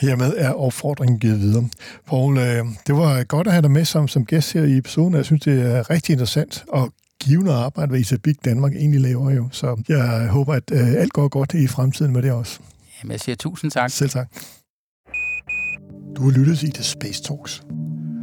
Hermed 0.00 0.34
er 0.36 0.52
opfordringen 0.52 1.18
givet 1.18 1.40
videre. 1.40 1.68
Poul, 2.06 2.38
øh, 2.38 2.64
det 2.86 2.96
var 2.96 3.24
godt 3.24 3.46
at 3.46 3.52
have 3.52 3.62
dig 3.62 3.70
med 3.70 3.84
som, 3.84 4.08
som 4.08 4.26
gæst 4.26 4.52
her 4.52 4.64
i 4.64 4.76
episoden. 4.76 5.14
Jeg 5.14 5.24
synes, 5.24 5.42
det 5.42 5.62
er 5.62 5.90
rigtig 5.90 6.12
interessant 6.12 6.64
og 6.68 6.92
givende 7.24 7.52
arbejde, 7.52 7.90
hvad 7.90 8.00
Isabik 8.00 8.44
Danmark 8.44 8.72
egentlig 8.72 9.00
laver 9.00 9.30
jo. 9.30 9.48
Så 9.52 9.82
jeg 9.88 10.28
håber, 10.28 10.54
at 10.54 10.70
øh, 10.72 10.92
alt 10.92 11.12
går 11.12 11.28
godt 11.28 11.54
i 11.54 11.66
fremtiden 11.66 12.12
med 12.12 12.22
det 12.22 12.32
også. 12.32 12.60
Jamen, 13.02 13.12
jeg 13.12 13.20
siger 13.20 13.36
tusind 13.36 13.70
tak. 13.70 13.90
Selv 13.90 14.10
tak. 14.10 14.28
Du 16.16 16.22
har 16.22 16.30
lyttet 16.30 16.58
til 16.58 16.68
Ida 16.68 16.82
Space 16.82 17.22
Talks. 17.22 17.62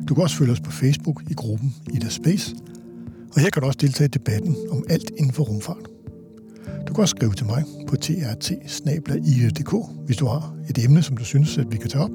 Du 0.08 0.14
kan 0.14 0.24
også 0.24 0.36
følge 0.36 0.52
os 0.52 0.60
på 0.60 0.72
Facebook 0.72 1.24
i 1.30 1.34
gruppen 1.34 1.76
Ida 1.94 2.10
Space, 2.10 2.56
og 3.36 3.42
her 3.42 3.50
kan 3.50 3.62
du 3.62 3.68
også 3.68 3.80
deltage 3.82 4.06
i 4.06 4.12
debatten 4.12 4.56
om 4.72 4.84
alt 4.90 5.12
inden 5.18 5.34
for 5.34 5.44
rumfart. 5.44 5.86
Du 6.88 6.94
kan 6.94 7.02
også 7.02 7.16
skrive 7.18 7.34
til 7.34 7.46
mig 7.46 7.64
på 7.88 7.96
trt 7.96 8.52
hvis 10.06 10.18
du 10.18 10.26
har 10.26 10.56
et 10.70 10.84
emne, 10.86 11.04
som 11.04 11.18
du 11.18 11.26
synes, 11.26 11.58
at 11.58 11.72
vi 11.72 11.78
kan 11.78 11.90
tage 11.90 12.04
op. 12.04 12.12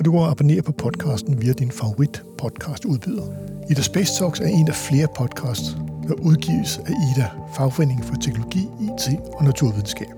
Og 0.00 0.06
du 0.06 0.12
kan 0.12 0.20
abonnere 0.20 0.62
på 0.62 0.72
podcasten 0.72 1.42
via 1.42 1.52
din 1.52 1.70
favorit 1.70 2.22
podcast 2.38 2.84
udbyder. 2.84 3.22
Ida 3.70 3.82
Space 3.82 4.18
Talks 4.18 4.40
er 4.40 4.46
en 4.46 4.68
af 4.68 4.74
flere 4.74 5.06
podcasts, 5.16 5.76
der 6.08 6.14
udgives 6.14 6.78
af 6.78 6.90
Ida, 6.90 7.30
Fagforeningen 7.56 8.04
for 8.04 8.14
Teknologi, 8.14 8.68
IT 8.80 9.08
og 9.32 9.44
Naturvidenskab. 9.44 10.08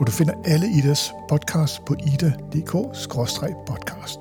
Og 0.00 0.06
du 0.06 0.12
finder 0.12 0.34
alle 0.44 0.66
Idas 0.78 1.12
podcasts 1.28 1.82
på 1.86 1.94
ida.dk-podcast. 1.94 4.20